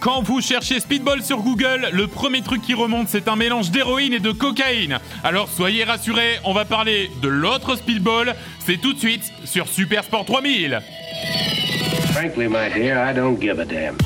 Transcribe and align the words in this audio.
Quand 0.00 0.22
vous 0.22 0.40
cherchez 0.40 0.80
speedball 0.80 1.22
sur 1.22 1.42
Google, 1.42 1.90
le 1.92 2.06
premier 2.06 2.40
truc 2.40 2.62
qui 2.62 2.72
remonte, 2.72 3.08
c'est 3.08 3.28
un 3.28 3.36
mélange 3.36 3.70
d'héroïne 3.70 4.14
et 4.14 4.18
de 4.18 4.32
cocaïne. 4.32 4.98
Alors 5.22 5.48
soyez 5.50 5.84
rassurés, 5.84 6.38
on 6.44 6.54
va 6.54 6.64
parler 6.64 7.10
de 7.20 7.28
l'autre 7.28 7.76
speedball. 7.76 8.34
C'est 8.60 8.80
tout 8.80 8.94
de 8.94 8.98
suite 8.98 9.30
sur 9.44 9.68
Super 9.68 10.02
Sport 10.02 10.24
3000. 10.24 10.80
Frankly, 12.12 12.48
my 12.48 12.70
dear, 12.74 12.96
I 12.96 13.14
don't 13.14 13.38
give 13.38 13.60
a 13.60 13.66
damn. 13.66 13.96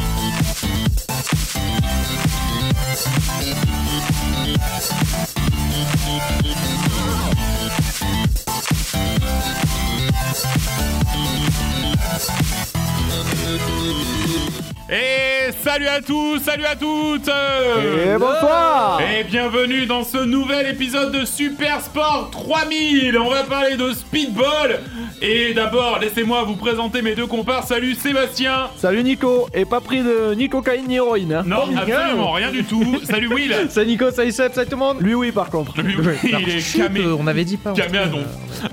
Et 14.91 15.51
salut 15.63 15.87
à 15.87 16.03
tous, 16.03 16.41
salut 16.41 16.67
à 16.67 16.77
toutes 16.77 17.29
Et 17.29 18.19
bonsoir 18.19 19.01
Et 19.01 19.25
bienvenue 19.25 19.87
dans 19.87 20.05
ce 20.05 20.19
nouvel 20.19 20.67
épisode 20.69 21.11
de 21.11 21.25
Super 21.25 21.81
Sport 21.81 22.29
3000 22.31 23.17
On 23.19 23.31
va 23.31 23.45
parler 23.45 23.77
de 23.79 23.93
speedball 23.93 24.81
Et 25.23 25.55
d'abord, 25.55 26.01
laissez-moi 26.03 26.43
vous 26.45 26.57
présenter 26.57 27.01
mes 27.01 27.15
deux 27.15 27.27
comparses. 27.27 27.69
Salut 27.69 27.95
Sébastien 27.95 28.69
Salut 28.77 29.03
Nico 29.03 29.49
Et 29.55 29.65
pas 29.65 29.81
pris 29.81 30.03
de 30.03 30.35
ni 30.35 30.51
cocaïne 30.51 30.87
ni 30.87 30.97
héroïne 30.97 31.33
hein. 31.33 31.45
Non, 31.47 31.63
absolument 31.75 32.33
rien 32.33 32.51
du 32.51 32.63
tout. 32.65 32.99
Salut 33.05 33.29
Will 33.29 33.55
Salut 33.71 33.87
Nico, 33.93 34.11
salut 34.11 34.33
Seb, 34.33 34.53
salut 34.53 34.69
tout 34.69 34.77
le 34.77 34.81
monde 34.83 34.99
Lui 35.01 35.15
oui 35.15 35.33
par 35.33 35.49
contre 35.49 35.81
Lui, 35.81 35.97
oui, 35.99 36.13
il 36.25 36.35
est 36.59 36.77
camé. 36.77 37.01
euh, 37.01 37.17
on 37.19 37.27
avait 37.27 37.45
dit 37.47 37.57
pas. 37.57 37.73
Caméadon. 37.73 38.21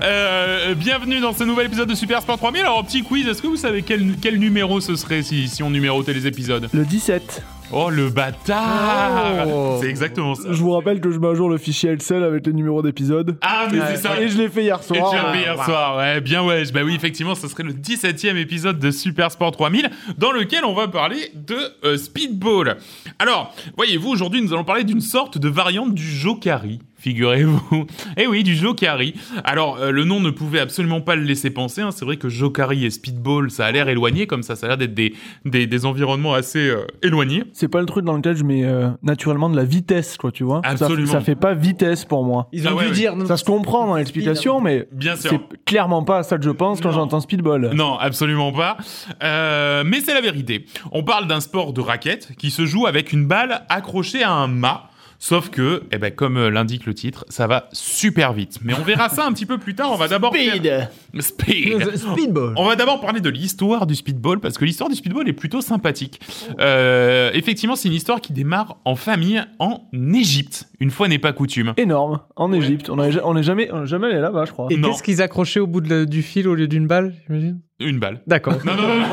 Euh, 0.02 0.74
bienvenue 0.74 1.20
dans 1.20 1.32
ce 1.32 1.44
nouvel 1.44 1.66
épisode 1.66 1.88
de 1.88 1.94
Super 1.94 2.20
Sport 2.20 2.36
3000. 2.38 2.62
Alors, 2.62 2.84
petit 2.84 3.02
quiz, 3.02 3.26
est-ce 3.28 3.40
que 3.42 3.46
vous 3.46 3.56
savez 3.56 3.82
quel, 3.82 4.14
quel 4.20 4.38
numéro 4.38 4.80
ce 4.80 4.96
serait 4.96 5.22
si, 5.22 5.48
si 5.48 5.62
on 5.62 5.72
les 6.10 6.26
épisodes 6.26 6.68
Le 6.72 6.84
17 6.84 7.42
Oh, 7.74 7.88
le 7.88 8.10
bâtard 8.10 9.46
Oh. 9.48 9.78
C'est 9.80 9.88
exactement 9.88 10.34
ça. 10.34 10.52
Je 10.52 10.60
vous 10.62 10.72
rappelle 10.72 11.00
que 11.00 11.10
je 11.10 11.18
mets 11.18 11.28
à 11.28 11.34
jour 11.34 11.48
le 11.48 11.56
fichier 11.56 11.90
Excel 11.90 12.22
avec 12.22 12.46
les 12.46 12.52
numéros 12.52 12.82
d'épisodes. 12.82 13.38
Ah, 13.40 13.66
mais 13.72 13.78
c'est 13.88 13.96
ça 13.96 14.20
Et 14.20 14.28
je 14.28 14.36
l'ai 14.36 14.48
fait 14.50 14.62
hier 14.64 14.78
Et 14.78 14.82
soir. 14.94 15.10
tu 15.10 15.16
l'as 15.16 15.32
fait 15.32 15.40
hier 15.40 15.64
soir, 15.64 15.96
ouais, 15.96 16.20
bien 16.20 16.44
ouais. 16.44 16.64
Bah 16.72 16.80
oui, 16.84 16.94
effectivement, 16.94 17.34
ce 17.34 17.48
serait 17.48 17.62
le 17.62 17.72
17e 17.72 18.36
épisode 18.36 18.78
de 18.78 18.90
Super 18.90 19.30
Sport 19.30 19.52
3000 19.52 19.90
dans 20.18 20.32
lequel 20.32 20.64
on 20.66 20.74
va 20.74 20.88
parler 20.88 21.32
de 21.34 21.56
euh, 21.84 21.96
speedball. 21.96 22.76
Alors, 23.18 23.54
voyez-vous, 23.76 24.10
aujourd'hui, 24.10 24.42
nous 24.42 24.52
allons 24.52 24.64
parler 24.64 24.84
d'une 24.84 25.00
sorte 25.00 25.38
de 25.38 25.48
variante 25.48 25.94
du 25.94 26.04
Jokari. 26.06 26.80
Figurez-vous. 27.02 27.86
Eh 28.16 28.26
oui, 28.26 28.42
du 28.44 28.54
Jokari. 28.54 29.14
Alors, 29.44 29.78
euh, 29.78 29.90
le 29.90 30.04
nom 30.04 30.20
ne 30.20 30.30
pouvait 30.30 30.60
absolument 30.60 31.00
pas 31.00 31.16
le 31.16 31.22
laisser 31.22 31.50
penser. 31.50 31.80
hein. 31.82 31.90
C'est 31.90 32.04
vrai 32.04 32.16
que 32.16 32.28
Jokari 32.28 32.84
et 32.84 32.90
Speedball, 32.90 33.50
ça 33.50 33.66
a 33.66 33.72
l'air 33.72 33.88
éloigné, 33.88 34.26
comme 34.26 34.42
ça, 34.42 34.54
ça 34.54 34.66
a 34.66 34.68
l'air 34.70 34.78
d'être 34.78 34.94
des, 34.94 35.14
des, 35.44 35.66
des 35.66 35.84
environnements 35.86 36.34
assez 36.34 36.68
euh, 36.68 36.86
éloignés. 37.02 37.42
C'est 37.52 37.68
pas 37.68 37.80
le 37.80 37.86
truc 37.86 38.04
dans 38.04 38.16
lequel 38.16 38.36
je 38.36 38.44
mets 38.44 38.64
euh, 38.64 38.88
naturellement 39.02 39.50
de 39.50 39.56
la 39.56 39.64
vitesse, 39.64 40.16
quoi, 40.16 40.30
tu 40.30 40.44
vois. 40.44 40.60
Ça- 40.64 40.70
Absolument. 40.70 41.10
Ça, 41.12 41.20
fait 41.20 41.34
pas 41.34 41.54
vitesse 41.54 42.04
pour 42.04 42.24
moi. 42.24 42.48
Ils 42.52 42.68
ont 42.68 42.72
Ah 42.72 42.74
ouais, 42.76 42.84
dû 42.84 42.88
ouais. 42.90 42.94
dire. 42.94 43.14
Ça 43.26 43.36
se 43.36 43.44
comprend 43.44 43.86
dans 43.86 43.96
l'explication, 43.96 44.60
mais 44.60 44.86
Bien 44.92 45.16
sûr. 45.16 45.30
c'est 45.30 45.64
clairement 45.64 46.04
pas 46.04 46.22
ça 46.22 46.38
que 46.38 46.44
je 46.44 46.50
pense 46.50 46.80
quand 46.80 46.90
Non. 46.90 46.94
j'entends 46.94 47.20
speedball. 47.20 47.70
Non, 47.74 47.96
absolument 47.98 48.52
pas. 48.52 48.76
Euh, 49.22 49.82
mais 49.84 50.00
c'est 50.00 50.14
la 50.14 50.20
vérité. 50.20 50.66
On 50.92 51.02
parle 51.02 51.26
d'un 51.26 51.40
sport 51.40 51.72
de 51.72 51.80
raquette 51.80 52.32
qui 52.38 52.50
se 52.50 52.64
joue 52.66 52.86
avec 52.86 53.12
une 53.12 53.26
balle 53.26 53.62
accrochée 53.68 54.22
à 54.22 54.30
un 54.32 54.46
mât. 54.46 54.88
Sauf 55.24 55.50
que, 55.50 55.84
eh 55.92 55.98
ben, 55.98 56.10
comme 56.10 56.36
euh, 56.36 56.50
l'indique 56.50 56.84
le 56.84 56.94
titre, 56.94 57.24
ça 57.28 57.46
va 57.46 57.68
super 57.72 58.32
vite. 58.32 58.58
Mais 58.64 58.74
on 58.74 58.82
verra 58.82 59.08
ça 59.08 59.24
un 59.24 59.32
petit 59.32 59.46
peu 59.46 59.56
plus 59.56 59.76
tard. 59.76 59.92
On 59.92 59.94
va 59.94 60.08
d'abord 60.08 60.34
faire- 60.34 60.88
Speed. 61.20 61.96
Speedball. 61.96 62.54
On 62.56 62.66
va 62.66 62.74
d'abord 62.74 63.00
parler 63.00 63.20
de 63.20 63.28
l'histoire 63.30 63.86
du 63.86 63.94
speedball 63.94 64.40
parce 64.40 64.58
que 64.58 64.64
l'histoire 64.64 64.90
du 64.90 64.96
speedball 64.96 65.28
est 65.28 65.32
plutôt 65.32 65.60
sympathique. 65.60 66.18
Euh, 66.58 67.30
effectivement, 67.34 67.76
c'est 67.76 67.86
une 67.86 67.94
histoire 67.94 68.20
qui 68.20 68.32
démarre 68.32 68.78
en 68.84 68.96
famille 68.96 69.40
en 69.60 69.82
Égypte. 70.12 70.66
Une 70.80 70.90
fois 70.90 71.06
n'est 71.06 71.20
pas 71.20 71.32
coutume. 71.32 71.72
Énorme. 71.76 72.18
En 72.34 72.52
Égypte. 72.52 72.90
On 72.90 73.00
est, 73.00 73.20
on 73.22 73.36
est 73.36 73.44
jamais, 73.44 73.70
on 73.72 73.84
est 73.84 73.86
jamais 73.86 74.08
allé 74.08 74.18
là-bas, 74.18 74.44
je 74.46 74.50
crois. 74.50 74.66
Et 74.70 74.80
qu'est-ce 74.80 75.04
qu'ils 75.04 75.22
accrochaient 75.22 75.60
au 75.60 75.68
bout 75.68 75.82
de 75.82 75.88
la- 75.88 76.04
du 76.04 76.22
fil 76.22 76.48
au 76.48 76.56
lieu 76.56 76.66
d'une 76.66 76.88
balle, 76.88 77.14
j'imagine? 77.28 77.60
Une 77.78 78.00
balle. 78.00 78.22
D'accord. 78.26 78.54
Non, 78.64 78.74
non, 78.74 78.88
non, 78.88 78.96
non. 78.98 79.06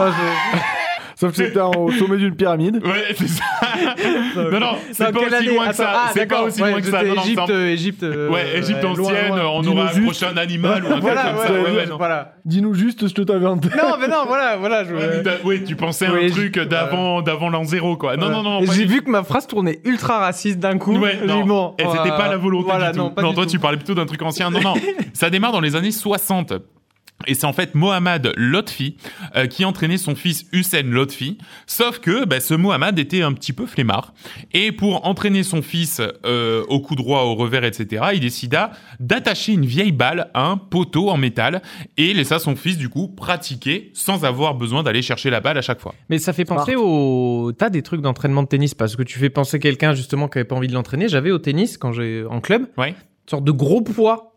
Sauf 1.19 1.31
que 1.31 1.37
c'était 1.45 1.59
au 1.59 1.91
sommet 1.91 2.15
d'une 2.15 2.33
pyramide. 2.33 2.81
Ouais, 2.81 3.13
c'est 3.13 3.27
ça. 3.27 3.43
non, 4.37 4.59
non, 4.59 4.67
c'est 4.93 5.11
pas 5.11 5.19
aussi 5.19 5.35
année 5.35 5.47
loin 5.53 5.67
que 5.67 5.75
ça. 5.75 5.91
ah, 5.93 6.09
c'est 6.13 6.25
pas 6.25 6.43
aussi 6.43 6.61
ouais, 6.61 6.71
loin 6.71 6.79
que 6.79 6.87
ça. 6.87 7.03
Égypte, 7.03 7.49
euh, 7.49 7.67
Égypte. 7.67 8.03
euh, 8.03 8.29
Ouais, 8.29 8.57
Égypte 8.57 8.85
ancienne, 8.85 9.27
loin. 9.35 9.49
on 9.53 9.67
aura 9.67 9.89
approché 9.89 10.25
un 10.27 10.37
animal 10.37 10.81
ou 10.83 10.87
un 10.87 10.91
truc 10.91 11.01
Voilà, 11.01 11.23
comme 11.23 11.37
ça. 11.41 11.47
voilà, 11.49 11.63
Ouais, 11.63 11.75
ouais, 11.75 11.85
non. 11.87 11.97
voilà. 11.97 12.35
Dis-nous 12.45 12.73
juste 12.73 13.05
ce 13.09 13.13
que 13.13 13.21
t'avais 13.23 13.47
en 13.47 13.57
tête. 13.57 13.75
Non, 13.75 13.95
mais 13.99 14.07
non, 14.07 14.23
voilà, 14.27 14.55
voilà. 14.55 14.83
Oui, 15.43 15.63
tu 15.65 15.75
pensais 15.75 16.05
à 16.05 16.11
un 16.13 16.29
truc 16.29 16.57
d'avant, 16.57 17.21
d'avant 17.21 17.49
l'an 17.49 17.65
zéro, 17.65 17.97
quoi. 17.97 18.15
Non, 18.15 18.29
non, 18.29 18.41
non, 18.41 18.61
J'ai 18.71 18.85
vu 18.85 19.01
que 19.01 19.09
ma 19.09 19.23
phrase 19.23 19.45
tournait 19.45 19.81
ultra 19.83 20.19
raciste 20.19 20.59
d'un 20.59 20.77
coup. 20.77 20.97
Ouais, 20.97 21.19
non. 21.25 21.75
Et 21.77 21.83
c'était 21.83 22.09
pas 22.15 22.29
la 22.29 22.37
volonté 22.37 22.71
du 22.71 22.97
tout. 22.97 23.11
Non, 23.21 23.33
toi, 23.33 23.45
tu 23.45 23.59
parlais 23.59 23.77
plutôt 23.77 23.93
d'un 23.95 24.05
truc 24.05 24.21
ancien. 24.21 24.49
Non, 24.49 24.61
non. 24.61 24.73
ça 25.13 25.29
démarre 25.29 25.51
dans 25.51 25.59
les 25.61 25.75
années 25.75 25.91
60. 25.91 26.53
Et 27.27 27.33
c'est 27.33 27.45
en 27.45 27.53
fait 27.53 27.75
Mohamed 27.75 28.31
Lotfi 28.37 28.95
euh, 29.35 29.45
qui 29.47 29.65
entraînait 29.65 29.97
son 29.97 30.15
fils 30.15 30.45
Hussein 30.53 30.83
Lotfi. 30.83 31.37
Sauf 31.67 31.99
que 31.99 32.25
bah, 32.25 32.39
ce 32.39 32.53
Mohamed 32.53 32.97
était 32.97 33.21
un 33.21 33.33
petit 33.33 33.51
peu 33.53 33.65
flemmard. 33.65 34.13
Et 34.53 34.71
pour 34.71 35.05
entraîner 35.05 35.43
son 35.43 35.61
fils 35.61 36.01
euh, 36.25 36.63
au 36.69 36.79
coup 36.79 36.95
droit, 36.95 37.23
au 37.23 37.35
revers, 37.35 37.65
etc., 37.65 38.05
il 38.13 38.21
décida 38.21 38.71
d'attacher 38.99 39.53
une 39.53 39.65
vieille 39.65 39.91
balle 39.91 40.31
à 40.33 40.45
un 40.47 40.57
poteau 40.57 41.09
en 41.09 41.17
métal 41.17 41.61
et 41.97 42.13
laissa 42.13 42.39
son 42.39 42.55
fils 42.55 42.77
du 42.77 42.87
coup 42.89 43.07
pratiquer 43.09 43.91
sans 43.93 44.23
avoir 44.23 44.55
besoin 44.55 44.83
d'aller 44.83 45.01
chercher 45.01 45.29
la 45.29 45.41
balle 45.41 45.57
à 45.57 45.61
chaque 45.61 45.81
fois. 45.81 45.93
Mais 46.09 46.19
ça 46.19 46.31
fait 46.33 46.45
penser 46.45 46.75
au. 46.77 47.51
T'as 47.57 47.69
des 47.69 47.81
trucs 47.81 48.01
d'entraînement 48.01 48.43
de 48.43 48.47
tennis 48.47 48.73
parce 48.75 48.95
que 48.95 49.03
tu 49.03 49.19
fais 49.19 49.29
penser 49.29 49.59
quelqu'un 49.59 49.93
justement 49.93 50.27
qui 50.29 50.37
avait 50.37 50.45
pas 50.47 50.55
envie 50.55 50.67
de 50.67 50.73
l'entraîner. 50.73 51.07
J'avais 51.09 51.31
au 51.31 51.39
tennis 51.39 51.77
quand 51.77 51.91
j'ai 51.91 52.23
en 52.29 52.39
club, 52.39 52.67
Ouais. 52.77 52.89
une 52.89 52.95
sorte 53.29 53.43
de 53.43 53.51
gros 53.51 53.81
poids 53.81 54.28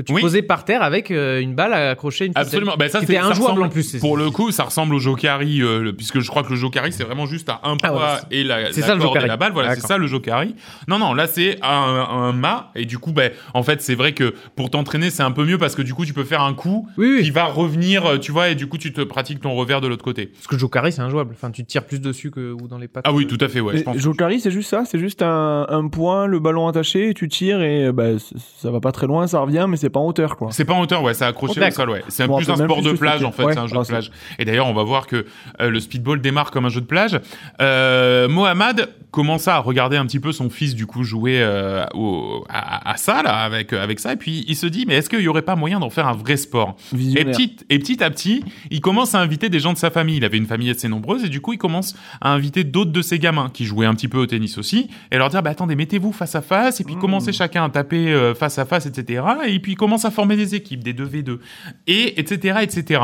que 0.00 0.06
tu 0.06 0.12
Oui. 0.12 0.20
posais 0.22 0.42
par 0.42 0.64
terre 0.64 0.82
avec 0.82 1.10
euh, 1.10 1.40
une 1.40 1.54
balle 1.54 1.72
accrochée 1.74 2.24
à 2.24 2.26
une 2.26 2.32
ficelle. 2.32 2.46
Absolument. 2.46 2.74
Ben, 2.78 2.88
ça, 2.88 3.00
Qui 3.00 3.06
c'est- 3.06 3.12
était 3.14 3.22
ça 3.22 3.28
injouable 3.28 3.42
ressemble- 3.42 3.62
en 3.64 3.68
plus. 3.68 3.96
Pour 3.98 4.16
le 4.16 4.30
coup, 4.30 4.50
ça 4.52 4.64
ressemble 4.64 4.94
au 4.94 4.98
Jokari, 4.98 5.60
euh, 5.62 5.82
le- 5.82 5.92
puisque 5.92 6.20
je 6.20 6.28
crois 6.28 6.42
que 6.42 6.50
le 6.50 6.56
Jokari, 6.56 6.92
c'est 6.92 7.04
vraiment 7.04 7.26
juste 7.26 7.48
à 7.48 7.60
un 7.64 7.76
Ah 7.82 7.88
poids 7.88 8.00
ouais, 8.00 8.36
et 8.38 8.44
la, 8.44 8.72
c'est 8.72 8.80
la 8.82 8.86
ça, 8.86 8.94
le 8.94 9.00
corde 9.00 9.10
Jokari. 9.14 9.24
et 9.24 9.28
la 9.28 9.36
balle. 9.36 9.52
Voilà, 9.52 9.74
c'est 9.74 9.80
ça 9.86 9.98
le 9.98 10.06
Jokari. 10.06 10.54
Non, 10.86 10.98
non, 10.98 11.14
là, 11.14 11.26
c'est 11.26 11.58
un, 11.62 11.68
un 11.68 12.32
mât. 12.32 12.70
Et 12.76 12.84
du 12.84 12.98
coup, 12.98 13.12
ben, 13.12 13.32
en 13.54 13.62
fait, 13.62 13.80
c'est 13.82 13.94
vrai 13.94 14.12
que 14.12 14.34
pour 14.56 14.70
t'entraîner, 14.70 15.10
c'est 15.10 15.22
un 15.22 15.30
peu 15.32 15.44
mieux 15.44 15.58
parce 15.58 15.74
que 15.74 15.82
du 15.82 15.94
coup, 15.94 16.04
tu 16.04 16.14
peux 16.14 16.24
faire 16.24 16.42
un 16.42 16.54
coup 16.54 16.88
Oui, 16.96 17.16
oui. 17.18 17.22
qui 17.24 17.30
va 17.30 17.44
revenir, 17.44 18.06
euh, 18.06 18.18
tu 18.18 18.30
vois, 18.32 18.50
et 18.50 18.54
du 18.54 18.66
coup, 18.68 18.78
tu 18.78 18.92
te 18.92 19.00
pratiques 19.00 19.40
ton 19.40 19.54
revers 19.54 19.80
de 19.80 19.88
l'autre 19.88 20.04
côté. 20.04 20.26
Parce 20.26 20.46
que 20.46 20.58
Jokari, 20.58 20.92
c'est 20.92 21.02
injouable. 21.02 21.32
Enfin, 21.34 21.50
tu 21.50 21.64
tires 21.64 21.84
plus 21.84 22.00
dessus 22.00 22.30
que 22.30 22.52
ou 22.52 22.68
dans 22.68 22.78
les 22.78 22.88
pattes. 22.88 23.04
Ah 23.06 23.12
oui, 23.12 23.26
tout 23.26 23.38
à 23.40 23.48
fait, 23.48 23.60
ouais, 23.60 23.78
je 23.78 23.82
pense. 23.82 23.96
Jokari, 23.98 24.40
c'est 24.40 24.50
juste 24.50 24.70
ça, 24.70 24.84
c'est 24.84 24.98
juste 24.98 25.22
un, 25.22 25.66
un 25.68 25.88
point, 25.88 26.26
le 26.26 26.38
ballon 26.38 26.68
attaché, 26.68 27.12
tu 27.14 27.28
tires 27.28 27.62
et 27.62 27.90
bah, 27.92 28.10
ça 28.58 28.70
va 28.70 28.80
pas 28.80 28.92
très 28.92 29.06
loin, 29.06 29.26
ça 29.26 29.40
revient, 29.40 29.66
mais 29.68 29.76
c'est 29.76 29.87
pas 29.90 30.00
en 30.00 30.06
hauteur 30.06 30.36
quoi. 30.36 30.48
C'est 30.52 30.64
pas 30.64 30.74
en 30.74 30.80
hauteur, 30.80 31.02
ouais, 31.02 31.14
c'est 31.14 31.24
accroché 31.24 31.60
au 31.60 31.70
sol, 31.70 31.90
ouais. 31.90 32.02
C'est 32.08 32.22
un- 32.24 32.26
Bon, 32.26 32.36
plus 32.36 32.44
c'est 32.46 32.52
un 32.52 32.56
sport 32.56 32.78
plus 32.80 32.84
de 32.92 32.96
plage, 32.96 33.22
en 33.24 33.32
fait, 33.32 33.44
ouais, 33.44 33.52
c'est 33.52 33.58
un 33.58 33.66
jeu 33.66 33.76
de 33.78 33.82
c'est- 33.84 33.92
plage. 33.92 34.10
Et 34.38 34.44
d'ailleurs, 34.44 34.66
on 34.66 34.74
va 34.74 34.82
voir 34.82 35.06
que 35.06 35.26
euh, 35.60 35.70
le 35.70 35.80
speedball 35.80 36.20
démarre 36.20 36.50
comme 36.50 36.64
un 36.64 36.68
jeu 36.70 36.80
de 36.80 36.86
plage. 36.86 37.18
Euh, 37.60 38.28
Mohamed 38.28 38.88
commença 39.10 39.56
à 39.56 39.58
regarder 39.58 39.96
un 39.96 40.04
petit 40.06 40.20
peu 40.20 40.32
son 40.32 40.50
fils, 40.50 40.74
du 40.74 40.86
coup, 40.86 41.02
jouer 41.02 41.40
euh, 41.40 41.84
au- 41.94 42.44
à, 42.48 42.90
à 42.92 42.96
ça, 42.96 43.22
là, 43.22 43.38
avec, 43.38 43.72
avec 43.72 44.00
ça, 44.00 44.12
et 44.12 44.16
puis 44.16 44.44
il 44.46 44.54
se 44.56 44.66
dit, 44.66 44.84
mais 44.86 44.94
est-ce 44.94 45.08
qu'il 45.08 45.20
y 45.20 45.28
aurait 45.28 45.42
pas 45.42 45.56
moyen 45.56 45.80
d'en 45.80 45.90
faire 45.90 46.06
un 46.06 46.12
vrai 46.12 46.36
sport? 46.36 46.76
Et 46.94 47.24
petit, 47.24 47.56
et 47.70 47.78
petit 47.78 48.02
à 48.04 48.10
petit, 48.10 48.44
il 48.70 48.80
commence 48.80 49.14
à 49.14 49.20
inviter 49.20 49.48
des 49.48 49.60
gens 49.60 49.72
de 49.72 49.78
sa 49.78 49.90
famille. 49.90 50.16
Il 50.18 50.24
avait 50.24 50.36
une 50.38 50.46
famille 50.46 50.70
assez 50.70 50.88
nombreuse 50.88 51.24
et 51.24 51.28
du 51.28 51.40
coup, 51.40 51.52
il 51.54 51.58
commence 51.58 51.94
à 52.20 52.30
inviter 52.32 52.64
d'autres 52.64 52.92
de 52.92 53.02
ses 53.02 53.18
gamins 53.18 53.50
qui 53.52 53.64
jouaient 53.64 53.86
un 53.86 53.94
petit 53.94 54.08
peu 54.08 54.18
au 54.18 54.26
tennis 54.26 54.58
aussi 54.58 54.88
et 55.10 55.16
leur 55.18 55.30
dire 55.30 55.42
bah 55.42 55.50
attendez, 55.50 55.74
mettez-vous 55.74 56.12
face 56.12 56.34
à 56.34 56.42
face 56.42 56.80
et 56.80 56.84
puis 56.84 56.96
commencez 56.96 57.32
chacun 57.32 57.64
à 57.64 57.68
taper 57.70 58.08
euh, 58.12 58.34
face 58.34 58.58
à 58.58 58.64
face, 58.66 58.86
etc. 58.86 59.22
Et 59.46 59.58
puis 59.58 59.67
il 59.68 59.76
commence 59.76 60.04
à 60.04 60.10
former 60.10 60.36
des 60.36 60.54
équipes, 60.54 60.82
des 60.82 60.94
2v2 60.94 61.38
et 61.86 62.18
etc. 62.20 62.58
etc. 62.62 63.02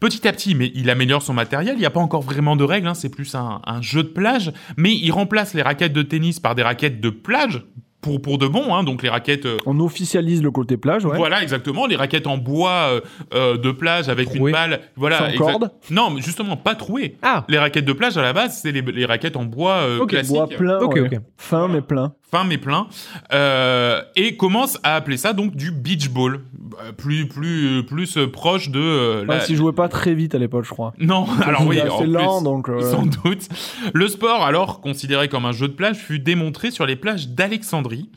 Petit 0.00 0.26
à 0.26 0.32
petit, 0.32 0.54
mais 0.54 0.70
il 0.74 0.90
améliore 0.90 1.22
son 1.22 1.34
matériel. 1.34 1.74
Il 1.76 1.80
n'y 1.80 1.86
a 1.86 1.90
pas 1.90 2.00
encore 2.00 2.22
vraiment 2.22 2.56
de 2.56 2.64
règles, 2.64 2.88
hein, 2.88 2.94
c'est 2.94 3.08
plus 3.10 3.34
un, 3.34 3.60
un 3.64 3.82
jeu 3.82 4.02
de 4.02 4.08
plage, 4.08 4.52
mais 4.76 4.92
il 4.94 5.10
remplace 5.10 5.54
les 5.54 5.62
raquettes 5.62 5.92
de 5.92 6.02
tennis 6.02 6.40
par 6.40 6.54
des 6.54 6.62
raquettes 6.62 7.00
de 7.00 7.10
plage. 7.10 7.62
Pour, 8.00 8.22
pour 8.22 8.38
de 8.38 8.46
bon, 8.46 8.74
hein, 8.74 8.82
donc 8.82 9.02
les 9.02 9.10
raquettes 9.10 9.44
euh, 9.44 9.58
On 9.66 9.78
officialise 9.78 10.42
le 10.42 10.50
côté 10.50 10.78
plage, 10.78 11.04
ouais. 11.04 11.18
voilà, 11.18 11.42
exactement. 11.42 11.84
Les 11.84 11.96
raquettes 11.96 12.26
en 12.26 12.38
bois 12.38 12.70
euh, 12.70 13.00
euh, 13.34 13.58
de 13.58 13.70
plage 13.72 14.08
avec 14.08 14.34
une 14.34 14.50
balle. 14.50 14.80
Voilà, 14.96 15.18
Sans 15.18 15.36
corde 15.36 15.70
Non, 15.90 16.08
mais 16.08 16.22
justement, 16.22 16.56
pas 16.56 16.74
trouées. 16.74 17.18
Ah, 17.20 17.44
Les 17.50 17.58
raquettes 17.58 17.84
de 17.84 17.92
plage, 17.92 18.16
à 18.16 18.22
la 18.22 18.32
base, 18.32 18.58
c'est 18.62 18.72
les, 18.72 18.80
les 18.80 19.04
raquettes 19.04 19.36
en 19.36 19.44
bois 19.44 19.80
euh, 19.82 19.98
Ok, 19.98 20.08
classiques. 20.08 20.34
Bois 20.34 20.48
plein, 20.48 20.78
fin 21.36 21.68
mais 21.68 21.82
plein. 21.82 22.14
Fin 22.30 22.44
mais 22.44 22.56
plein. 22.56 22.86
Euh, 24.20 24.26
et 24.26 24.36
commence 24.36 24.78
à 24.82 24.96
appeler 24.96 25.16
ça 25.16 25.32
donc 25.32 25.54
du 25.56 25.70
beach 25.70 26.10
ball. 26.10 26.40
Euh, 26.82 26.92
Plus, 26.92 27.26
plus, 27.28 27.84
plus 27.84 28.16
euh, 28.16 28.26
proche 28.30 28.70
de... 28.70 28.78
euh, 28.80 29.20
Ouais, 29.22 29.26
la- 29.36 29.40
si 29.40 29.54
jouais 29.56 29.72
pas 29.72 29.88
très 29.88 30.14
vite 30.14 30.34
à 30.34 30.38
l'époque, 30.38 30.64
je 30.64 30.70
crois. 30.70 30.92
Non, 30.98 31.26
alors 31.42 31.66
oui, 31.66 31.78
C'est 31.98 32.06
lent, 32.06 32.42
donc, 32.42 32.68
euh, 32.68 32.90
sans 32.90 33.06
doute. 33.06 33.48
Le 33.92 34.08
sport, 34.08 34.44
alors 34.44 34.80
considéré 34.80 35.28
comme 35.28 35.44
un 35.44 35.52
jeu 35.52 35.68
de 35.68 35.72
plage, 35.74 35.96
fut 35.96 36.18
démontré 36.20 36.70
sur 36.70 36.86
les 36.86 36.96
plages 36.96 37.28
d'Alexandrie 37.28 38.08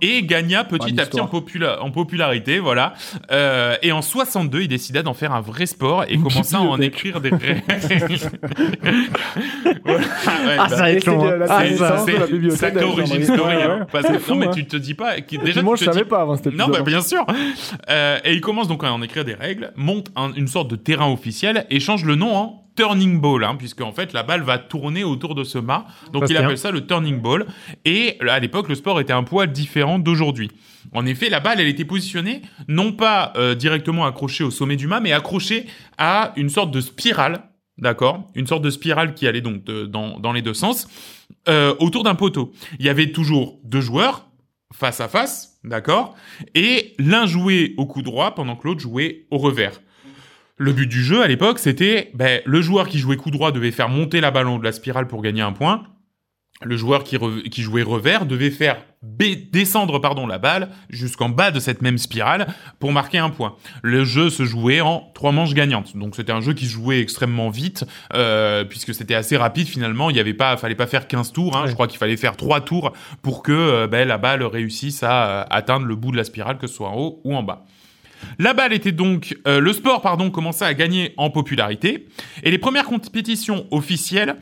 et 0.00 0.22
gagna 0.22 0.64
petit 0.64 0.98
à 1.00 1.06
petit 1.06 1.20
en, 1.20 1.26
popula- 1.26 1.78
en 1.80 1.90
popularité, 1.90 2.58
voilà. 2.58 2.94
Euh, 3.30 3.76
et 3.82 3.92
en 3.92 4.02
62, 4.02 4.62
il 4.62 4.68
décida 4.68 5.02
d'en 5.02 5.14
faire 5.14 5.32
un 5.32 5.40
vrai 5.40 5.66
sport 5.66 6.04
et 6.08 6.16
commença 6.18 6.58
à 6.58 6.60
en 6.60 6.80
écrire 6.80 7.20
des 7.20 7.30
règles. 7.30 7.62
Voilà, 9.84 9.98
ouais, 9.98 10.04
Ah, 10.58 10.66
bah, 10.68 10.68
ça 10.68 10.76
va 10.76 10.90
être 10.92 11.04
c'est 11.04 11.10
long. 11.10 11.24
hein. 11.26 11.36
la 11.36 11.46
Ah, 11.48 11.76
ça- 11.76 11.90
la 11.90 11.98
c'est 11.98 12.32
bibliothèque 12.32 12.58
sacrée 12.58 12.84
origin 12.84 13.22
story. 13.24 13.40
Ouais, 13.56 13.62
hein. 13.62 13.78
ouais. 13.80 13.86
Parce 13.92 14.06
que- 14.06 14.12
C'est 14.14 14.18
fou, 14.20 14.30
non, 14.32 14.36
mais 14.38 14.46
hein. 14.46 14.50
tu 14.54 14.66
te 14.66 14.76
dis 14.76 14.94
pas. 14.94 15.20
que- 15.20 15.36
Déjà, 15.36 15.62
Moi, 15.62 15.76
tu 15.76 15.84
je 15.84 15.90
savais 15.90 16.02
dis- 16.04 16.08
pas 16.08 16.20
avant 16.22 16.36
non, 16.52 16.68
bah, 16.68 16.82
bien 16.82 17.00
sûr. 17.00 17.24
Euh, 17.88 18.18
et 18.24 18.32
il 18.34 18.40
commence 18.40 18.68
donc 18.68 18.84
à 18.84 18.92
en 18.92 19.02
écrire 19.02 19.24
des 19.24 19.34
règles, 19.34 19.72
monte 19.76 20.08
un- 20.16 20.32
une 20.32 20.46
sorte 20.48 20.70
de 20.70 20.76
terrain 20.76 21.10
officiel 21.10 21.66
et 21.70 21.80
change 21.80 22.04
le 22.04 22.14
nom 22.14 22.34
en 22.36 22.64
turning 22.76 23.20
ball, 23.20 23.44
hein, 23.44 23.56
puisque 23.56 23.80
en 23.80 23.92
fait 23.92 24.12
la 24.12 24.22
balle 24.22 24.42
va 24.42 24.58
tourner 24.58 25.04
autour 25.04 25.34
de 25.34 25.44
ce 25.44 25.58
mât. 25.58 25.86
Donc 26.12 26.22
il 26.30 26.36
appelle 26.44 26.58
ça 26.58 26.70
le 26.70 26.86
turning 26.86 27.20
ball. 27.20 27.46
Et 27.84 28.16
à 28.26 28.38
l'époque, 28.38 28.68
le 28.68 28.74
sport 28.74 29.00
était 29.00 29.12
un 29.12 29.22
poil 29.24 29.50
différent 29.52 29.98
d'aujourd'hui. 29.98 30.50
En 30.92 31.04
effet, 31.06 31.28
la 31.28 31.40
balle, 31.40 31.60
elle 31.60 31.68
était 31.68 31.84
positionnée 31.84 32.42
non 32.68 32.92
pas 32.92 33.32
euh, 33.36 33.54
directement 33.54 34.06
accrochée 34.06 34.44
au 34.44 34.50
sommet 34.50 34.76
du 34.76 34.86
mât, 34.86 35.00
mais 35.00 35.12
accrochée 35.12 35.66
à 35.98 36.32
une 36.36 36.48
sorte 36.48 36.70
de 36.70 36.80
spirale, 36.80 37.42
d'accord, 37.76 38.26
une 38.34 38.46
sorte 38.46 38.62
de 38.62 38.70
spirale 38.70 39.14
qui 39.14 39.26
allait 39.26 39.42
donc 39.42 39.64
de- 39.64 39.84
dans, 39.84 40.18
dans 40.18 40.32
les 40.32 40.42
deux 40.42 40.54
sens, 40.54 40.88
euh, 41.48 41.74
autour 41.80 42.02
d'un 42.02 42.14
poteau. 42.14 42.52
Il 42.78 42.86
y 42.86 42.88
avait 42.88 43.12
toujours 43.12 43.58
deux 43.64 43.80
joueurs 43.80 44.26
face 44.72 45.00
à 45.00 45.08
face, 45.08 45.58
d'accord, 45.64 46.14
et 46.54 46.94
l'un 46.98 47.26
jouait 47.26 47.74
au 47.76 47.86
coup 47.86 48.02
droit 48.02 48.34
pendant 48.34 48.56
que 48.56 48.66
l'autre 48.68 48.80
jouait 48.80 49.26
au 49.30 49.38
revers. 49.38 49.80
Le 50.62 50.74
but 50.74 50.86
du 50.86 51.02
jeu 51.02 51.22
à 51.22 51.26
l'époque, 51.26 51.58
c'était 51.58 52.10
ben, 52.12 52.42
le 52.44 52.60
joueur 52.60 52.86
qui 52.86 52.98
jouait 52.98 53.16
coup 53.16 53.30
droit 53.30 53.50
devait 53.50 53.70
faire 53.70 53.88
monter 53.88 54.20
la 54.20 54.30
balle 54.30 54.46
en 54.46 54.56
haut 54.56 54.58
de 54.58 54.64
la 54.64 54.72
spirale 54.72 55.06
pour 55.06 55.22
gagner 55.22 55.40
un 55.40 55.52
point. 55.52 55.84
Le 56.62 56.76
joueur 56.76 57.02
qui, 57.02 57.16
re- 57.16 57.48
qui 57.48 57.62
jouait 57.62 57.82
revers 57.82 58.26
devait 58.26 58.50
faire 58.50 58.76
descendre 59.02 59.98
pardon 60.00 60.26
la 60.26 60.36
balle 60.36 60.68
jusqu'en 60.90 61.30
bas 61.30 61.50
de 61.50 61.60
cette 61.60 61.80
même 61.80 61.96
spirale 61.96 62.46
pour 62.78 62.92
marquer 62.92 63.16
un 63.16 63.30
point. 63.30 63.56
Le 63.82 64.04
jeu 64.04 64.28
se 64.28 64.44
jouait 64.44 64.82
en 64.82 65.10
trois 65.14 65.32
manches 65.32 65.54
gagnantes. 65.54 65.96
Donc 65.96 66.14
c'était 66.14 66.32
un 66.32 66.42
jeu 66.42 66.52
qui 66.52 66.66
jouait 66.66 67.00
extrêmement 67.00 67.48
vite 67.48 67.86
euh, 68.12 68.64
puisque 68.64 68.92
c'était 68.92 69.14
assez 69.14 69.38
rapide 69.38 69.66
finalement. 69.66 70.10
Il 70.10 70.16
y 70.16 70.20
avait 70.20 70.34
pas, 70.34 70.58
fallait 70.58 70.74
pas 70.74 70.86
faire 70.86 71.08
15 71.08 71.32
tours. 71.32 71.56
Hein. 71.56 71.62
Ouais. 71.62 71.68
Je 71.68 71.72
crois 71.72 71.86
qu'il 71.86 71.98
fallait 71.98 72.18
faire 72.18 72.36
trois 72.36 72.60
tours 72.60 72.92
pour 73.22 73.42
que 73.42 73.52
euh, 73.52 73.86
ben, 73.86 74.06
la 74.06 74.18
balle 74.18 74.42
réussisse 74.42 75.02
à 75.02 75.24
euh, 75.30 75.44
atteindre 75.48 75.86
le 75.86 75.96
bout 75.96 76.12
de 76.12 76.18
la 76.18 76.24
spirale, 76.24 76.58
que 76.58 76.66
ce 76.66 76.74
soit 76.74 76.90
en 76.90 76.96
haut 76.98 77.20
ou 77.24 77.34
en 77.34 77.42
bas. 77.42 77.64
La 78.38 78.54
balle 78.54 78.72
était 78.72 78.92
donc, 78.92 79.36
euh, 79.46 79.60
le 79.60 79.72
sport 79.72 80.02
pardon, 80.02 80.30
commençait 80.30 80.64
à 80.64 80.74
gagner 80.74 81.14
en 81.16 81.30
popularité 81.30 82.06
et 82.42 82.50
les 82.50 82.58
premières 82.58 82.84
compétitions 82.84 83.66
officielles 83.70 84.36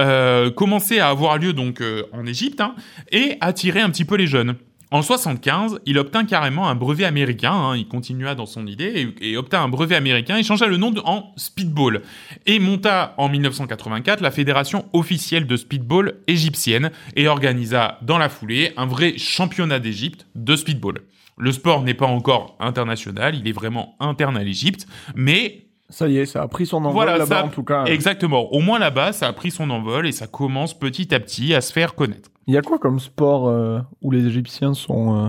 euh, 0.00 0.50
commençaient 0.50 1.00
à 1.00 1.08
avoir 1.08 1.38
lieu 1.38 1.52
donc 1.52 1.80
euh, 1.80 2.04
en 2.12 2.26
Égypte 2.26 2.60
hein, 2.60 2.74
et 3.10 3.36
attirer 3.40 3.80
un 3.80 3.90
petit 3.90 4.04
peu 4.04 4.16
les 4.16 4.26
jeunes. 4.26 4.56
En 4.92 5.00
75, 5.00 5.80
il 5.86 5.98
obtint 5.98 6.26
carrément 6.26 6.68
un 6.68 6.74
brevet 6.74 7.06
américain. 7.06 7.52
hein, 7.52 7.76
il 7.78 7.88
continua 7.88 8.34
dans 8.34 8.44
son 8.44 8.66
idée 8.66 9.14
et, 9.22 9.38
obtint 9.38 9.62
un 9.62 9.68
brevet 9.68 9.96
américain. 9.96 10.36
Il 10.36 10.44
changea 10.44 10.66
le 10.66 10.76
nom 10.76 10.92
en 11.06 11.32
speedball 11.36 12.02
et 12.44 12.58
monta 12.58 13.14
en 13.16 13.30
1984 13.30 14.20
la 14.20 14.30
fédération 14.30 14.84
officielle 14.92 15.46
de 15.46 15.56
speedball 15.56 16.16
égyptienne 16.26 16.90
et 17.16 17.26
organisa 17.26 17.98
dans 18.02 18.18
la 18.18 18.28
foulée 18.28 18.72
un 18.76 18.84
vrai 18.84 19.16
championnat 19.16 19.78
d'Égypte 19.78 20.26
de 20.34 20.56
speedball. 20.56 21.00
Le 21.38 21.50
sport 21.52 21.82
n'est 21.82 21.94
pas 21.94 22.06
encore 22.06 22.56
international, 22.60 23.34
il 23.34 23.48
est 23.48 23.52
vraiment 23.52 23.94
interne 24.00 24.36
à 24.36 24.44
l'Égypte, 24.44 24.86
mais 25.14 25.66
Ça 25.90 26.08
y 26.08 26.18
est, 26.18 26.26
ça 26.26 26.42
a 26.42 26.48
pris 26.48 26.66
son 26.66 26.78
envol 26.78 26.92
Voilà, 26.92 27.18
là-bas 27.18 27.44
en 27.44 27.48
tout 27.48 27.64
cas. 27.64 27.84
exactement, 27.84 28.52
au 28.52 28.60
moins 28.60 28.78
là-bas, 28.78 29.12
ça 29.12 29.28
a 29.28 29.32
pris 29.32 29.50
son 29.50 29.68
envol 29.70 30.06
et 30.06 30.12
ça 30.12 30.26
commence 30.26 30.78
petit 30.78 31.14
à 31.14 31.20
petit 31.20 31.54
à 31.54 31.60
se 31.60 31.72
faire 31.72 31.94
connaître. 31.94 32.30
Il 32.46 32.54
y 32.54 32.56
a 32.56 32.62
quoi 32.62 32.78
comme 32.78 32.98
sport 32.98 33.48
euh, 33.48 33.80
où 34.02 34.10
les 34.10 34.26
Égyptiens 34.26 34.74
sont, 34.74 35.26
euh, 35.26 35.28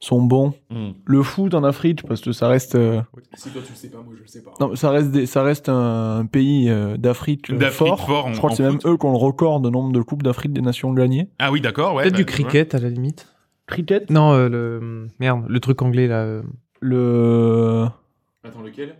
sont 0.00 0.22
bons? 0.22 0.54
Le 1.04 1.22
foot 1.22 1.54
en 1.54 1.64
Afrique, 1.64 2.02
parce 2.06 2.20
que 2.20 2.32
ça 2.32 2.48
reste, 2.48 2.74
euh, 2.74 3.00
Si 3.34 3.50
toi 3.50 3.62
tu 3.64 3.72
le 3.72 3.76
sais 3.76 3.88
pas, 3.88 3.98
moi 3.98 4.14
je 4.16 4.22
le 4.22 4.26
sais 4.28 4.42
pas. 4.42 4.52
non, 4.60 4.74
ça 4.76 4.90
reste, 4.90 5.10
des- 5.10 5.26
ça 5.26 5.42
reste 5.42 5.68
un, 5.68 6.18
un 6.20 6.26
pays 6.26 6.68
euh, 6.70 6.96
d'Afrique 6.96 7.52
fort. 7.70 8.06
fort 8.06 8.26
en- 8.26 8.32
Je 8.32 8.38
crois 8.38 8.50
en 8.50 8.52
que 8.52 8.56
c'est 8.56 8.62
même 8.62 8.78
eux 8.84 8.96
qui 8.96 9.06
ont 9.06 9.12
le 9.12 9.16
record 9.18 9.60
de 9.60 9.68
nombre 9.70 9.92
de 9.92 10.00
coupes 10.02 10.22
d'Afrique 10.22 10.52
des 10.52 10.60
nations 10.62 10.92
gagnées. 10.92 11.28
Ah 11.38 11.50
oui, 11.52 11.60
d'accord, 11.60 11.94
ouais. 11.94 12.02
Peut-être 12.04 12.12
bah, 12.14 12.18
du 12.18 12.22
ouais. 12.24 12.50
cricket 12.50 12.74
à 12.74 12.78
la 12.78 12.88
limite. 12.88 13.28
Cricket? 13.66 14.10
Non, 14.10 14.32
euh, 14.34 14.48
le 14.48 15.08
merde, 15.18 15.46
le 15.48 15.60
truc 15.60 15.80
anglais 15.82 16.06
là. 16.06 16.22
euh, 16.24 16.42
Le 16.80 17.86
Attends, 18.44 18.62
lequel? 18.62 18.96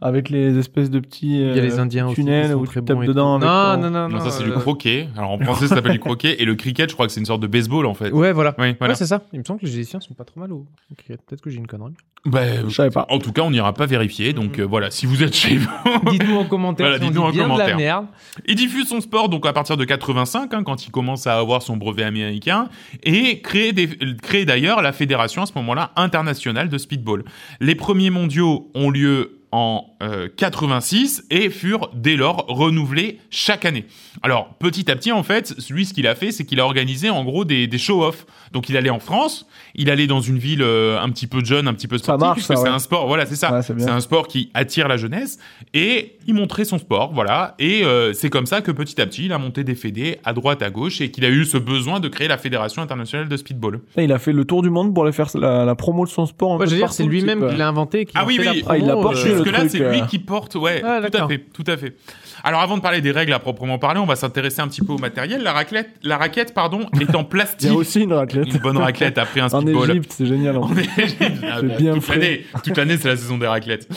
Avec 0.00 0.30
les 0.30 0.58
espèces 0.58 0.90
de 0.90 0.98
petits 1.00 1.30
Il 1.40 1.40
y 1.40 1.44
a 1.44 1.46
euh, 1.52 1.60
les 1.60 1.78
Indiens 1.78 2.06
aussi 2.06 2.16
qui 2.16 2.20
tunnels 2.22 2.50
sont 2.52 2.58
où 2.58 2.66
très 2.66 2.80
tu 2.80 2.86
tapes 2.86 3.04
dedans. 3.04 3.36
avec 3.36 3.48
Non, 3.48 3.74
ton- 3.74 3.80
non, 3.82 3.90
non, 3.90 4.08
Non, 4.08 4.20
ça 4.24 4.30
c'est 4.30 4.42
euh, 4.42 4.46
du 4.46 4.52
croquet. 4.52 5.08
Alors 5.16 5.30
en 5.32 5.38
français 5.38 5.66
ça 5.68 5.76
s'appelle 5.76 5.92
du 5.92 5.98
croquet 6.00 6.36
et 6.40 6.44
le 6.44 6.54
cricket, 6.54 6.88
je 6.88 6.94
crois 6.94 7.06
que 7.06 7.12
c'est 7.12 7.20
une 7.20 7.26
sorte 7.26 7.40
de 7.42 7.46
baseball 7.46 7.86
en 7.86 7.94
fait. 7.94 8.10
Ouais, 8.10 8.32
voilà. 8.32 8.54
Oui, 8.58 8.74
voilà. 8.78 8.92
Ouais, 8.92 8.96
c'est 8.96 9.06
ça. 9.06 9.22
Il 9.32 9.38
me 9.40 9.44
semble 9.44 9.60
que 9.60 9.66
les 9.66 9.72
Égyptiens 9.78 10.00
sont 10.00 10.14
pas 10.14 10.24
trop 10.24 10.40
mal 10.40 10.52
au 10.52 10.66
cricket. 10.96 11.20
Peut-être 11.26 11.40
que 11.42 11.50
j'ai 11.50 11.58
une 11.58 11.66
connerie. 11.66 11.92
Bah, 12.24 12.40
Je 12.68 12.72
savais 12.72 12.90
pas. 12.90 13.04
en 13.10 13.18
tout 13.18 13.32
cas, 13.32 13.42
on 13.42 13.50
n'ira 13.50 13.72
pas 13.74 13.86
vérifier. 13.86 14.32
Donc 14.32 14.58
euh, 14.60 14.62
voilà, 14.64 14.90
si 14.92 15.06
vous 15.06 15.22
êtes 15.24 15.34
chez 15.34 15.56
vous, 15.56 15.68
Dites-nous 16.10 16.36
en 16.36 16.44
commentaire 16.44 16.86
Voilà, 16.86 16.98
si 17.00 17.06
dites-nous 17.10 17.32
dit 17.32 17.40
en 17.40 17.44
de 17.44 17.48
la 17.50 17.54
commentaire. 17.56 17.76
merde. 17.76 18.06
Il 18.46 18.54
diffuse 18.54 18.86
son 18.88 19.00
sport 19.00 19.28
donc 19.28 19.44
à 19.46 19.52
partir 19.52 19.76
de 19.76 19.84
85, 19.84 20.54
hein, 20.54 20.62
quand 20.62 20.86
il 20.86 20.90
commence 20.90 21.26
à 21.26 21.36
avoir 21.38 21.62
son 21.62 21.76
brevet 21.76 22.04
américain, 22.04 22.68
et 23.02 23.40
crée, 23.40 23.72
des, 23.72 23.88
crée 24.22 24.44
d'ailleurs 24.44 24.82
la 24.82 24.92
fédération 24.92 25.42
à 25.42 25.46
ce 25.46 25.52
moment-là 25.56 25.90
internationale 25.96 26.68
de 26.68 26.78
speedball. 26.78 27.24
Les 27.60 27.74
premiers 27.74 28.10
mondiaux 28.10 28.70
ont 28.74 28.90
lieu 28.90 29.40
en 29.52 29.91
86 30.36 31.24
et 31.30 31.50
furent 31.50 31.90
dès 31.94 32.16
lors 32.16 32.46
renouvelés 32.48 33.18
chaque 33.30 33.64
année. 33.64 33.84
Alors 34.22 34.54
petit 34.58 34.90
à 34.90 34.96
petit 34.96 35.12
en 35.12 35.22
fait, 35.22 35.54
lui 35.70 35.86
ce 35.86 35.94
qu'il 35.94 36.06
a 36.06 36.14
fait, 36.14 36.32
c'est 36.32 36.44
qu'il 36.44 36.60
a 36.60 36.64
organisé 36.64 37.10
en 37.10 37.24
gros 37.24 37.44
des, 37.44 37.66
des 37.66 37.78
show-off. 37.78 38.26
Donc 38.52 38.68
il 38.68 38.76
allait 38.76 38.90
en 38.90 38.98
France, 38.98 39.46
il 39.74 39.90
allait 39.90 40.06
dans 40.06 40.20
une 40.20 40.38
ville 40.38 40.62
euh, 40.62 41.00
un 41.00 41.08
petit 41.10 41.26
peu 41.26 41.42
jeune, 41.44 41.68
un 41.68 41.74
petit 41.74 41.88
peu 41.88 41.96
Ça 41.98 42.04
sportive, 42.04 42.26
marche, 42.26 42.36
puisque 42.38 42.48
ça, 42.52 42.56
c'est 42.56 42.62
ouais. 42.68 42.74
un 42.74 42.78
sport. 42.78 43.06
Voilà, 43.06 43.24
c'est 43.26 43.36
ça. 43.36 43.52
Ouais, 43.52 43.62
c'est 43.62 43.88
un 43.90 44.00
sport 44.00 44.28
qui 44.28 44.50
attire 44.54 44.88
la 44.88 44.96
jeunesse 44.96 45.38
et 45.74 46.16
il 46.26 46.34
montrait 46.34 46.64
son 46.64 46.78
sport, 46.78 47.12
voilà. 47.14 47.54
Et 47.58 47.84
euh, 47.84 48.12
c'est 48.12 48.30
comme 48.30 48.46
ça 48.46 48.60
que 48.60 48.70
petit 48.70 49.00
à 49.00 49.06
petit, 49.06 49.24
il 49.26 49.32
a 49.32 49.38
monté 49.38 49.64
des 49.64 49.74
fédés 49.74 50.18
à 50.24 50.32
droite, 50.34 50.62
à 50.62 50.70
gauche 50.70 51.00
et 51.00 51.10
qu'il 51.10 51.24
a 51.24 51.30
eu 51.30 51.44
ce 51.44 51.56
besoin 51.58 52.00
de 52.00 52.08
créer 52.08 52.28
la 52.28 52.38
fédération 52.38 52.82
internationale 52.82 53.28
de 53.28 53.36
speedball. 53.36 53.80
Et 53.96 54.04
Il 54.04 54.12
a 54.12 54.18
fait 54.18 54.32
le 54.32 54.44
tour 54.44 54.62
du 54.62 54.70
monde 54.70 54.92
pour 54.94 55.04
aller 55.04 55.12
faire 55.12 55.28
la, 55.34 55.64
la 55.64 55.74
promo 55.74 56.04
de 56.04 56.10
son 56.10 56.26
sport. 56.26 56.52
un 56.52 56.56
Ouais, 56.56 56.64
peu 56.64 56.66
je 56.66 56.70
veux 56.72 56.76
dire, 56.76 56.86
partout, 56.86 56.96
c'est 56.96 57.04
lui-même 57.04 57.38
qui 57.48 57.54
euh, 57.54 57.56
l'a 57.56 57.68
inventé. 57.68 58.04
Qui 58.04 58.12
Ah 58.16 58.24
en 58.24 58.26
oui, 58.26 58.36
fait 58.36 58.48
oui. 58.50 58.62
la 58.66 58.72
Ah, 58.72 58.76
il 58.78 58.84
a 58.84 58.92
promo, 58.92 59.02
porté 59.02 59.30
euh, 59.30 59.42
lui 59.92 60.00
euh. 60.00 60.06
qui 60.06 60.18
porte, 60.18 60.54
ouais, 60.56 60.82
Ah, 60.84 61.00
tout 61.10 61.16
à 61.16 61.28
fait, 61.28 61.38
tout 61.52 61.64
à 61.66 61.76
fait. 61.76 61.96
Alors 62.44 62.60
avant 62.60 62.76
de 62.76 62.82
parler 62.82 63.00
des 63.00 63.12
règles 63.12 63.32
à 63.32 63.38
proprement 63.38 63.78
parler, 63.78 64.00
on 64.00 64.06
va 64.06 64.16
s'intéresser 64.16 64.60
un 64.60 64.68
petit 64.68 64.82
peu 64.82 64.92
au 64.92 64.98
matériel. 64.98 65.42
La 65.42 65.52
raquette, 65.52 65.90
la 66.02 66.16
raquette, 66.16 66.54
pardon, 66.54 66.86
est 67.00 67.14
en 67.14 67.20
Il 67.22 67.24
y 67.24 67.28
plastique. 67.28 67.70
a 67.70 67.74
aussi 67.74 68.00
une 68.00 68.12
raclette. 68.12 68.48
Une 68.48 68.58
bonne 68.58 68.78
raclette 68.78 69.18
après 69.18 69.40
un 69.40 69.46
En 69.52 69.60
speedball. 69.60 69.90
Égypte, 69.90 70.12
c'est 70.16 70.26
génial. 70.26 70.56
en 70.56 70.62
En. 70.62 70.74
Égypte. 70.76 71.22
Ah, 71.44 71.58
C'est 71.60 71.66
bah, 71.68 71.74
bien 71.78 71.94
toute 71.94 72.02
frais. 72.02 72.18
l'année, 72.18 72.46
toute 72.64 72.76
l'année, 72.76 72.96
c'est 72.96 73.08
la 73.08 73.16
saison 73.16 73.38
des 73.38 73.46
raclettes. 73.46 73.88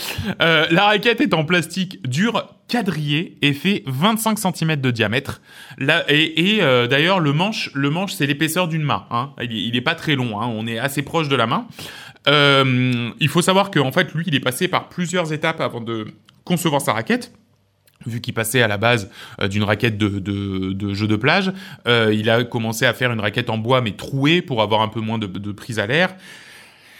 Euh, 0.42 0.66
la 0.70 0.86
raquette 0.86 1.22
est 1.22 1.34
en 1.34 1.44
plastique 1.46 2.08
dur, 2.08 2.48
quadrillé 2.68 3.38
et 3.42 3.54
fait 3.54 3.84
25 3.88 4.38
cm 4.40 4.76
de 4.76 4.92
diamètre. 4.92 5.42
Là, 5.78 6.04
et 6.10 6.56
et, 6.56 6.62
euh, 6.64 6.88
d'ailleurs, 6.88 7.20
le 7.20 7.34
manche, 7.34 7.72
le 7.74 7.90
manche, 7.90 8.14
c'est 8.14 8.26
l'épaisseur 8.28 8.68
d'une 8.68 8.84
main. 8.84 9.06
Hein. 9.12 9.32
Il, 9.42 9.52
est, 9.52 9.62
il 9.64 9.76
est 9.76 9.82
pas 9.82 9.96
très 9.96 10.16
long. 10.16 10.40
Hein. 10.42 10.48
On 10.54 10.68
est 10.68 10.78
assez 10.78 11.02
proche 11.02 11.30
de 11.30 11.36
la 11.36 11.48
main. 11.48 11.66
Euh, 12.28 13.10
il 13.20 13.30
faut 13.30 13.42
savoir 13.42 13.72
qu'en 13.72 13.92
fait, 13.92 14.14
lui, 14.14 14.24
il 14.28 14.36
est 14.36 14.40
passé 14.40 14.68
par 14.68 14.90
plusieurs 14.90 15.34
étapes 15.34 15.62
avant 15.62 15.82
de 15.82 16.08
concevoir 16.44 16.82
sa 16.82 16.94
raquette 16.94 17.32
vu 18.06 18.22
qu'il 18.22 18.36
passait 18.36 18.62
à 18.62 18.68
la 18.68 18.78
base 18.78 19.10
euh, 19.42 19.48
d'une 19.48 19.64
raquette 19.64 19.98
de, 19.98 20.94
jeu 20.94 21.08
de 21.08 21.16
plage, 21.16 21.52
euh, 21.88 22.14
il 22.14 22.30
a 22.30 22.44
commencé 22.44 22.86
à 22.86 22.94
faire 22.94 23.12
une 23.12 23.20
raquette 23.20 23.50
en 23.50 23.58
bois 23.58 23.82
mais 23.82 23.94
trouée 23.94 24.44
pour 24.44 24.62
avoir 24.62 24.82
un 24.82 24.90
peu 24.90 25.00
moins 25.00 25.18
de, 25.18 25.52
prise 25.52 25.80
à 25.80 25.88
l'air. 25.88 26.16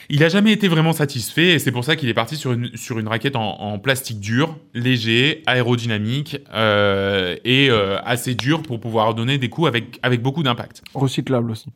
Il 0.10 0.24
a 0.24 0.30
jamais 0.30 0.52
été 0.52 0.68
vraiment 0.68 0.94
satisfait 0.94 1.50
et 1.50 1.60
c'est 1.60 1.72
pour 1.72 1.84
ça 1.84 1.96
qu'il 1.96 2.10
est 2.10 2.16
parti 2.16 2.38
sur 2.38 2.54
une, 2.54 3.08
raquette 3.08 3.36
en, 3.36 3.78
plastique 3.78 4.20
dur, 4.20 4.58
léger, 4.74 5.44
aérodynamique 5.46 6.38
et 6.56 7.70
assez 8.04 8.36
dur 8.36 8.64
pour 8.64 8.80
pouvoir 8.80 9.14
donner 9.14 9.38
des 9.38 9.50
coups 9.50 9.72
avec 10.02 10.22
beaucoup 10.22 10.44
d'impact. 10.44 10.84
Recyclable 10.94 11.52
aussi. 11.52 11.70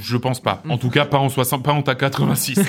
Je 0.00 0.16
pense 0.16 0.40
pas. 0.40 0.62
En 0.68 0.78
tout 0.78 0.90
cas, 0.90 1.04
pas 1.04 1.18
en 1.18 1.28
60, 1.28 1.62
pas 1.62 1.72
en 1.72 1.82
ta 1.82 1.94
86. 1.94 2.58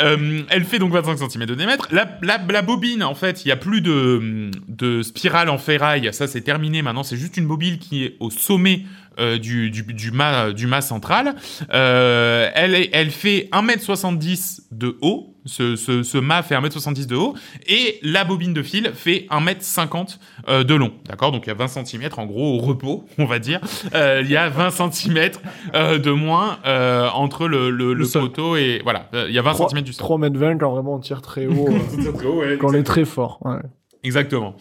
Euh, 0.00 0.42
elle 0.50 0.64
fait 0.64 0.78
donc 0.78 0.92
25 0.92 1.30
cm 1.30 1.46
de 1.46 1.54
diamètre. 1.54 1.88
La, 1.90 2.18
la, 2.22 2.38
la 2.48 2.62
bobine, 2.62 3.02
en 3.02 3.14
fait, 3.14 3.44
il 3.44 3.48
y 3.48 3.52
a 3.52 3.56
plus 3.56 3.80
de, 3.80 4.50
de 4.68 5.02
spirale 5.02 5.48
en 5.48 5.58
ferraille. 5.58 6.08
Ça, 6.12 6.26
c'est 6.26 6.40
terminé. 6.40 6.82
Maintenant, 6.82 7.02
c'est 7.02 7.16
juste 7.16 7.36
une 7.36 7.46
bobine 7.46 7.78
qui 7.78 8.04
est 8.04 8.16
au 8.20 8.30
sommet 8.30 8.82
euh, 9.18 9.38
du, 9.38 9.70
du, 9.70 9.82
du, 9.82 10.10
mât, 10.10 10.52
du 10.52 10.66
mât 10.66 10.80
central. 10.80 11.36
Euh, 11.72 12.50
elle, 12.54 12.88
elle 12.92 13.10
fait 13.10 13.48
1m70 13.52 14.62
de 14.72 14.98
haut. 15.00 15.33
Ce, 15.46 15.76
ce, 15.76 16.02
ce 16.02 16.16
mât 16.18 16.42
fait 16.42 16.54
1m70 16.54 17.06
de 17.06 17.16
haut. 17.16 17.34
Et 17.66 17.98
la 18.02 18.24
bobine 18.24 18.54
de 18.54 18.62
fil 18.62 18.92
fait 18.94 19.26
1m50 19.30 20.18
euh, 20.48 20.64
de 20.64 20.74
long. 20.74 20.92
D'accord? 21.06 21.32
Donc, 21.32 21.44
il 21.46 21.48
y 21.48 21.52
a 21.52 21.54
20 21.54 21.68
cm, 21.84 22.08
en 22.16 22.26
gros, 22.26 22.54
au 22.54 22.58
repos, 22.58 23.04
on 23.18 23.26
va 23.26 23.38
dire. 23.38 23.60
Euh, 23.94 24.22
il 24.24 24.30
y 24.30 24.36
a 24.36 24.48
20 24.48 24.70
cm 24.90 25.30
euh, 25.74 25.98
de 25.98 26.10
moins 26.10 26.58
euh, 26.64 27.08
entre 27.10 27.46
le, 27.46 27.70
le, 27.70 27.92
le 27.94 28.04
sol. 28.04 28.22
poteau 28.22 28.56
et... 28.56 28.80
Voilà, 28.84 29.08
euh, 29.14 29.26
il 29.28 29.34
y 29.34 29.38
a 29.38 29.42
20 29.42 29.52
3, 29.52 29.68
cm 29.70 29.82
du 29.82 29.92
sol. 29.92 29.98
3 30.04 30.18
mètres 30.18 30.38
20 30.38 30.58
quand 30.58 30.72
vraiment 30.72 30.94
on 30.94 30.98
tire 31.00 31.20
très 31.22 31.46
haut, 31.46 31.68
euh, 31.68 32.56
quand 32.58 32.70
on 32.70 32.74
est 32.74 32.82
très 32.82 33.04
fort. 33.04 33.38
ouais. 33.44 33.58
Exactement. 34.02 34.54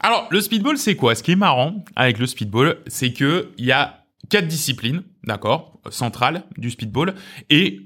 Alors, 0.00 0.26
le 0.30 0.40
speedball, 0.40 0.76
c'est 0.78 0.96
quoi? 0.96 1.14
Ce 1.14 1.22
qui 1.22 1.32
est 1.32 1.36
marrant 1.36 1.84
avec 1.96 2.18
le 2.18 2.26
speedball, 2.26 2.76
c'est 2.86 3.12
que 3.12 3.48
il 3.58 3.64
y 3.64 3.72
a 3.72 4.04
quatre 4.30 4.46
disciplines, 4.46 5.02
d'accord, 5.24 5.80
centrales 5.90 6.42
du 6.58 6.70
speedball, 6.70 7.14
et 7.50 7.80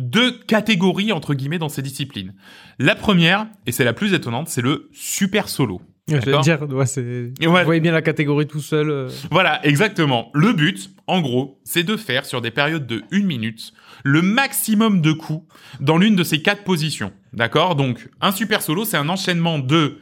deux 0.00 0.32
catégories 0.46 1.12
entre 1.12 1.34
guillemets 1.34 1.58
dans 1.58 1.68
ces 1.68 1.82
disciplines. 1.82 2.34
La 2.78 2.94
première, 2.94 3.46
et 3.66 3.72
c'est 3.72 3.84
la 3.84 3.92
plus 3.92 4.12
étonnante, 4.14 4.48
c'est 4.48 4.62
le 4.62 4.88
super 4.92 5.48
solo. 5.48 5.80
Je 6.08 6.40
dire, 6.40 6.62
ouais, 6.62 6.86
c'est. 6.86 7.32
Et 7.40 7.46
ouais. 7.46 7.60
Vous 7.60 7.66
voyez 7.66 7.80
bien 7.80 7.92
la 7.92 8.02
catégorie 8.02 8.46
tout 8.46 8.60
seul. 8.60 8.90
euh. 8.90 9.08
Voilà, 9.30 9.64
exactement. 9.64 10.30
Le 10.34 10.52
but, 10.52 10.90
en 11.06 11.20
gros, 11.20 11.60
c'est 11.62 11.84
de 11.84 11.96
faire 11.96 12.24
sur 12.26 12.40
des 12.40 12.50
périodes 12.50 12.86
de 12.86 13.04
une 13.12 13.26
minute 13.26 13.72
le 14.02 14.22
maximum 14.22 15.02
de 15.02 15.12
coups 15.12 15.46
dans 15.78 15.98
l'une 15.98 16.16
de 16.16 16.24
ces 16.24 16.42
quatre 16.42 16.64
positions. 16.64 17.12
D'accord? 17.32 17.76
Donc, 17.76 18.08
un 18.20 18.32
super 18.32 18.62
solo, 18.62 18.84
c'est 18.84 18.96
un 18.96 19.08
enchaînement 19.08 19.58
de 19.58 19.98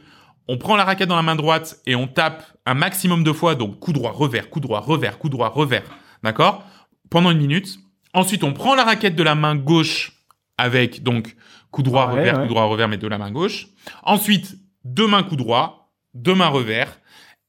on 0.47 0.57
prend 0.57 0.75
la 0.75 0.83
raquette 0.83 1.09
dans 1.09 1.15
la 1.15 1.21
main 1.21 1.35
droite 1.35 1.79
et 1.85 1.95
on 1.95 2.07
tape 2.07 2.43
un 2.65 2.73
maximum 2.73 3.23
de 3.23 3.31
fois, 3.31 3.53
donc 3.53 3.79
coup 3.79 3.93
droit, 3.93 4.11
revers, 4.11 4.49
coup 4.49 4.59
droit, 4.59 4.79
revers, 4.79 5.19
coup 5.19 5.29
droit, 5.29 5.49
revers. 5.49 5.83
D'accord? 6.23 6.63
Pendant 7.09 7.29
une 7.29 7.37
minute. 7.37 7.77
Ensuite, 8.13 8.43
on 8.43 8.53
prend 8.53 8.75
la 8.75 8.83
raquette 8.83 9.15
de 9.15 9.23
la 9.23 9.35
main 9.35 9.55
gauche 9.55 10.13
avec 10.57 11.03
donc 11.03 11.35
coup 11.71 11.83
droit, 11.83 12.07
Ouais, 12.07 12.19
revers, 12.19 12.35
ouais. 12.37 12.41
coup 12.43 12.49
droit, 12.49 12.63
revers, 12.65 12.87
mais 12.87 12.97
de 12.97 13.07
la 13.07 13.17
main 13.17 13.31
gauche. 13.31 13.67
Ensuite, 14.03 14.55
deux 14.83 15.07
mains 15.07 15.23
coup 15.23 15.35
droit, 15.35 15.91
deux 16.13 16.33
mains 16.35 16.47
revers. 16.47 16.99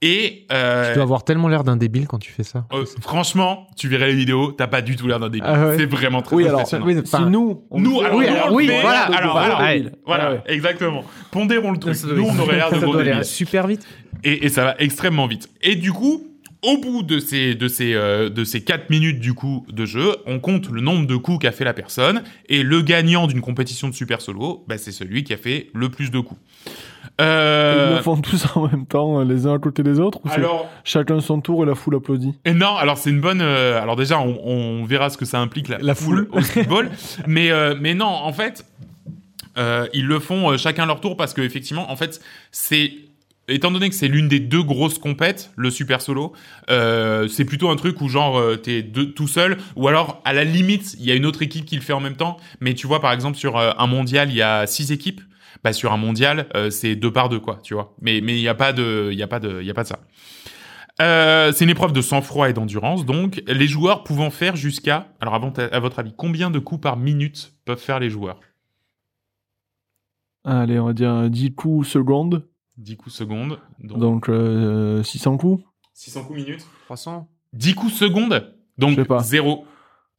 Et 0.03 0.47
euh, 0.51 0.89
Tu 0.89 0.95
dois 0.95 1.03
avoir 1.03 1.25
tellement 1.25 1.49
l'air 1.49 1.63
d'un 1.63 1.77
débile 1.77 2.07
quand 2.07 2.19
tu 2.19 2.33
fais 2.33 2.43
ça. 2.43 2.65
euh, 2.73 2.87
franchement, 3.03 3.67
tu 3.77 3.87
verrais 3.89 4.07
les 4.07 4.15
vidéos, 4.15 4.51
t'as 4.53 4.67
pas 4.67 4.81
du 4.81 4.97
tout 4.97 5.07
l'air 5.07 5.21
d'un 5.21 5.29
débile. 5.29 5.45
Ah 5.47 5.67
ouais. 5.69 5.77
C'est 5.77 5.85
vraiment 5.85 6.23
très 6.23 6.37
Oui, 6.37 6.45
alors, 6.47 6.61
impressionnant. 6.61 6.87
oui, 6.87 6.97
Si 7.05 7.21
nous, 7.25 7.65
on 7.71 7.81
nous, 7.81 8.01
alors, 8.01 8.15
on 8.17 8.21
nous, 8.21 8.27
a 8.27 8.31
on 8.31 8.33
l'air 8.33 8.51
le 8.51 8.63
de- 8.67 8.71
fait, 8.71 8.81
voilà, 8.81 9.09
de- 9.09 9.15
alors, 9.15 9.33
voilà. 9.33 9.59
de- 9.75 9.79
débile. 9.79 9.93
Voilà, 10.07 10.31
Ouais, 10.31 10.37
ouais. 10.39 10.55
exactement. 10.55 11.05
Pondérons 11.31 11.73
le 11.73 11.79
truc. 11.79 11.95
Ça 11.95 12.07
Nous, 12.07 12.23
on 12.27 12.39
aurait 12.39 12.57
l'air 12.57 12.71
de 12.71 12.79
ça 12.81 12.87
gros 12.87 12.97
débiles. 12.97 13.25
super 13.27 13.67
vite. 13.67 13.87
Et, 14.25 14.47
et 14.47 14.49
ça 14.49 14.65
va 14.65 14.75
extrêmement 14.79 15.27
vite. 15.27 15.51
Et 15.61 15.77
du 15.77 15.93
coup, 15.93 16.27
au 16.63 16.79
bout 16.79 17.03
de 17.03 17.19
ces 17.19 17.55
de 17.55 17.69
ces 17.69 17.95
euh, 17.95 18.29
de 18.29 18.45
ces 18.45 18.63
quatre 18.63 18.91
minutes 18.91 19.19
du 19.21 19.33
coup 19.35 19.65
de 19.71 19.85
jeu, 19.87 20.17
on 20.27 20.41
compte 20.41 20.69
le 20.71 20.81
nombre 20.81 21.07
de 21.07 21.17
coups 21.17 21.39
qu'a 21.41 21.53
fait 21.53 21.65
la 21.65 21.73
personne 21.73 22.23
et 22.49 22.63
le 22.63 22.83
gagnant 22.83 23.27
d'une 23.27 23.41
compétition 23.41 23.89
de 23.89 23.95
super 23.95 24.21
solo, 24.21 24.65
bah, 24.69 24.77
c'est 24.79 24.93
celui 24.93 25.25
qui 25.25 25.33
a 25.33 25.37
fait 25.37 25.69
le 25.75 25.89
plus 25.89 26.11
de 26.11 26.21
coups. 26.21 26.41
Ils 27.19 27.25
Euh, 27.27 27.97
le 27.97 28.03
font 28.03 28.17
tous 28.21 28.47
en 28.55 28.67
même 28.69 28.87
temps, 28.87 29.21
euh, 29.21 29.25
les 29.25 29.47
uns 29.47 29.55
à 29.55 29.59
côté 29.59 29.83
des 29.83 30.01
autres, 30.01 30.21
ou 30.25 30.29
alors, 30.31 30.69
chacun 30.85 31.21
son 31.21 31.41
tour 31.41 31.63
et 31.63 31.67
la 31.67 31.75
foule 31.75 31.97
applaudit 31.97 32.33
Et 32.45 32.53
non, 32.55 32.77
alors 32.77 32.97
c'est 32.99 33.11
une 33.11 33.21
bonne. 33.21 33.41
euh, 33.43 33.81
alors 33.83 33.97
déjà, 33.97 34.19
on, 34.21 34.39
on 34.45 34.85
verra 34.85 35.11
ce 35.11 35.19
que 35.19 35.25
ça 35.27 35.39
implique 35.41 35.69
la, 35.69 35.79
La 35.79 35.95
foule, 35.95 36.29
foule. 36.31 36.39
au 36.39 36.43
football, 36.43 36.91
mais 37.27 37.51
mais 37.81 37.95
non, 37.95 38.07
en 38.07 38.33
fait, 38.33 38.65
ils 39.93 40.07
le 40.07 40.19
font 40.19 40.57
chacun 40.57 40.87
leur 40.87 41.01
tour 41.01 41.17
parce 41.17 41.35
que 41.35 41.43
effectivement, 41.43 41.91
en 41.91 41.97
fait, 41.97 42.21
c'est 42.53 42.93
étant 43.51 43.71
donné 43.71 43.89
que 43.89 43.95
c'est 43.95 44.09
l'une 44.09 44.29
des 44.29 44.41
deux 44.41 44.63
grosses 44.63 44.99
compètes, 44.99 45.53
le 45.57 45.71
super 45.71 46.01
solo, 46.01 46.33
euh, 46.71 47.29
c'est 47.29 47.45
plutôt 47.45 47.69
un 47.71 47.77
truc 47.77 48.01
où 48.01 48.09
genre 48.09 48.39
euh, 48.39 48.57
t'es 48.57 48.83
tout 48.83 49.29
seul, 49.29 49.59
ou 49.77 49.89
alors 49.89 50.21
à 50.25 50.33
la 50.33 50.45
limite 50.45 50.95
il 50.99 51.05
y 51.05 51.11
a 51.11 51.15
une 51.15 51.27
autre 51.27 51.43
équipe 51.43 51.65
qui 51.65 51.77
le 51.77 51.83
fait 51.83 51.93
en 51.93 52.01
même 52.01 52.17
temps. 52.17 52.37
Mais 52.61 52.75
tu 52.75 52.87
vois 52.87 53.01
par 53.01 53.13
exemple 53.13 53.37
sur 53.37 53.59
euh, 53.59 53.73
un 53.77 53.87
mondial 53.87 54.31
il 54.31 54.37
y 54.37 54.43
a 54.43 54.67
six 54.67 54.93
équipes. 54.93 55.21
Bah 55.65 55.73
sur 55.73 55.93
un 55.93 55.97
mondial 55.99 56.47
c'est 56.71 56.95
deux 56.95 57.13
par 57.13 57.29
deux 57.29 57.41
quoi, 57.41 57.59
tu 57.63 57.75
vois. 57.75 57.95
Mais 58.01 58.19
il 58.19 58.41
y 58.41 58.49
a 58.49 58.55
pas 58.55 58.73
de 58.73 59.11
il 59.13 59.75
ça. 59.85 59.99
C'est 61.53 61.65
une 61.65 61.71
épreuve 61.71 61.93
de 61.93 62.01
sang-froid 62.01 62.49
et 62.49 62.53
d'endurance, 62.53 63.05
donc 63.05 63.43
les 63.47 63.67
joueurs 63.67 64.05
pouvant 64.05 64.31
faire 64.31 64.57
jusqu'à, 64.57 65.09
alors 65.21 65.35
avant, 65.35 65.53
à 65.53 65.81
votre 65.81 65.99
avis, 65.99 66.15
combien 66.17 66.51
de 66.51 66.59
coups 66.59 66.81
par 66.81 66.97
minute 66.97 67.53
peuvent 67.65 67.81
faire 67.81 67.99
les 67.99 68.09
joueurs? 68.09 68.41
Allez, 70.45 70.79
on 70.79 70.87
va 70.87 70.93
dire 70.95 71.29
10 71.29 71.55
coups 71.55 71.89
secondes, 71.89 72.47
10 72.81 72.97
coups 72.97 73.15
secondes, 73.15 73.59
donc, 73.79 73.99
donc 73.99 74.29
euh, 74.29 75.03
600 75.03 75.37
coups. 75.37 75.63
600 75.95 76.25
coups 76.25 76.39
minutes 76.39 76.67
300. 76.87 77.29
10 77.53 77.75
coups 77.75 77.93
secondes, 77.95 78.53
donc 78.79 78.91
Je 78.91 78.97
sais 78.97 79.05
pas. 79.05 79.21
0, 79.21 79.65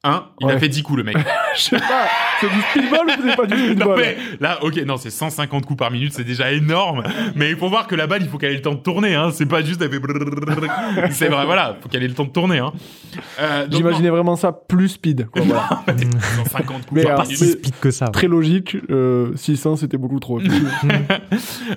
1, 0.03 0.29
il 0.39 0.45
a 0.45 0.47
Ouais. 0.53 0.59
fait 0.59 0.69
10 0.69 0.83
coups 0.83 0.97
le 0.97 1.03
mec. 1.03 1.17
Je 1.55 1.61
sais 1.61 1.77
pas, 1.77 2.07
c'est 2.39 2.49
du 2.49 2.61
speedball 2.61 3.07
ou 3.07 3.29
c'est 3.29 3.35
pas 3.35 3.45
du 3.45 3.55
non 3.57 3.65
speedball 3.65 3.99
mais 3.99 4.17
là, 4.39 4.63
ok, 4.63 4.77
non, 4.85 4.97
c'est 4.97 5.09
150 5.09 5.65
coups 5.65 5.77
par 5.77 5.91
minute, 5.91 6.13
c'est 6.13 6.23
déjà 6.23 6.51
énorme. 6.51 7.03
Mais 7.35 7.49
il 7.49 7.57
faut 7.57 7.69
voir 7.69 7.87
que 7.87 7.95
la 7.95 8.07
balle, 8.07 8.21
il 8.21 8.29
faut 8.29 8.37
qu'elle 8.37 8.51
ait 8.51 8.55
le 8.55 8.61
temps 8.61 8.73
de 8.73 8.79
tourner, 8.79 9.15
hein. 9.15 9.31
C'est 9.33 9.45
pas 9.45 9.61
juste 9.61 9.81
fait 9.81 11.11
C'est 11.11 11.27
vrai, 11.27 11.45
voilà, 11.45 11.77
faut 11.81 11.89
qu'elle 11.89 12.03
ait 12.03 12.07
le 12.07 12.13
temps 12.13 12.25
de 12.25 12.29
tourner, 12.31 12.59
hein. 12.59 12.71
Euh, 13.39 13.67
J'imaginais 13.69 14.09
vraiment 14.09 14.35
ça 14.35 14.51
plus 14.51 14.89
speed. 14.89 15.27
Quoi, 15.29 15.41
voilà. 15.43 15.83
non, 15.87 16.45
150 16.45 16.85
coups 16.85 16.91
Mais 16.91 17.03
par 17.03 17.23
minute. 17.23 17.37
si 17.37 17.51
speed 17.51 17.73
que 17.79 17.91
ça. 17.91 18.07
Très 18.07 18.27
logique, 18.27 18.77
euh, 18.89 19.35
600 19.35 19.77
c'était 19.77 19.97
beaucoup 19.97 20.19
trop. 20.19 20.39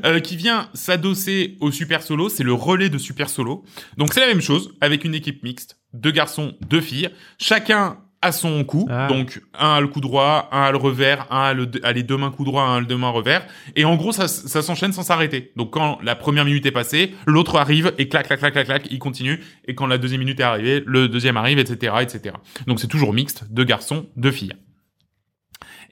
Euh, 0.05 0.21
qui 0.21 0.37
vient 0.37 0.69
s'adosser 0.75 1.57
au 1.61 1.71
super 1.71 2.03
solo, 2.03 2.29
c'est 2.29 2.43
le 2.43 2.53
relais 2.53 2.89
de 2.89 2.99
super 2.99 3.29
solo. 3.29 3.65
Donc 3.97 4.13
c'est 4.13 4.21
la 4.21 4.27
même 4.27 4.41
chose 4.41 4.73
avec 4.81 5.05
une 5.05 5.15
équipe 5.15 5.43
mixte, 5.43 5.79
deux 5.93 6.11
garçons, 6.11 6.55
deux 6.69 6.81
filles, 6.81 7.11
chacun 7.39 7.99
a 8.23 8.33
son 8.33 8.65
coup. 8.65 8.87
Ah. 8.91 9.07
Donc 9.09 9.41
un 9.65 9.75
a 9.75 9.81
le 9.81 9.89
coup 9.89 10.01
droit, 10.01 10.49
un 10.53 10.63
a 10.63 10.71
le 10.73 10.79
revers, 10.79 11.27
un 11.31 11.53
le, 11.53 11.71
a 11.83 11.93
les 11.93 12.03
deux 12.03 12.17
mains 12.17 12.31
coup 12.31 12.45
droit, 12.45 12.63
un 12.63 12.77
a 12.77 12.81
le 12.81 12.87
deux 12.87 12.97
mains 12.97 13.11
revers. 13.11 13.47
Et 13.77 13.85
en 13.85 13.97
gros 13.97 14.13
ça, 14.13 14.29
ça 14.29 14.63
s'enchaîne 14.63 14.93
sans 14.93 15.03
s'arrêter. 15.03 15.53
Donc 15.57 15.73
quand 15.73 15.99
la 16.03 16.15
première 16.15 16.45
minute 16.45 16.67
est 16.67 16.73
passée, 16.73 17.15
l'autre 17.27 17.57
arrive 17.57 17.93
et 17.99 18.09
clac 18.09 18.27
clac 18.27 18.39
clac 18.39 18.53
clac 18.53 18.67
clac, 18.67 18.87
il 18.91 18.99
continue. 18.99 19.41
Et 19.67 19.75
quand 19.75 19.87
la 19.87 19.99
deuxième 19.99 20.21
minute 20.21 20.41
est 20.41 20.45
arrivée, 20.45 20.83
le 20.87 21.09
deuxième 21.09 21.37
arrive, 21.37 21.59
etc. 21.59 21.95
etc. 22.01 22.37
Donc 22.67 22.81
c'est 22.81 22.89
toujours 22.89 23.13
mixte, 23.13 23.45
deux 23.51 23.65
garçons, 23.65 24.07
deux 24.17 24.33
filles. 24.33 24.55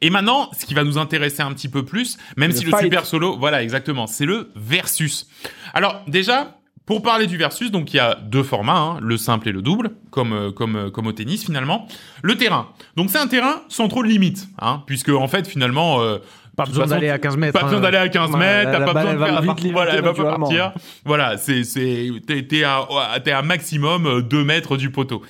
Et 0.02 0.10
maintenant, 0.10 0.50
ce 0.58 0.66
qui 0.66 0.74
va 0.74 0.82
nous 0.82 0.98
intéresser 0.98 1.42
un 1.42 1.52
petit 1.52 1.68
peu 1.68 1.84
plus, 1.84 2.18
même 2.36 2.50
Le 2.50 2.56
si 2.56 2.64
le 2.64 2.76
super 2.76 3.06
solo, 3.06 3.38
voilà 3.38 3.62
exactement, 3.62 4.08
c'est 4.08 4.26
le 4.26 4.50
versus. 4.56 5.28
Alors 5.74 6.02
déjà, 6.08 6.58
pour 6.92 7.02
parler 7.02 7.26
du 7.26 7.36
versus, 7.38 7.70
donc 7.70 7.94
il 7.94 7.96
y 7.96 8.00
a 8.00 8.16
deux 8.22 8.42
formats, 8.42 8.76
hein, 8.78 8.98
le 9.00 9.16
simple 9.16 9.48
et 9.48 9.52
le 9.52 9.62
double, 9.62 9.92
comme 10.10 10.32
euh, 10.34 10.50
comme 10.52 10.76
euh, 10.76 10.90
comme 10.90 11.06
au 11.06 11.12
tennis 11.12 11.44
finalement. 11.44 11.86
Le 12.22 12.36
terrain, 12.36 12.68
donc 12.96 13.08
c'est 13.10 13.18
un 13.18 13.26
terrain 13.28 13.62
sans 13.68 13.88
trop 13.88 14.02
de 14.02 14.08
limites, 14.08 14.46
hein, 14.60 14.82
puisque 14.86 15.08
en 15.08 15.26
fait 15.28 15.46
finalement. 15.48 16.02
euh, 16.02 16.18
Pas 16.54 16.66
besoin 16.66 16.86
d'aller 16.86 17.08
à 17.08 17.18
15 17.18 17.38
mètres. 17.38 17.58
pas 17.58 17.64
besoin 17.64 17.78
hein. 17.78 17.82
d'aller 17.82 17.96
à 17.96 18.08
15 18.10 18.30
Ouais, 18.32 18.38
mètres, 18.38 18.70
t'as 18.72 18.84
pas 18.84 18.92
besoin 18.92 19.14
de 19.14 19.18
faire, 19.18 19.40
vite 19.40 19.72
voilà, 19.72 19.94
elle 19.94 20.02
va 20.02 20.12
pas 20.12 20.36
partir. 20.36 20.72
Voilà, 21.06 21.38
c'est, 21.38 21.64
c'est, 21.64 22.10
t'es, 22.26 22.42
t'es 22.46 22.62
à, 22.62 22.86
t'es 23.24 23.32
à 23.32 23.40
maximum 23.40 24.06
euh, 24.06 24.20
2 24.20 24.44
mètres 24.44 24.76
du 24.76 24.90
poteau. 24.90 25.22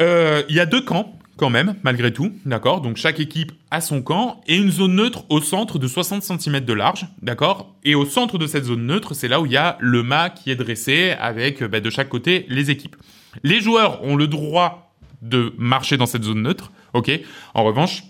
Euh, 0.00 0.42
Il 0.48 0.54
y 0.56 0.60
a 0.60 0.66
deux 0.66 0.80
camps, 0.80 1.17
quand 1.38 1.48
même, 1.50 1.76
malgré 1.82 2.12
tout, 2.12 2.32
d'accord 2.44 2.82
Donc 2.82 2.96
chaque 2.96 3.20
équipe 3.20 3.52
a 3.70 3.80
son 3.80 4.02
camp 4.02 4.42
et 4.46 4.56
une 4.56 4.70
zone 4.70 4.96
neutre 4.96 5.24
au 5.30 5.40
centre 5.40 5.78
de 5.78 5.86
60 5.86 6.22
cm 6.22 6.60
de 6.60 6.72
large, 6.72 7.06
d'accord 7.22 7.74
Et 7.84 7.94
au 7.94 8.04
centre 8.04 8.36
de 8.36 8.46
cette 8.46 8.64
zone 8.64 8.84
neutre, 8.84 9.14
c'est 9.14 9.28
là 9.28 9.40
où 9.40 9.46
il 9.46 9.52
y 9.52 9.56
a 9.56 9.78
le 9.80 10.02
mât 10.02 10.30
qui 10.30 10.50
est 10.50 10.56
dressé 10.56 11.14
avec 11.18 11.62
euh, 11.62 11.68
bah, 11.68 11.80
de 11.80 11.88
chaque 11.88 12.08
côté 12.08 12.44
les 12.48 12.70
équipes. 12.70 12.96
Les 13.44 13.60
joueurs 13.60 14.02
ont 14.04 14.16
le 14.16 14.26
droit 14.26 14.92
de 15.22 15.54
marcher 15.56 15.96
dans 15.96 16.06
cette 16.06 16.24
zone 16.24 16.42
neutre, 16.42 16.72
ok 16.92 17.10
En 17.54 17.64
revanche, 17.64 18.02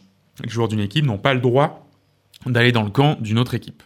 les 0.42 0.50
joueurs 0.50 0.68
d'une 0.68 0.80
équipe 0.80 1.04
n'ont 1.04 1.18
pas 1.18 1.34
le 1.34 1.40
droit 1.40 1.88
d'aller 2.46 2.72
dans 2.72 2.82
le 2.82 2.90
camp 2.90 3.16
d'une 3.20 3.38
autre 3.38 3.54
équipe. 3.54 3.82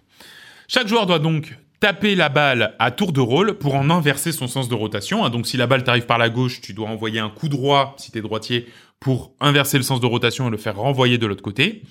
Chaque 0.69 0.89
joueur 0.89 1.07
doit 1.07 1.19
donc 1.19 1.59
taper 1.81 2.15
la 2.15 2.29
balle 2.29 2.77
à 2.79 2.93
tour 2.93 3.13
de 3.13 3.21
rôle 3.21 3.55
pour 3.55 3.75
en 3.75 3.91
inverser 3.91 4.31
son 4.31 4.47
sens 4.47 4.69
de 4.69 4.75
rotation. 4.75 5.25
hein. 5.25 5.31
Donc 5.31 5.49
si 5.49 5.57
la 5.57 5.67
balle 5.67 5.83
t'arrive 5.83 6.07
par 6.07 6.19
la 6.19 6.29
gauche, 6.29 6.61
tu 6.61 6.75
dois 6.75 6.89
envoyer 6.89 7.19
un 7.19 7.29
coup 7.29 7.49
droit, 7.49 7.97
si 7.99 8.13
t'es 8.13 8.21
droitier, 8.21 8.69
pour 9.03 9.35
inverser 9.41 9.77
le 9.77 9.83
sens 9.83 10.01
de 10.01 10.07
rotation 10.07 10.49
et 10.49 10.51
le 10.51 10.57
faire 10.57 10.77
renvoyer 10.77 11.19
de 11.19 11.27
l'autre 11.27 11.43
côté. 11.43 11.83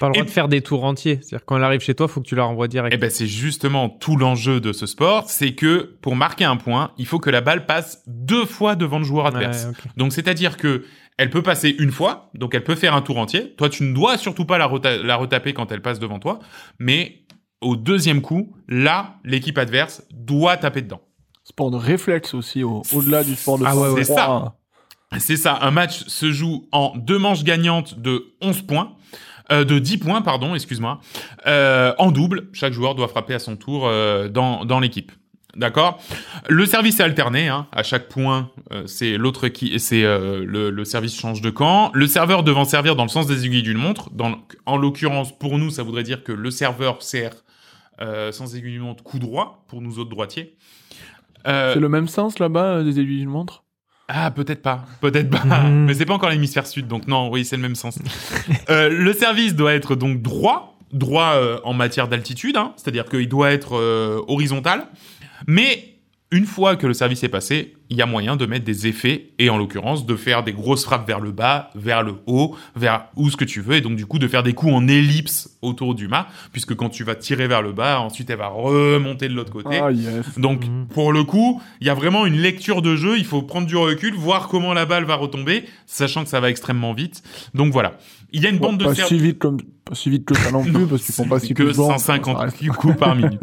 Pas 0.00 0.08
le 0.08 0.12
droit 0.14 0.22
Et- 0.24 0.26
de 0.26 0.30
faire 0.30 0.48
des 0.48 0.60
tours 0.60 0.84
entiers. 0.84 1.20
C'est-à-dire 1.22 1.44
quand 1.46 1.56
elle 1.56 1.62
arrive 1.64 1.80
chez 1.80 1.94
toi, 1.94 2.08
faut 2.08 2.20
que 2.20 2.26
tu 2.26 2.34
la 2.34 2.42
renvoies 2.44 2.66
direct. 2.68 2.92
Et 2.92 2.96
ben 2.98 3.10
c'est 3.10 3.26
justement 3.28 3.88
tout 3.88 4.16
l'enjeu 4.16 4.60
de 4.60 4.72
ce 4.72 4.86
sport, 4.86 5.28
c'est 5.30 5.54
que 5.54 5.96
pour 6.02 6.16
marquer 6.16 6.44
un 6.44 6.56
point, 6.56 6.90
il 6.98 7.06
faut 7.06 7.20
que 7.20 7.30
la 7.30 7.40
balle 7.40 7.64
passe 7.66 8.02
deux 8.08 8.44
fois 8.44 8.74
devant 8.74 8.98
le 8.98 9.04
joueur 9.04 9.26
adverse. 9.26 9.66
Ouais. 9.66 9.90
Donc 9.96 10.12
c'est-à-dire 10.12 10.56
que 10.56 10.84
elle 11.16 11.30
peut 11.30 11.42
passer 11.42 11.70
une 11.78 11.92
fois, 11.92 12.30
donc 12.34 12.56
elle 12.56 12.64
peut 12.64 12.74
faire 12.74 12.94
un 12.94 13.02
tour 13.02 13.18
entier. 13.18 13.54
Toi, 13.54 13.68
tu 13.68 13.84
ne 13.84 13.94
dois 13.94 14.18
surtout 14.18 14.44
pas 14.46 14.58
la, 14.58 14.66
reta- 14.66 15.00
la 15.00 15.14
retaper 15.14 15.52
quand 15.54 15.70
elle 15.70 15.80
passe 15.80 16.00
devant 16.00 16.18
toi, 16.18 16.40
mais 16.80 17.20
au 17.60 17.76
deuxième 17.76 18.20
coup, 18.20 18.56
là, 18.68 19.14
l'équipe 19.22 19.56
adverse 19.58 20.02
doit 20.12 20.56
taper 20.56 20.82
dedans. 20.82 21.02
Sport 21.44 21.70
de 21.70 21.76
réflexe 21.76 22.34
aussi, 22.34 22.64
au- 22.64 22.82
au-delà 22.92 23.22
du 23.22 23.36
sport 23.36 23.58
de 23.58 23.64
Ah 23.64 23.76
ouais, 23.76 23.88
ouais. 23.90 24.02
C'est 24.04 24.12
sang-froid. 24.14 24.60
C'est 25.18 25.36
ça, 25.36 25.58
un 25.60 25.70
match 25.70 26.04
se 26.06 26.32
joue 26.32 26.68
en 26.72 26.92
deux 26.96 27.18
manches 27.18 27.44
gagnantes 27.44 27.98
de 27.98 28.32
11 28.40 28.62
points. 28.62 28.94
Euh, 29.52 29.64
de 29.64 29.78
10 29.78 29.98
points, 29.98 30.22
pardon, 30.22 30.54
excuse-moi, 30.54 31.00
euh, 31.46 31.92
en 31.98 32.10
double. 32.10 32.48
Chaque 32.52 32.72
joueur 32.72 32.94
doit 32.94 33.08
frapper 33.08 33.34
à 33.34 33.38
son 33.38 33.56
tour 33.56 33.86
euh, 33.86 34.28
dans, 34.28 34.64
dans 34.64 34.80
l'équipe. 34.80 35.12
D'accord? 35.54 36.02
Le 36.48 36.64
service 36.66 36.98
est 36.98 37.02
alterné. 37.02 37.48
Hein. 37.48 37.66
À 37.70 37.82
chaque 37.82 38.08
point, 38.08 38.50
c'est 38.86 39.16
l'autre 39.16 39.46
qui, 39.46 39.78
c'est 39.78 40.02
le, 40.02 40.84
service 40.84 41.16
change 41.16 41.42
de 41.42 41.50
camp. 41.50 41.92
Le 41.94 42.08
serveur 42.08 42.42
devant 42.42 42.64
servir 42.64 42.96
dans 42.96 43.04
le 43.04 43.08
sens 43.08 43.28
des 43.28 43.46
aiguilles 43.46 43.62
d'une 43.62 43.78
montre. 43.78 44.10
En 44.66 44.76
l'occurrence, 44.76 45.36
pour 45.38 45.58
nous, 45.58 45.70
ça 45.70 45.84
voudrait 45.84 46.02
dire 46.02 46.24
que 46.24 46.32
le 46.32 46.50
serveur 46.50 47.02
sert 47.02 47.44
sans 48.00 48.56
aiguille 48.56 48.72
d'une 48.72 48.82
montre 48.82 49.04
coup 49.04 49.20
droit 49.20 49.64
pour 49.68 49.80
nous 49.80 50.00
autres 50.00 50.10
droitiers. 50.10 50.56
C'est 51.44 51.78
le 51.78 51.88
même 51.88 52.08
sens 52.08 52.40
là-bas 52.40 52.82
des 52.82 52.98
aiguilles 52.98 53.20
d'une 53.20 53.30
montre? 53.30 53.63
Ah, 54.08 54.30
peut-être 54.30 54.62
pas, 54.62 54.84
peut-être 55.00 55.30
pas. 55.30 55.44
Mhm. 55.44 55.84
Mais 55.86 55.94
c'est 55.94 56.04
pas 56.04 56.14
encore 56.14 56.30
l'hémisphère 56.30 56.66
sud, 56.66 56.86
donc 56.88 57.06
non, 57.06 57.30
oui, 57.30 57.44
c'est 57.44 57.56
le 57.56 57.62
même 57.62 57.74
sens. 57.74 57.98
Euh, 58.70 58.88
le 58.88 59.12
service 59.12 59.54
doit 59.54 59.74
être 59.74 59.94
donc 59.94 60.22
droit, 60.22 60.78
droit 60.92 61.34
euh, 61.34 61.58
en 61.64 61.74
matière 61.74 62.08
d'altitude, 62.08 62.56
hein, 62.56 62.72
c'est-à-dire 62.76 63.04
qu'il 63.04 63.28
doit 63.28 63.50
être 63.50 63.76
euh, 63.76 64.22
horizontal. 64.26 64.86
Mais 65.46 65.98
une 66.30 66.46
fois 66.46 66.76
que 66.76 66.86
le 66.86 66.94
service 66.94 67.22
est 67.24 67.28
passé, 67.28 67.74
il 67.90 67.96
y 67.96 68.02
a 68.02 68.06
moyen 68.06 68.36
de 68.36 68.46
mettre 68.46 68.64
des 68.64 68.86
effets 68.86 69.30
et 69.38 69.50
en 69.50 69.58
l'occurrence 69.58 70.06
de 70.06 70.16
faire 70.16 70.42
des 70.42 70.52
grosses 70.52 70.84
frappes 70.84 71.06
vers 71.06 71.20
le 71.20 71.32
bas, 71.32 71.70
vers 71.74 72.02
le 72.02 72.14
haut, 72.26 72.56
vers 72.76 73.06
où 73.16 73.28
ce 73.30 73.36
que 73.36 73.44
tu 73.44 73.60
veux 73.60 73.74
et 73.74 73.80
donc 73.80 73.96
du 73.96 74.06
coup 74.06 74.18
de 74.18 74.26
faire 74.26 74.42
des 74.42 74.54
coups 74.54 74.72
en 74.72 74.88
ellipse 74.88 75.50
autour 75.62 75.94
du 75.94 76.08
mât 76.08 76.26
puisque 76.52 76.74
quand 76.74 76.88
tu 76.88 77.04
vas 77.04 77.14
tirer 77.14 77.46
vers 77.46 77.62
le 77.62 77.72
bas, 77.72 78.00
ensuite 78.00 78.30
elle 78.30 78.38
va 78.38 78.48
remonter 78.48 79.28
de 79.28 79.34
l'autre 79.34 79.52
côté. 79.52 79.78
Ah, 79.82 79.90
yes. 79.92 80.38
Donc 80.38 80.66
Mhm. 80.66 80.86
pour 80.88 81.12
le 81.12 81.24
coup, 81.24 81.60
il 81.80 81.86
y 81.86 81.90
a 81.90 81.94
vraiment 81.94 82.26
une 82.26 82.36
lecture 82.38 82.80
de 82.82 82.96
jeu, 82.96 83.18
il 83.18 83.24
faut 83.24 83.42
prendre 83.42 83.66
du 83.66 83.76
recul, 83.76 84.14
voir 84.14 84.48
comment 84.48 84.72
la 84.74 84.86
balle 84.86 85.04
va 85.04 85.16
retomber, 85.16 85.64
sachant 85.86 86.22
que 86.24 86.30
ça 86.30 86.40
va 86.40 86.50
extrêmement 86.50 86.94
vite. 86.94 87.22
Donc 87.54 87.72
voilà. 87.72 87.98
Il 88.32 88.42
y 88.42 88.46
a 88.46 88.50
une 88.50 88.58
bande 88.58 88.78
de 88.78 88.84
pas 88.84 88.94
ser- 88.96 89.04
si 89.06 89.18
vite 89.18 89.38
comme 89.38 89.58
pas 89.84 89.94
si 89.94 90.10
vite 90.10 90.24
que 90.24 90.34
ça 90.34 90.50
non 90.50 90.62
plus 90.64 90.86
parce 90.86 91.04
qu'ils 91.04 91.14
font 91.14 91.28
pas 91.28 91.38
si 91.38 91.54
que 91.54 91.62
peu 91.62 91.70
de 91.70 91.76
bancs, 91.76 91.92
ça 91.92 91.98
150 91.98 92.38
reste- 92.38 92.66
coups 92.76 92.96
par 92.96 93.14
minute. 93.14 93.40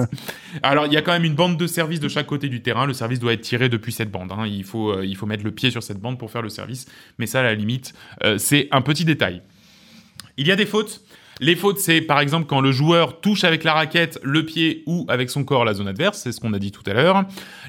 Alors 0.63 0.85
il 0.87 0.93
y 0.93 0.97
a 0.97 1.01
quand 1.01 1.13
même 1.13 1.23
une 1.23 1.35
bande 1.35 1.55
de 1.55 1.67
service 1.67 1.99
de 1.99 2.09
chaque 2.09 2.25
côté 2.25 2.49
du 2.49 2.61
terrain. 2.61 2.85
Le 2.85 2.93
service 2.93 3.19
doit 3.19 3.31
être 3.33 3.41
tiré 3.41 3.69
depuis 3.69 3.91
cette 3.93 4.11
bande. 4.11 4.30
Hein. 4.39 4.47
Il 4.47 4.63
faut 4.63 4.91
euh, 4.91 5.05
il 5.05 5.15
faut 5.15 5.25
mettre 5.25 5.43
le 5.43 5.51
pied 5.51 5.71
sur 5.71 5.83
cette 5.83 5.99
bande 5.99 6.17
pour 6.19 6.31
faire 6.31 6.41
le 6.41 6.49
service. 6.49 6.85
Mais 7.17 7.27
ça 7.27 7.39
à 7.41 7.43
la 7.43 7.55
limite 7.55 7.93
euh, 8.23 8.37
c'est 8.37 8.67
un 8.71 8.81
petit 8.81 9.05
détail. 9.05 9.41
Il 10.37 10.47
y 10.47 10.51
a 10.51 10.55
des 10.55 10.65
fautes. 10.65 11.01
Les 11.43 11.55
fautes, 11.55 11.79
c'est 11.79 12.01
par 12.01 12.19
exemple 12.19 12.45
quand 12.45 12.61
le 12.61 12.71
joueur 12.71 13.19
touche 13.19 13.43
avec 13.43 13.63
la 13.63 13.73
raquette 13.73 14.19
le 14.21 14.45
pied 14.45 14.83
ou 14.85 15.05
avec 15.09 15.31
son 15.31 15.43
corps 15.43 15.65
la 15.65 15.73
zone 15.73 15.87
adverse, 15.87 16.19
c'est 16.19 16.31
ce 16.31 16.39
qu'on 16.39 16.53
a 16.53 16.59
dit 16.59 16.71
tout 16.71 16.83
à 16.85 16.93
l'heure. 16.93 17.23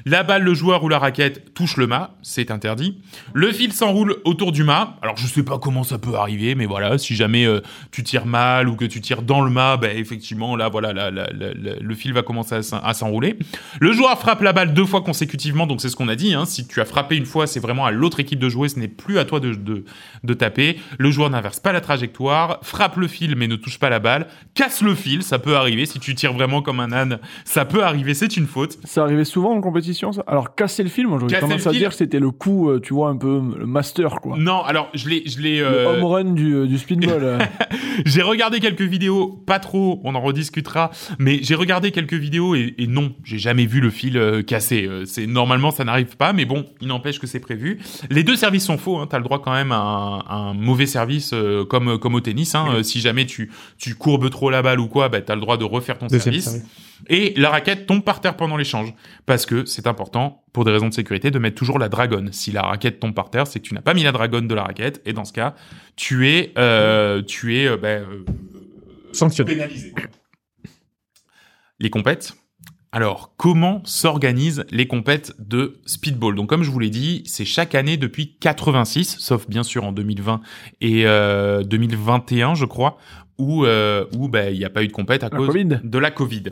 La 0.05 0.21
balle, 0.21 0.43
le 0.43 0.53
joueur 0.53 0.83
ou 0.83 0.89
la 0.89 0.99
raquette 0.99 1.53
touche 1.55 1.75
le 1.77 1.87
mât, 1.87 2.15
c'est 2.21 2.51
interdit. 2.51 2.99
Le 3.33 3.51
fil 3.51 3.73
s'enroule 3.73 4.17
autour 4.25 4.51
du 4.51 4.63
mât. 4.63 4.95
Alors 5.01 5.17
je 5.17 5.25
sais 5.25 5.41
pas 5.43 5.57
comment 5.57 5.83
ça 5.83 5.97
peut 5.97 6.13
arriver, 6.13 6.53
mais 6.53 6.67
voilà, 6.67 6.99
si 6.99 7.15
jamais 7.15 7.45
euh, 7.47 7.61
tu 7.91 8.03
tires 8.03 8.27
mal 8.27 8.69
ou 8.69 8.75
que 8.75 8.85
tu 8.85 9.01
tires 9.01 9.23
dans 9.23 9.41
le 9.41 9.49
mât, 9.49 9.77
ben 9.77 9.97
effectivement 9.97 10.55
là 10.55 10.69
voilà, 10.69 10.93
le 11.11 11.95
fil 11.95 12.13
va 12.13 12.21
commencer 12.21 12.53
à 12.53 12.61
s'en- 12.61 12.77
à 12.79 12.93
s'enrouler. 12.93 13.39
Le 13.79 13.91
joueur 13.91 14.19
frappe 14.19 14.41
la 14.43 14.53
balle 14.53 14.75
deux 14.75 14.85
fois 14.85 15.01
consécutivement, 15.01 15.65
donc 15.65 15.81
c'est 15.81 15.89
ce 15.89 15.95
qu'on 15.95 16.09
a 16.09 16.15
dit. 16.15 16.35
Hein. 16.35 16.45
Si 16.45 16.67
tu 16.67 16.79
as 16.79 16.85
frappé 16.85 17.15
une 17.15 17.25
fois, 17.25 17.47
c'est 17.47 17.59
vraiment 17.59 17.85
à 17.87 17.91
l'autre 17.91 18.19
équipe 18.19 18.37
de 18.39 18.49
jouer, 18.49 18.69
ce 18.69 18.77
n'est 18.77 18.87
plus 18.87 19.17
à 19.17 19.25
toi 19.25 19.39
de 19.39 20.33
taper. 20.35 20.79
Le 20.99 21.09
joueur 21.09 21.31
n'inverse 21.31 21.59
pas 21.59 21.71
la 21.71 21.81
trajectoire, 21.81 22.59
frappe 22.61 22.97
le 22.97 23.07
fil 23.07 23.35
mais 23.35 23.47
ne 23.47 23.55
touche 23.63 23.79
pas 23.79 23.89
la 23.89 23.99
balle, 23.99 24.27
casse 24.53 24.81
le 24.81 24.95
fil, 24.95 25.23
ça 25.23 25.39
peut 25.39 25.55
arriver. 25.55 25.85
Si 25.85 25.99
tu 25.99 26.15
tires 26.15 26.33
vraiment 26.33 26.61
comme 26.61 26.79
un 26.79 26.91
âne, 26.91 27.19
ça 27.45 27.65
peut 27.65 27.83
arriver, 27.83 28.13
c'est 28.13 28.37
une 28.37 28.47
faute. 28.47 28.77
Ça 28.83 29.03
arrivait 29.03 29.25
souvent 29.25 29.53
en 29.53 29.61
compétition, 29.61 30.11
ça? 30.11 30.23
Alors, 30.27 30.55
casser 30.55 30.83
le 30.83 30.89
film, 30.89 31.09
moi, 31.09 31.19
j'aurais 31.19 31.39
tendance 31.39 31.67
à 31.67 31.71
fil. 31.71 31.79
dire 31.79 31.89
que 31.89 31.95
c'était 31.95 32.19
le 32.19 32.31
coup, 32.31 32.69
euh, 32.69 32.79
tu 32.79 32.93
vois, 32.93 33.09
un 33.09 33.17
peu 33.17 33.41
le 33.57 33.65
master, 33.65 34.21
quoi. 34.21 34.37
Non, 34.37 34.63
alors 34.63 34.89
je 34.93 35.09
l'ai, 35.09 35.23
je 35.25 35.39
l'ai. 35.39 35.59
Le 35.59 35.65
euh, 35.65 35.97
home 35.97 36.03
run 36.03 36.23
du, 36.33 36.53
euh, 36.53 36.67
du 36.67 36.77
speedball. 36.77 37.39
J'ai 38.05 38.21
regardé 38.21 38.59
quelques 38.59 38.81
vidéos, 38.81 39.41
pas 39.45 39.59
trop, 39.59 40.01
on 40.03 40.15
en 40.15 40.21
rediscutera, 40.21 40.91
mais 41.19 41.39
j'ai 41.41 41.55
regardé 41.55 41.91
quelques 41.91 42.13
vidéos 42.13 42.55
et, 42.55 42.73
et 42.77 42.87
non, 42.87 43.13
j'ai 43.23 43.37
jamais 43.37 43.65
vu 43.65 43.79
le 43.79 43.89
fil 43.89 44.17
euh, 44.17 44.41
cassé. 44.41 44.85
Euh, 44.85 45.05
c'est 45.05 45.27
normalement 45.27 45.71
ça 45.71 45.83
n'arrive 45.83 46.17
pas, 46.17 46.33
mais 46.33 46.45
bon, 46.45 46.65
il 46.81 46.87
n'empêche 46.87 47.19
que 47.19 47.27
c'est 47.27 47.39
prévu. 47.39 47.79
Les 48.09 48.23
deux 48.23 48.35
services 48.35 48.65
sont 48.65 48.77
faux. 48.77 48.97
Hein, 48.97 49.07
T'as 49.09 49.17
le 49.17 49.23
droit 49.23 49.41
quand 49.41 49.53
même 49.53 49.71
à 49.71 49.77
un, 49.77 50.49
un 50.49 50.53
mauvais 50.53 50.85
service 50.85 51.31
euh, 51.33 51.65
comme 51.65 51.99
comme 51.99 52.15
au 52.15 52.19
tennis. 52.19 52.55
Hein, 52.55 52.81
si 52.83 52.99
jamais 52.99 53.25
tu 53.25 53.51
tu 53.77 53.95
courbes 53.95 54.29
trop 54.29 54.49
la 54.49 54.61
balle 54.61 54.79
ou 54.79 54.87
quoi, 54.87 55.09
bah 55.09 55.21
t'as 55.21 55.35
le 55.35 55.41
droit 55.41 55.57
de 55.57 55.63
refaire 55.63 55.97
ton 55.97 56.07
Deuxième 56.07 56.21
service. 56.33 56.45
service. 56.45 56.63
Et 57.09 57.33
la 57.35 57.49
raquette 57.49 57.85
tombe 57.85 58.03
par 58.03 58.21
terre 58.21 58.35
pendant 58.37 58.55
l'échange. 58.57 58.93
Parce 59.25 59.45
que 59.45 59.65
c'est 59.65 59.87
important, 59.87 60.43
pour 60.53 60.63
des 60.63 60.71
raisons 60.71 60.87
de 60.87 60.93
sécurité, 60.93 61.31
de 61.31 61.39
mettre 61.39 61.55
toujours 61.57 61.79
la 61.79 61.89
dragonne. 61.89 62.31
Si 62.31 62.51
la 62.51 62.61
raquette 62.61 62.99
tombe 62.99 63.13
par 63.13 63.29
terre, 63.29 63.45
c'est 63.47 63.59
que 63.59 63.65
tu 63.67 63.73
n'as 63.73 63.81
pas 63.81 63.93
mis 63.93 64.03
la 64.03 64.11
dragonne 64.13 64.47
de 64.47 64.55
la 64.55 64.63
raquette. 64.63 65.01
Et 65.05 65.11
dans 65.13 65.25
ce 65.25 65.33
cas, 65.33 65.55
tu 65.95 66.29
es, 66.29 66.53
euh, 66.57 67.21
tu 67.21 67.57
es 67.57 67.67
euh, 67.67 67.77
ben, 67.77 68.03
euh, 68.09 68.23
Sanctionné. 69.11 69.53
pénalisé. 69.53 69.93
Les 71.79 71.89
compètes. 71.89 72.33
Alors, 72.95 73.33
comment 73.37 73.81
s'organisent 73.85 74.65
les 74.69 74.85
compètes 74.85 75.33
de 75.39 75.79
speedball? 75.87 76.35
Donc, 76.35 76.47
comme 76.47 76.61
je 76.61 76.69
vous 76.69 76.77
l'ai 76.77 76.91
dit, 76.91 77.23
c'est 77.25 77.43
chaque 77.43 77.73
année 77.73 77.97
depuis 77.97 78.35
86, 78.39 79.17
sauf 79.17 79.49
bien 79.49 79.63
sûr 79.63 79.83
en 79.83 79.91
2020 79.91 80.41
et 80.79 81.07
euh, 81.07 81.63
2021, 81.63 82.53
je 82.53 82.65
crois, 82.65 82.99
où 83.39 83.65
euh, 83.65 84.05
où 84.15 84.27
ben, 84.27 84.53
il 84.53 84.59
n'y 84.59 84.65
a 84.65 84.69
pas 84.69 84.83
eu 84.83 84.87
de 84.87 84.91
compète 84.91 85.23
à 85.23 85.29
La 85.31 85.37
cause 85.37 85.47
Covid. 85.47 85.79
de 85.83 85.97
la 85.97 86.11
Covid. 86.11 86.43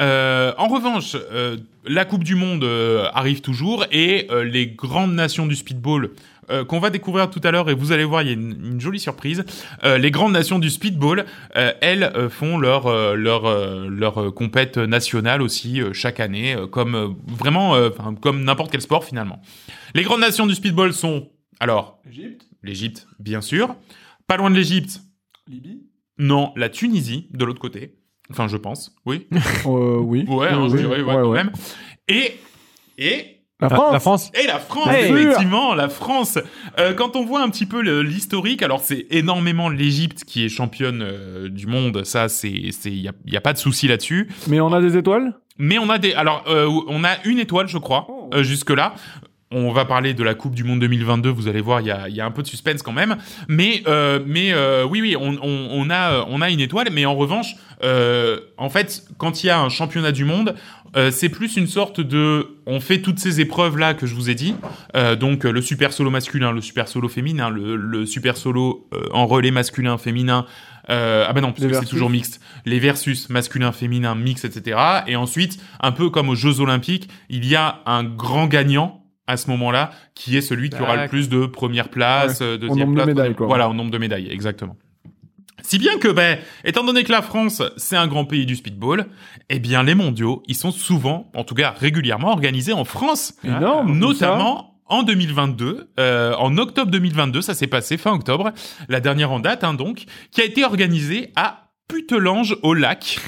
Euh, 0.00 0.52
en 0.58 0.66
revanche, 0.66 1.16
euh, 1.30 1.56
la 1.86 2.04
Coupe 2.04 2.24
du 2.24 2.34
Monde 2.34 2.64
euh, 2.64 3.06
arrive 3.14 3.40
toujours 3.40 3.86
et 3.92 4.26
euh, 4.32 4.42
les 4.42 4.66
grandes 4.66 5.14
nations 5.14 5.46
du 5.46 5.54
speedball 5.54 6.10
euh, 6.50 6.64
qu'on 6.64 6.78
va 6.78 6.90
découvrir 6.90 7.30
tout 7.30 7.40
à 7.44 7.50
l'heure 7.50 7.68
et 7.70 7.74
vous 7.74 7.92
allez 7.92 8.04
voir, 8.04 8.22
il 8.22 8.28
y 8.28 8.30
a 8.30 8.34
une, 8.34 8.72
une 8.72 8.80
jolie 8.80 9.00
surprise. 9.00 9.44
Euh, 9.84 9.98
les 9.98 10.10
grandes 10.10 10.32
nations 10.32 10.58
du 10.58 10.70
speedball, 10.70 11.26
euh, 11.56 11.72
elles 11.80 12.04
euh, 12.04 12.28
font 12.28 12.58
leur 12.58 12.86
euh, 12.86 13.14
leur 13.14 13.46
euh, 13.46 13.88
leur 13.88 14.20
euh, 14.20 14.30
compète 14.30 14.78
nationale 14.78 15.42
aussi 15.42 15.80
euh, 15.80 15.92
chaque 15.92 16.20
année, 16.20 16.54
euh, 16.54 16.66
comme 16.66 16.94
euh, 16.94 17.08
vraiment 17.26 17.74
euh, 17.74 17.90
comme 18.20 18.44
n'importe 18.44 18.70
quel 18.70 18.80
sport 18.80 19.04
finalement. 19.04 19.40
Les 19.94 20.02
grandes 20.02 20.20
nations 20.20 20.46
du 20.46 20.54
speedball 20.54 20.92
sont 20.92 21.30
alors 21.60 21.98
Égypte, 22.08 22.46
l'Égypte, 22.62 23.06
bien 23.18 23.40
sûr, 23.40 23.74
pas 24.26 24.36
loin 24.36 24.50
de 24.50 24.56
l'Égypte. 24.56 25.00
Libye. 25.48 25.82
Non, 26.18 26.52
la 26.56 26.68
Tunisie 26.68 27.28
de 27.32 27.44
l'autre 27.44 27.60
côté. 27.60 27.94
Enfin, 28.30 28.48
je 28.48 28.56
pense. 28.56 28.94
Oui. 29.04 29.26
Euh, 29.66 29.98
oui. 29.98 30.24
Ouais, 30.28 30.48
hein, 30.48 30.62
Oui, 30.64 30.70
je 30.70 30.76
dirais, 30.76 31.02
ouais, 31.02 31.14
Ouais, 31.14 31.22
quand 31.22 31.32
même. 31.32 31.50
Et, 32.08 32.36
et, 32.98 33.35
La 33.58 33.68
Ah, 33.70 33.74
France. 33.74 33.92
La 33.92 34.00
France. 34.00 34.32
et 34.34 34.46
la 34.46 34.58
France, 34.58 34.88
effectivement, 34.92 35.74
la 35.74 35.88
France. 35.88 36.38
Euh, 36.78 36.92
quand 36.92 37.16
on 37.16 37.24
voit 37.24 37.40
un 37.42 37.48
petit 37.48 37.64
peu 37.64 37.80
l'historique, 38.02 38.62
alors 38.62 38.80
c'est 38.80 39.06
énormément 39.10 39.70
l'Égypte 39.70 40.24
qui 40.26 40.44
est 40.44 40.50
championne 40.50 41.00
euh, 41.02 41.48
du 41.48 41.66
monde, 41.66 42.04
ça, 42.04 42.28
c'est, 42.28 42.68
c'est, 42.72 42.90
y 42.92 43.08
a, 43.08 43.12
y 43.24 43.36
a 43.36 43.40
pas 43.40 43.54
de 43.54 43.58
souci 43.58 43.88
là-dessus. 43.88 44.28
Mais 44.46 44.60
on 44.60 44.72
a 44.74 44.80
des 44.82 44.98
étoiles? 44.98 45.32
Mais 45.56 45.78
on 45.78 45.88
a 45.88 45.96
des, 45.96 46.12
alors, 46.12 46.44
euh, 46.48 46.68
on 46.88 47.02
a 47.02 47.12
une 47.24 47.38
étoile, 47.38 47.66
je 47.66 47.78
crois, 47.78 48.04
Oh. 48.10 48.28
euh, 48.34 48.42
jusque 48.42 48.68
là. 48.70 48.94
On 49.58 49.72
va 49.72 49.86
parler 49.86 50.12
de 50.12 50.22
la 50.22 50.34
Coupe 50.34 50.54
du 50.54 50.64
Monde 50.64 50.80
2022. 50.80 51.30
Vous 51.30 51.48
allez 51.48 51.62
voir, 51.62 51.80
il 51.80 51.86
y 51.86 51.90
a, 51.90 52.10
il 52.10 52.14
y 52.14 52.20
a 52.20 52.26
un 52.26 52.30
peu 52.30 52.42
de 52.42 52.46
suspense 52.46 52.82
quand 52.82 52.92
même. 52.92 53.16
Mais, 53.48 53.82
euh, 53.86 54.20
mais 54.26 54.52
euh, 54.52 54.84
oui, 54.84 55.00
oui, 55.00 55.16
on, 55.18 55.38
on, 55.42 55.68
on 55.70 55.88
a, 55.88 56.26
on 56.28 56.42
a 56.42 56.50
une 56.50 56.60
étoile. 56.60 56.88
Mais 56.92 57.06
en 57.06 57.14
revanche, 57.14 57.56
euh, 57.82 58.38
en 58.58 58.68
fait, 58.68 59.04
quand 59.16 59.42
il 59.42 59.46
y 59.46 59.50
a 59.50 59.58
un 59.58 59.70
championnat 59.70 60.12
du 60.12 60.24
monde, 60.24 60.54
c'est 61.10 61.28
plus 61.28 61.58
une 61.58 61.66
sorte 61.66 62.00
de, 62.00 62.56
on 62.64 62.80
fait 62.80 63.02
toutes 63.02 63.18
ces 63.18 63.42
épreuves 63.42 63.76
là 63.76 63.92
que 63.92 64.06
je 64.06 64.14
vous 64.14 64.30
ai 64.30 64.34
dit. 64.34 64.54
Donc 65.20 65.44
le 65.44 65.60
super 65.60 65.92
solo 65.92 66.08
masculin, 66.08 66.52
le 66.52 66.62
super 66.62 66.88
solo 66.88 67.06
féminin, 67.10 67.50
le, 67.50 67.76
le 67.76 68.06
super 68.06 68.38
solo 68.38 68.88
en 69.12 69.26
relais 69.26 69.50
masculin, 69.50 69.98
féminin. 69.98 70.46
Euh, 70.88 71.26
ah 71.28 71.32
ben 71.32 71.40
non, 71.40 71.52
parce 71.52 71.66
que 71.66 71.74
c'est 71.74 71.86
toujours 71.86 72.10
mixte. 72.10 72.40
Les 72.64 72.78
versus 72.78 73.28
masculin, 73.28 73.72
féminin, 73.72 74.14
mix, 74.14 74.44
etc. 74.44 74.78
Et 75.06 75.16
ensuite, 75.16 75.58
un 75.80 75.92
peu 75.92 76.10
comme 76.10 76.28
aux 76.28 76.34
Jeux 76.34 76.60
Olympiques, 76.60 77.08
il 77.28 77.46
y 77.46 77.56
a 77.56 77.80
un 77.86 78.04
grand 78.04 78.46
gagnant 78.46 79.02
à 79.26 79.36
ce 79.36 79.50
moment-là, 79.50 79.90
qui 80.14 80.36
est 80.36 80.40
celui 80.40 80.70
qui 80.70 80.80
aura 80.80 81.02
le 81.02 81.08
plus 81.08 81.28
de 81.28 81.46
première 81.46 81.88
place, 81.88 82.40
euh, 82.42 82.56
deuxième 82.56 82.88
nombre 82.88 82.90
de 82.90 82.94
place, 82.94 83.06
médailles, 83.06 83.34
quoi. 83.34 83.46
Voilà, 83.46 83.68
au 83.68 83.74
nombre 83.74 83.90
de 83.90 83.98
médailles, 83.98 84.28
exactement. 84.30 84.76
Si 85.62 85.78
bien 85.78 85.98
que, 85.98 86.08
ben, 86.08 86.38
étant 86.64 86.84
donné 86.84 87.02
que 87.02 87.10
la 87.10 87.22
France, 87.22 87.62
c'est 87.76 87.96
un 87.96 88.06
grand 88.06 88.24
pays 88.24 88.46
du 88.46 88.54
speedball, 88.54 89.06
eh 89.48 89.58
bien, 89.58 89.82
les 89.82 89.94
mondiaux, 89.94 90.42
ils 90.46 90.54
sont 90.54 90.70
souvent, 90.70 91.30
en 91.34 91.42
tout 91.42 91.54
cas 91.54 91.74
régulièrement, 91.76 92.28
organisés 92.30 92.72
en 92.72 92.84
France. 92.84 93.34
Énorme. 93.42 93.90
où 93.90 94.14
ça 94.14 94.26
Notamment 94.28 94.76
en 94.88 95.02
2022, 95.02 95.90
euh, 95.98 96.34
en 96.36 96.56
octobre 96.58 96.92
2022, 96.92 97.40
ça 97.42 97.54
s'est 97.54 97.66
passé 97.66 97.96
fin 97.96 98.12
octobre, 98.12 98.52
la 98.88 99.00
dernière 99.00 99.32
en 99.32 99.40
date, 99.40 99.64
hein, 99.64 99.74
donc, 99.74 100.04
qui 100.30 100.40
a 100.40 100.44
été 100.44 100.64
organisée 100.64 101.32
à 101.34 101.65
Putelange 101.88 102.56
au 102.62 102.74
lac. 102.74 103.18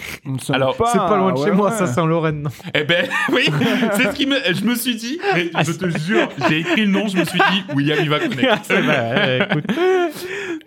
Alors, 0.51 0.75
C'est 0.92 0.99
pas 0.99 1.16
loin 1.16 1.33
de 1.33 1.38
ouais, 1.38 1.47
chez 1.47 1.53
moi, 1.53 1.71
ouais. 1.71 1.77
ça, 1.77 1.87
Saint-Lorraine. 1.87 2.42
non? 2.42 2.51
Eh 2.75 2.83
ben 2.85 3.09
oui, 3.33 3.44
c'est 3.94 4.11
ce 4.11 4.16
qui 4.16 4.27
me, 4.27 4.37
je 4.53 4.64
me 4.64 4.75
suis 4.75 4.97
dit, 4.97 5.18
mais 5.35 5.51
je 5.64 5.73
te 5.73 5.99
jure, 5.99 6.29
j'ai 6.49 6.59
écrit 6.61 6.83
le 6.85 6.90
nom, 6.90 7.07
je 7.07 7.18
me 7.18 7.25
suis 7.25 7.38
dit, 7.38 7.62
William 7.75 7.99
il 8.01 8.11
va 8.11 8.18
connaître. 8.18 8.59
C'est 8.64 8.81
vrai, 8.81 9.49
écoute. 9.49 9.64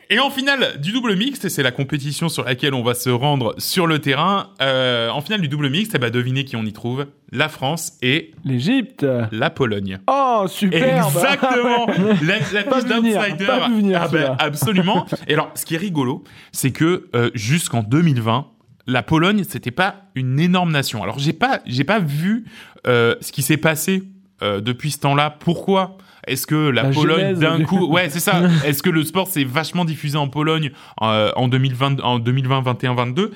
Et 0.09 0.19
en 0.19 0.29
finale 0.29 0.79
du 0.81 0.91
double 0.91 1.15
mixte, 1.15 1.45
et 1.45 1.49
c'est 1.49 1.63
la 1.63 1.71
compétition 1.71 2.27
sur 2.27 2.43
laquelle 2.43 2.73
on 2.73 2.83
va 2.83 2.93
se 2.93 3.09
rendre 3.09 3.55
sur 3.57 3.87
le 3.87 3.99
terrain, 3.99 4.49
euh, 4.61 5.09
en 5.09 5.21
finale 5.21 5.41
du 5.41 5.47
double 5.47 5.69
mixte, 5.69 5.93
eh 5.95 5.99
ben 5.99 6.09
devinez 6.09 6.43
qui 6.43 6.55
on 6.55 6.63
y 6.63 6.73
trouve? 6.73 7.05
La 7.31 7.47
France 7.47 7.93
et 8.01 8.31
L'Égypte. 8.43 9.05
la 9.31 9.49
Pologne. 9.49 9.99
Oh, 10.07 10.45
super. 10.49 11.05
Exactement 11.07 11.87
La, 12.23 12.35
la 12.53 12.63
Pas 12.63 12.81
d'outsider. 12.81 13.47
Ah 13.95 14.07
ben, 14.09 14.35
absolument. 14.37 15.05
Et 15.27 15.33
alors, 15.33 15.51
ce 15.55 15.65
qui 15.65 15.75
est 15.75 15.77
rigolo, 15.79 16.23
c'est 16.51 16.71
que 16.71 17.07
euh, 17.15 17.29
jusqu'en 17.33 17.83
2020, 17.83 18.47
la 18.87 19.03
Pologne, 19.03 19.43
c'était 19.47 19.71
pas 19.71 19.95
une 20.15 20.39
énorme 20.41 20.71
nation. 20.71 21.03
Alors, 21.03 21.19
j'ai 21.19 21.31
pas, 21.33 21.61
j'ai 21.65 21.85
pas 21.85 21.99
vu 21.99 22.45
euh, 22.87 23.15
ce 23.21 23.31
qui 23.31 23.43
s'est 23.43 23.55
passé 23.57 24.03
euh, 24.41 24.59
depuis 24.59 24.91
ce 24.91 24.99
temps-là. 24.99 25.29
Pourquoi? 25.39 25.97
Est-ce 26.27 26.45
que 26.45 26.69
la, 26.69 26.83
La 26.83 26.89
Pologne 26.89 27.33
d'un 27.35 27.59
du- 27.59 27.65
coup, 27.65 27.87
ouais, 27.87 28.09
c'est 28.09 28.19
ça. 28.19 28.41
Est-ce 28.65 28.83
que 28.83 28.89
le 28.89 29.03
sport 29.05 29.27
s'est 29.27 29.43
vachement 29.45 29.85
diffusé 29.85 30.17
en 30.17 30.27
Pologne 30.27 30.71
en 30.97 31.47
2020, 31.47 32.01
en 32.01 32.19
2020, 32.19 32.61
21, 32.61 32.93
22 32.95 33.31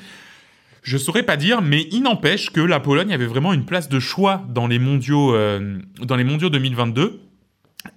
Je 0.85 0.99
saurais 0.99 1.23
pas 1.23 1.35
dire, 1.35 1.63
mais 1.63 1.87
il 1.91 2.03
n'empêche 2.03 2.51
que 2.51 2.61
la 2.61 2.79
Pologne 2.79 3.11
avait 3.11 3.25
vraiment 3.25 3.53
une 3.53 3.65
place 3.65 3.89
de 3.89 3.99
choix 3.99 4.45
dans 4.49 4.67
les 4.67 4.77
mondiaux, 4.77 5.33
euh, 5.33 5.79
dans 5.99 6.15
les 6.15 6.23
mondiaux 6.23 6.51
2022. 6.51 7.21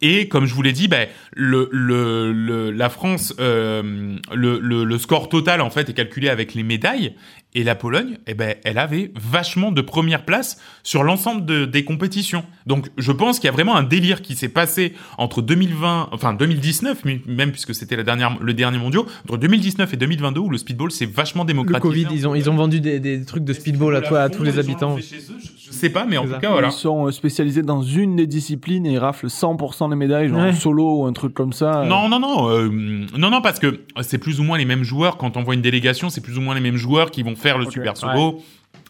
Et 0.00 0.26
comme 0.28 0.46
je 0.46 0.54
vous 0.54 0.62
l'ai 0.62 0.72
dit, 0.72 0.88
ben, 0.88 1.06
le, 1.34 2.70
la 2.70 2.88
France, 2.88 3.34
euh, 3.40 4.16
le 4.32 4.98
score 4.98 5.28
total 5.28 5.60
en 5.60 5.68
fait 5.68 5.90
est 5.90 5.94
calculé 5.94 6.30
avec 6.30 6.54
les 6.54 6.62
médailles. 6.62 7.14
Et 7.54 7.64
la 7.64 7.74
Pologne, 7.74 8.18
eh 8.26 8.34
ben, 8.34 8.54
elle 8.62 8.76
avait 8.76 9.10
vachement 9.16 9.72
de 9.72 9.80
première 9.80 10.24
place 10.26 10.60
sur 10.82 11.02
l'ensemble 11.02 11.46
de- 11.46 11.64
des 11.64 11.82
compétitions. 11.82 12.44
Donc, 12.66 12.88
je 12.98 13.10
pense 13.10 13.38
qu'il 13.40 13.46
y 13.46 13.48
a 13.48 13.52
vraiment 13.52 13.74
un 13.74 13.82
délire 13.82 14.20
qui 14.20 14.36
s'est 14.36 14.50
passé 14.50 14.92
entre 15.16 15.40
2020, 15.40 16.10
enfin 16.12 16.34
2019, 16.34 17.04
mais- 17.06 17.22
même 17.26 17.50
puisque 17.50 17.74
c'était 17.74 17.96
la 17.96 18.02
dernière, 18.02 18.36
le 18.38 18.52
dernier 18.52 18.76
mondial, 18.78 19.04
entre 19.24 19.38
2019 19.38 19.94
et 19.94 19.96
2022 19.96 20.40
où 20.40 20.50
le 20.50 20.58
speedball 20.58 20.90
s'est 20.90 21.06
vachement 21.06 21.42
Le 21.44 21.48
démocratisé. 21.48 21.80
Covid, 22.04 22.06
ils 22.14 22.28
ont, 22.28 22.34
ils 22.34 22.50
ont 22.50 22.54
vendu 22.54 22.80
des, 22.82 23.00
des 23.00 23.24
trucs 23.24 23.44
de 23.44 23.52
speedball 23.54 23.96
à, 23.96 24.02
toi, 24.02 24.20
à 24.20 24.28
tous 24.28 24.42
les 24.42 24.58
habitants. 24.58 24.98
Je 24.98 25.72
sais 25.72 25.90
pas, 25.90 26.04
mais 26.06 26.18
en 26.18 26.24
tout 26.24 26.30
ça. 26.32 26.38
cas, 26.38 26.50
voilà. 26.50 26.68
Ils 26.68 26.72
sont 26.72 27.06
euh, 27.06 27.10
spécialisés 27.10 27.62
dans 27.62 27.82
une 27.82 28.16
des 28.16 28.26
disciplines 28.26 28.84
et 28.86 28.92
ils 28.92 28.98
raflent 28.98 29.26
100% 29.28 29.88
des 29.90 29.96
médailles, 29.96 30.28
genre 30.28 30.38
Ouais. 30.40 30.52
solo 30.52 31.00
ou 31.02 31.06
un 31.06 31.12
truc 31.12 31.32
comme 31.34 31.52
ça. 31.52 31.84
Non, 31.86 32.08
non, 32.08 32.20
non, 32.20 32.50
euh, 32.50 32.68
non, 33.16 33.30
non, 33.30 33.40
parce 33.40 33.58
que 33.58 33.80
c'est 34.02 34.18
plus 34.18 34.38
ou 34.40 34.44
moins 34.44 34.58
les 34.58 34.64
mêmes 34.64 34.82
joueurs. 34.84 35.16
Quand 35.16 35.36
on 35.36 35.42
voit 35.42 35.54
une 35.54 35.62
délégation, 35.62 36.08
c'est 36.10 36.20
plus 36.20 36.36
ou 36.38 36.40
moins 36.40 36.54
les 36.54 36.60
mêmes 36.60 36.76
joueurs 36.76 37.10
qui 37.10 37.22
vont 37.22 37.36
faire 37.38 37.58
le 37.58 37.70
super 37.70 37.96
solo, 37.96 38.40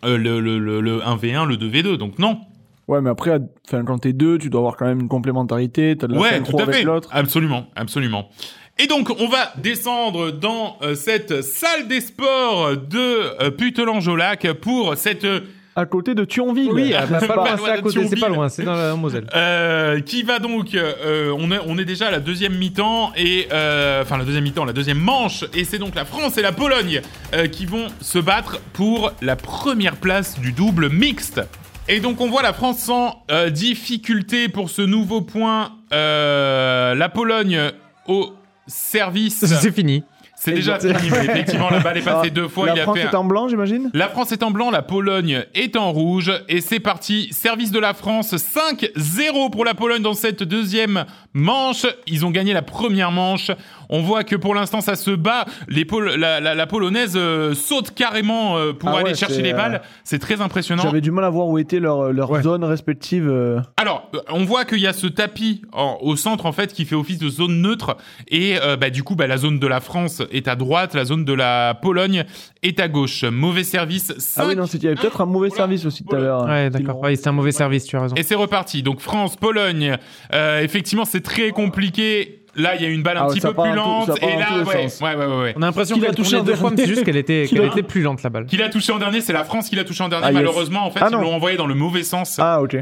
euh, 0.05 0.17
le, 0.19 0.41
le, 0.41 0.59
le, 0.59 0.81
le 0.81 0.99
1v1, 1.01 1.47
le 1.47 1.57
2v2. 1.57 1.97
Donc 1.97 2.19
non. 2.19 2.41
Ouais, 2.89 3.03
mais 3.03 3.11
après, 3.11 3.39
enfin, 3.67 3.85
quand 3.85 3.99
t'es 3.99 4.15
deux, 4.15 4.39
tu 4.39 4.49
dois 4.49 4.61
avoir 4.61 4.77
quand 4.77 4.87
même 4.87 5.01
une 5.01 5.09
complémentarité, 5.09 5.95
t'as 5.97 6.07
de 6.07 6.15
la 6.15 6.21
ouais, 6.21 6.43
tout 6.43 6.57
à 6.59 6.63
avec 6.63 6.77
fait. 6.77 6.83
l'autre. 6.85 7.11
Absolument, 7.13 7.67
absolument. 7.77 8.31
Et 8.79 8.87
donc, 8.87 9.11
on 9.21 9.29
va 9.29 9.53
descendre 9.59 10.31
dans 10.31 10.79
euh, 10.83 10.95
cette 10.95 11.43
salle 11.43 11.89
des 11.89 12.01
sports 12.01 12.77
de 12.77 13.43
euh, 13.43 13.51
Putelange-au-Lac 13.51 14.53
pour 14.55 14.97
cette 14.97 15.25
euh, 15.25 15.41
À 15.79 15.87
côté 15.87 16.17
de 16.17 16.25
Thionville. 16.25 16.73
Oui, 16.73 16.93
ah, 16.93 17.07
bah, 17.11 17.21
pas 17.21 17.29
pas 17.29 17.37
loin, 17.37 17.57
c'est 17.65 17.71
à 17.71 17.81
côté, 17.81 18.05
c'est 18.09 18.19
pas 18.19 18.29
loin, 18.29 18.49
c'est 18.49 18.65
dans 18.65 18.75
la 18.75 18.97
Moselle. 18.97 19.29
Euh, 19.33 20.01
qui 20.01 20.25
va 20.25 20.41
donc, 20.41 20.75
euh, 20.75 21.33
on, 21.39 21.53
est, 21.53 21.61
on 21.69 21.79
est 21.79 21.85
déjà 21.85 22.09
à 22.09 22.11
la 22.11 22.19
deuxième 22.19 22.57
mi-temps 22.57 23.13
et 23.17 23.47
euh, 23.53 24.03
enfin 24.03 24.19
la 24.19 24.25
deuxième 24.25 24.43
mi-temps, 24.43 24.65
la 24.65 24.73
deuxième 24.73 24.99
manche 24.99 25.45
et 25.55 25.63
c'est 25.63 25.79
donc 25.79 25.95
la 25.95 26.05
France 26.05 26.37
et 26.37 26.43
la 26.43 26.51
Pologne 26.51 27.01
euh, 27.33 27.47
qui 27.47 27.65
vont 27.65 27.87
se 28.01 28.19
battre 28.19 28.61
pour 28.73 29.13
la 29.23 29.37
première 29.37 29.95
place 29.95 30.41
du 30.41 30.51
double 30.51 30.91
mixte. 30.91 31.41
Et 31.87 32.01
donc 32.01 32.21
on 32.21 32.29
voit 32.29 32.43
la 32.43 32.53
France 32.53 32.81
sans 32.81 33.23
difficulté 33.53 34.49
pour 34.49 34.71
ce 34.71 34.83
nouveau 34.83 35.21
point. 35.21 35.77
La 35.93 37.09
Pologne 37.15 37.71
au 38.09 38.33
service. 38.67 39.45
C'est 39.47 39.73
fini. 39.73 40.03
C'est 40.41 40.53
déjà 40.53 40.79
fini. 40.79 41.11
mais 41.11 41.25
Effectivement, 41.25 41.69
la 41.69 41.81
balle 41.81 41.99
est 41.99 42.03
passée 42.03 42.29
Ah, 42.29 42.31
deux 42.31 42.47
fois. 42.49 42.67
La 42.67 42.75
il 42.75 42.81
a 42.81 42.83
France 42.85 42.99
un- 42.99 43.11
est 43.11 43.15
en 43.15 43.25
blanc, 43.25 43.49
j'imagine? 43.49 43.91
La 43.93 44.09
France 44.09 44.31
est 44.33 44.43
en 44.45 44.51
blanc, 44.53 44.71
la 44.71 44.83
Pologne 44.83 45.45
est 45.55 45.77
en 45.77 45.91
rouge. 45.93 46.33
Et 46.49 46.61
c'est 46.61 46.79
parti. 46.81 47.29
Service 47.33 47.71
de 47.73 47.79
la 47.81 47.93
France. 47.93 48.35
5-0 48.37 49.51
pour 49.51 49.65
la 49.65 49.75
Pologne 49.75 50.03
dans 50.03 50.15
cette 50.15 50.43
deuxième 50.43 51.05
manche. 51.33 51.87
Ils 52.07 52.25
ont 52.25 52.31
gagné 52.31 52.53
la 52.53 52.63
première 52.63 53.11
manche. 53.11 53.51
On 53.91 54.03
voit 54.03 54.25
que 54.25 54.37
pour 54.37 54.55
l'instant, 54.55 54.81
ça 54.81 54.97
se 54.97 55.11
bat. 55.11 55.45
Les 55.69 55.85
Pol- 55.85 56.15
la, 56.17 56.41
la- 56.41 56.55
la 56.55 56.67
Polonaise 56.67 57.15
euh, 57.17 57.55
saute 57.55 57.93
carrément 57.95 58.57
euh, 58.59 58.73
pour 58.73 58.91
Ah 58.91 58.99
aller 58.99 59.11
ouais, 59.11 59.15
chercher 59.15 59.43
les 59.43 59.53
euh, 59.53 59.57
balles. 59.57 59.83
C'est 60.05 60.19
très 60.19 60.41
impressionnant. 60.41 60.83
J'avais 60.83 61.01
du 61.01 61.11
mal 61.11 61.25
à 61.25 61.31
voir 61.31 61.47
où 61.49 61.59
étaient 61.59 61.81
leurs 61.81 62.13
leurs 62.13 62.31
Ouais. 62.31 62.43
zones 62.43 62.65
respectives. 62.65 63.29
euh. 63.29 63.61
Alors, 63.77 64.11
euh, 64.15 64.19
on 64.31 64.45
voit 64.45 64.65
qu'il 64.65 64.81
y 64.81 64.87
a 64.87 64.93
ce 64.93 65.07
tapis 65.07 65.63
en- 65.73 65.99
au 66.03 66.17
centre 66.17 66.47
en 66.47 66.53
fait 66.53 66.73
qui 66.73 66.85
fait 66.85 66.95
office 66.97 67.19
de 67.19 67.29
zone 67.29 67.61
neutre 67.63 67.97
et 68.29 68.57
euh, 68.61 68.77
bah, 68.77 68.91
du 68.91 69.03
coup 69.03 69.15
bah, 69.17 69.27
la 69.27 69.37
zone 69.39 69.59
de 69.59 69.67
la 69.67 69.81
France 69.81 70.23
est 70.31 70.49
à 70.49 70.57
droite, 70.57 70.95
la 70.95 71.05
zone 71.05 71.25
de 71.25 71.33
la 71.33 71.75
Pologne 71.81 72.25
est 72.63 72.81
à 72.81 72.89
gauche. 72.89 73.25
Mauvais 73.25 73.65
service. 73.65 74.13
Ah 74.17 74.21
5 74.21 74.47
oui, 74.49 74.57
non, 74.57 74.67
c'était- 74.67 74.79
il 74.79 74.85
y 74.85 74.89
avait 74.89 75.01
peut-être 75.01 75.21
un 75.21 75.27
mauvais 75.27 75.51
service 75.51 75.85
aussi 75.87 76.05
tout 76.05 76.15
à 76.15 76.19
l'heure. 76.19 76.45
Ouais, 76.45 76.67
Ils 76.67 76.71
d'accord. 76.71 77.01
Ouais, 77.01 77.17
c'est 77.17 77.29
un 77.29 77.33
mauvais 77.33 77.53
service, 77.53 77.85
tu 77.87 77.97
as 77.97 78.03
raison. 78.03 78.15
Et 78.17 78.23
c'est 78.23 78.35
reparti. 78.35 78.83
Donc 78.83 79.01
France, 79.01 79.37
Pologne. 79.37 79.97
Euh, 80.35 80.61
effectivement, 80.63 81.05
c'est 81.05 81.21
très 81.23 81.51
compliqué. 81.51 82.38
Là, 82.59 82.75
il 82.75 82.83
y 82.83 82.85
a 82.85 82.89
une 82.89 83.03
balle 83.03 83.17
un 83.17 83.21
Ah 83.23 83.27
ouais, 83.29 83.35
petit 83.35 83.41
peu 83.41 83.55
plus 83.55 83.71
tout- 83.71 83.77
lente. 83.77 84.11
et 84.21 84.37
là, 84.37 84.47
tous 84.49 84.59
les 84.59 84.65
ouais, 84.65 84.89
sens. 84.89 85.01
ouais, 85.01 85.15
ouais, 85.15 85.27
ouais, 85.27 85.41
ouais. 85.43 85.55
On 85.57 85.63
a 85.63 85.67
l'impression 85.67 85.95
Qui 85.95 86.01
l'a 86.01 86.07
qu'elle 86.09 86.17
touché 86.17 86.37
en 86.37 86.43
deux 86.43 86.57
fois, 86.57 86.71
mais 86.71 86.77
c'est 86.77 86.87
juste 86.89 87.05
qu'elle 87.05 87.17
était, 87.17 87.47
l'a- 87.53 87.67
était 87.67 87.83
plus 87.83 88.03
lente, 88.03 88.23
la 88.23 88.31
balle. 88.31 88.47
Qui 88.47 88.57
l'a 88.57 88.69
touché 88.69 88.93
en 88.93 88.99
dernier 88.99 89.21
C'est 89.21 89.33
la 89.33 89.45
France 89.45 89.69
qui 89.71 89.77
l'a 89.77 89.85
touché 89.85 90.03
en 90.05 90.09
dernier. 90.09 90.25
Ah, 90.27 90.33
yes. 90.33 90.35
Malheureusement, 90.37 90.85
en 90.85 90.91
fait, 90.91 90.99
Ah, 91.03 91.09
ils 91.11 91.15
l'ont 91.17 91.33
envoyé 91.35 91.57
dans 91.57 91.67
le 91.67 91.75
mauvais 91.75 92.03
sens. 92.03 92.37
Ah, 92.41 92.61
ok. 92.61 92.77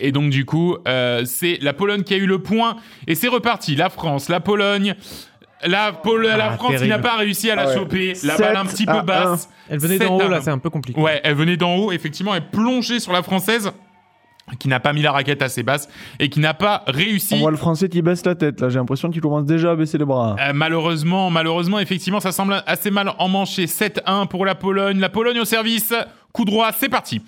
Et 0.00 0.12
donc 0.12 0.30
du 0.30 0.44
coup, 0.44 0.76
euh, 0.86 1.22
c'est 1.24 1.58
la 1.62 1.72
Pologne 1.72 2.02
qui 2.04 2.14
a 2.14 2.16
eu 2.16 2.26
le 2.26 2.38
point 2.38 2.76
et 3.06 3.14
c'est 3.14 3.28
reparti. 3.28 3.74
La 3.76 3.90
France, 3.90 4.28
la 4.28 4.40
Pologne, 4.40 4.94
la, 5.66 5.92
Pol- 5.92 6.24
la 6.24 6.52
Ah, 6.52 6.56
France 6.56 6.76
qui 6.80 6.86
n'a 6.88 6.98
pas 7.00 7.16
réussi 7.16 7.50
à 7.50 7.56
la 7.56 7.62
Ah 7.62 7.66
ouais. 7.68 7.74
choper. 7.74 8.12
La 8.22 8.36
balle 8.36 8.56
un 8.56 8.64
petit 8.66 8.86
peu 8.86 9.00
basse. 9.02 9.48
Elle 9.68 9.80
venait 9.80 9.98
d'en 9.98 10.16
haut, 10.16 10.28
là, 10.28 10.40
c'est 10.40 10.50
un 10.50 10.58
peu 10.58 10.70
compliqué. 10.70 11.00
Ouais, 11.00 11.20
elle 11.24 11.34
venait 11.34 11.56
d'en 11.56 11.74
haut. 11.74 11.90
Effectivement, 11.92 12.34
elle 12.34 12.48
plongeait 12.48 13.00
sur 13.00 13.12
la 13.12 13.22
française 13.22 13.72
qui 14.58 14.68
n'a 14.68 14.80
pas 14.80 14.92
mis 14.92 15.02
la 15.02 15.12
raquette 15.12 15.42
assez 15.42 15.62
basse 15.62 15.88
et 16.18 16.28
qui 16.28 16.40
n'a 16.40 16.54
pas 16.54 16.84
réussi. 16.86 17.34
On 17.34 17.38
voit 17.38 17.50
le 17.50 17.56
français 17.56 17.88
qui 17.88 18.02
baisse 18.02 18.24
la 18.24 18.34
tête, 18.34 18.60
là. 18.60 18.68
J'ai 18.68 18.78
l'impression 18.78 19.10
qu'il 19.10 19.20
commence 19.20 19.44
déjà 19.44 19.72
à 19.72 19.76
baisser 19.76 19.98
les 19.98 20.04
bras. 20.04 20.36
Euh, 20.40 20.52
malheureusement, 20.54 21.30
malheureusement, 21.30 21.78
effectivement, 21.80 22.20
ça 22.20 22.32
semble 22.32 22.62
assez 22.66 22.90
mal 22.90 23.12
emmanché. 23.18 23.66
7-1 23.66 24.26
pour 24.26 24.44
la 24.46 24.54
Pologne. 24.54 24.98
La 25.00 25.08
Pologne 25.08 25.38
au 25.40 25.44
service. 25.44 25.92
Coup 26.32 26.44
droit, 26.44 26.70
c'est 26.72 26.88
parti. 26.88 27.20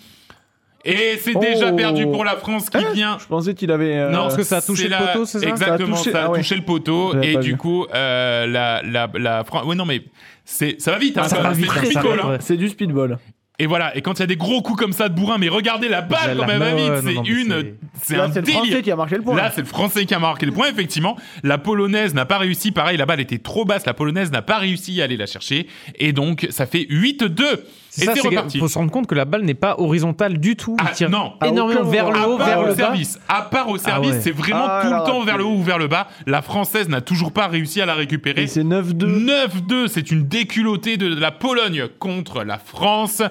Et 0.84 1.18
c'est 1.20 1.34
déjà 1.38 1.70
Oh. 1.72 1.76
perdu 1.76 2.04
pour 2.06 2.24
la 2.24 2.36
France 2.36 2.70
qui 2.70 2.78
Hein 2.78 2.86
vient. 2.94 3.18
Je 3.20 3.26
pensais 3.26 3.52
qu'il 3.54 3.70
avait. 3.70 3.96
euh, 3.98 4.10
Non, 4.10 4.22
parce 4.22 4.36
que 4.36 4.42
ça 4.42 4.58
a 4.58 4.62
touché 4.62 4.84
le 4.84 4.90
la- 4.90 4.98
poteau, 5.08 5.24
c'est 5.26 5.40
ça 5.40 5.46
Exactement, 5.46 5.94
ça 5.96 6.08
a 6.08 6.12
Ça 6.12 6.24
a 6.24 6.28
touché, 6.28 6.52
ah 6.52 6.54
ouais. 6.54 6.56
le 6.60 6.64
poteau 6.64 7.20
et 7.20 7.36
du 7.36 7.50
vu. 7.50 7.56
coup 7.58 7.84
euh, 7.94 8.46
la 8.46 8.80
la 8.82 9.10
la 9.18 9.44
France. 9.44 9.66
Ouais 9.66 9.74
non 9.74 9.84
mais 9.84 10.02
c'est 10.46 10.80
ça 10.80 10.92
va 10.92 10.98
vite. 10.98 11.18
Hein, 11.18 11.24
Ça 11.24 11.36
quand 11.36 11.42
va 11.42 11.52
vite, 11.52 11.70
ça 11.70 12.00
va 12.02 12.32
hein. 12.34 12.36
C'est 12.40 12.56
du 12.56 12.68
speedball. 12.70 13.18
Et 13.60 13.66
voilà. 13.66 13.96
Et 13.96 14.00
quand 14.02 14.14
il 14.14 14.20
y 14.20 14.22
a 14.22 14.26
des 14.26 14.36
gros 14.36 14.62
coups 14.62 14.78
comme 14.78 14.92
ça 14.92 15.08
de 15.08 15.14
bourrin, 15.14 15.36
mais 15.38 15.48
regardez 15.48 15.88
la 15.88 16.00
balle 16.02 16.36
quand 16.38 16.46
même 16.46 16.60
non, 16.60 17.00
c'est 17.04 17.30
une, 17.30 17.74
c'est- 18.02 18.16
un 18.16 18.32
c'est 18.32 18.40
le 18.40 18.46
français 18.46 18.66
délire. 18.68 18.82
qui 18.82 18.90
a 18.90 18.96
marqué 18.96 19.16
le 19.16 19.22
point. 19.22 19.36
Là, 19.36 19.52
c'est 19.54 19.60
le 19.60 19.66
Français 19.66 20.06
qui 20.06 20.14
a 20.14 20.18
marqué 20.18 20.46
le 20.46 20.52
point, 20.52 20.68
effectivement. 20.68 21.16
La 21.42 21.58
Polonaise 21.58 22.14
n'a 22.14 22.24
pas 22.24 22.38
réussi. 22.38 22.72
Pareil, 22.72 22.96
la 22.96 23.06
balle 23.06 23.20
était 23.20 23.38
trop 23.38 23.64
basse. 23.64 23.84
La 23.86 23.94
Polonaise 23.94 24.32
n'a 24.32 24.42
pas 24.42 24.56
réussi 24.58 25.00
à 25.00 25.04
aller 25.04 25.16
la 25.16 25.26
chercher. 25.26 25.66
Et 25.98 26.12
donc, 26.12 26.46
ça 26.50 26.64
fait 26.66 26.86
8-2. 26.88 27.60
C'est 27.92 28.02
Et 28.02 28.04
ça, 28.06 28.12
reparti. 28.22 28.58
faut 28.60 28.68
se 28.68 28.78
rendre 28.78 28.92
compte 28.92 29.08
que 29.08 29.16
la 29.16 29.24
balle 29.24 29.42
n'est 29.42 29.54
pas 29.54 29.74
horizontale 29.78 30.38
du 30.38 30.54
tout. 30.54 30.76
Ah, 30.80 30.86
Il 30.90 30.94
tire 30.94 31.10
non. 31.10 31.34
énormément 31.44 31.82
vers 31.82 32.10
le 32.12 32.20
haut, 32.20 32.38
vers 32.38 32.62
le 32.62 32.68
bas. 32.68 32.76
service. 32.76 33.18
À 33.28 33.42
part 33.42 33.68
au 33.68 33.78
service, 33.78 34.12
ouais. 34.12 34.20
c'est 34.20 34.30
vraiment 34.30 34.64
Ah, 34.68 34.82
tout 34.84 34.92
le 34.94 35.04
temps 35.12 35.24
vers 35.24 35.36
le 35.36 35.44
haut 35.44 35.56
ou 35.56 35.62
vers 35.62 35.78
le 35.78 35.88
bas. 35.88 36.06
La 36.26 36.40
Française 36.40 36.88
n'a 36.88 37.00
toujours 37.00 37.32
pas 37.32 37.48
réussi 37.48 37.80
à 37.80 37.86
la 37.86 37.94
récupérer. 37.94 38.42
Et 38.42 38.46
c'est 38.46 38.62
9-2. 38.62 39.26
9-2, 39.26 39.88
c'est 39.88 40.10
une 40.12 40.28
déculottée 40.28 40.98
de 40.98 41.12
la 41.12 41.32
Pologne 41.32 41.88
contre 41.98 42.44
la 42.44 42.58
France. 42.58 43.22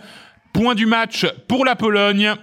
Point 0.52 0.76
du 0.76 0.86
match 0.88 1.26
pour 1.48 1.64
la 1.64 1.78
Pologne. 1.78 2.34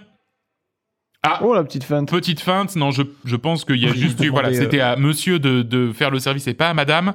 Ah, 1.22 1.40
Oh, 1.42 1.54
la 1.54 1.64
petite 1.64 1.84
feinte. 1.84 2.08
petite 2.10 2.40
feinte. 2.40 2.76
Non, 2.76 2.92
je, 2.92 3.02
je 3.24 3.36
pense 3.36 3.64
qu'il 3.64 3.76
y 3.76 3.86
a 3.86 3.90
Oui, 3.90 3.98
juste 3.98 4.22
eu, 4.24 4.28
voilà, 4.28 4.48
euh, 4.50 4.54
c'était 4.54 4.80
à 4.80 4.96
monsieur 4.96 5.38
de, 5.38 5.62
de 5.62 5.92
faire 5.92 6.10
le 6.10 6.18
service 6.18 6.46
et 6.46 6.54
pas 6.54 6.68
à 6.70 6.74
madame. 6.74 7.14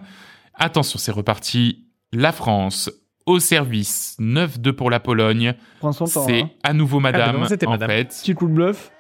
Attention, 0.54 1.00
c'est 1.00 1.12
reparti. 1.14 1.88
La 2.14 2.32
France 2.34 2.92
au 3.32 3.40
service. 3.40 4.16
9-2 4.20 4.72
pour 4.74 4.90
la 4.90 5.00
Pologne. 5.00 5.54
Prends 5.80 5.92
son 5.92 6.06
temps. 6.06 6.26
C'est 6.28 6.42
hein. 6.42 6.50
à 6.64 6.74
nouveau 6.74 7.00
madame, 7.00 7.40
non, 7.42 7.48
c'était 7.48 7.66
en 7.68 7.72
madame. 7.72 7.90
fait. 7.90 8.06
Petit 8.10 8.34
coup 8.36 8.48
de 8.48 8.54
bluff. 8.54 8.92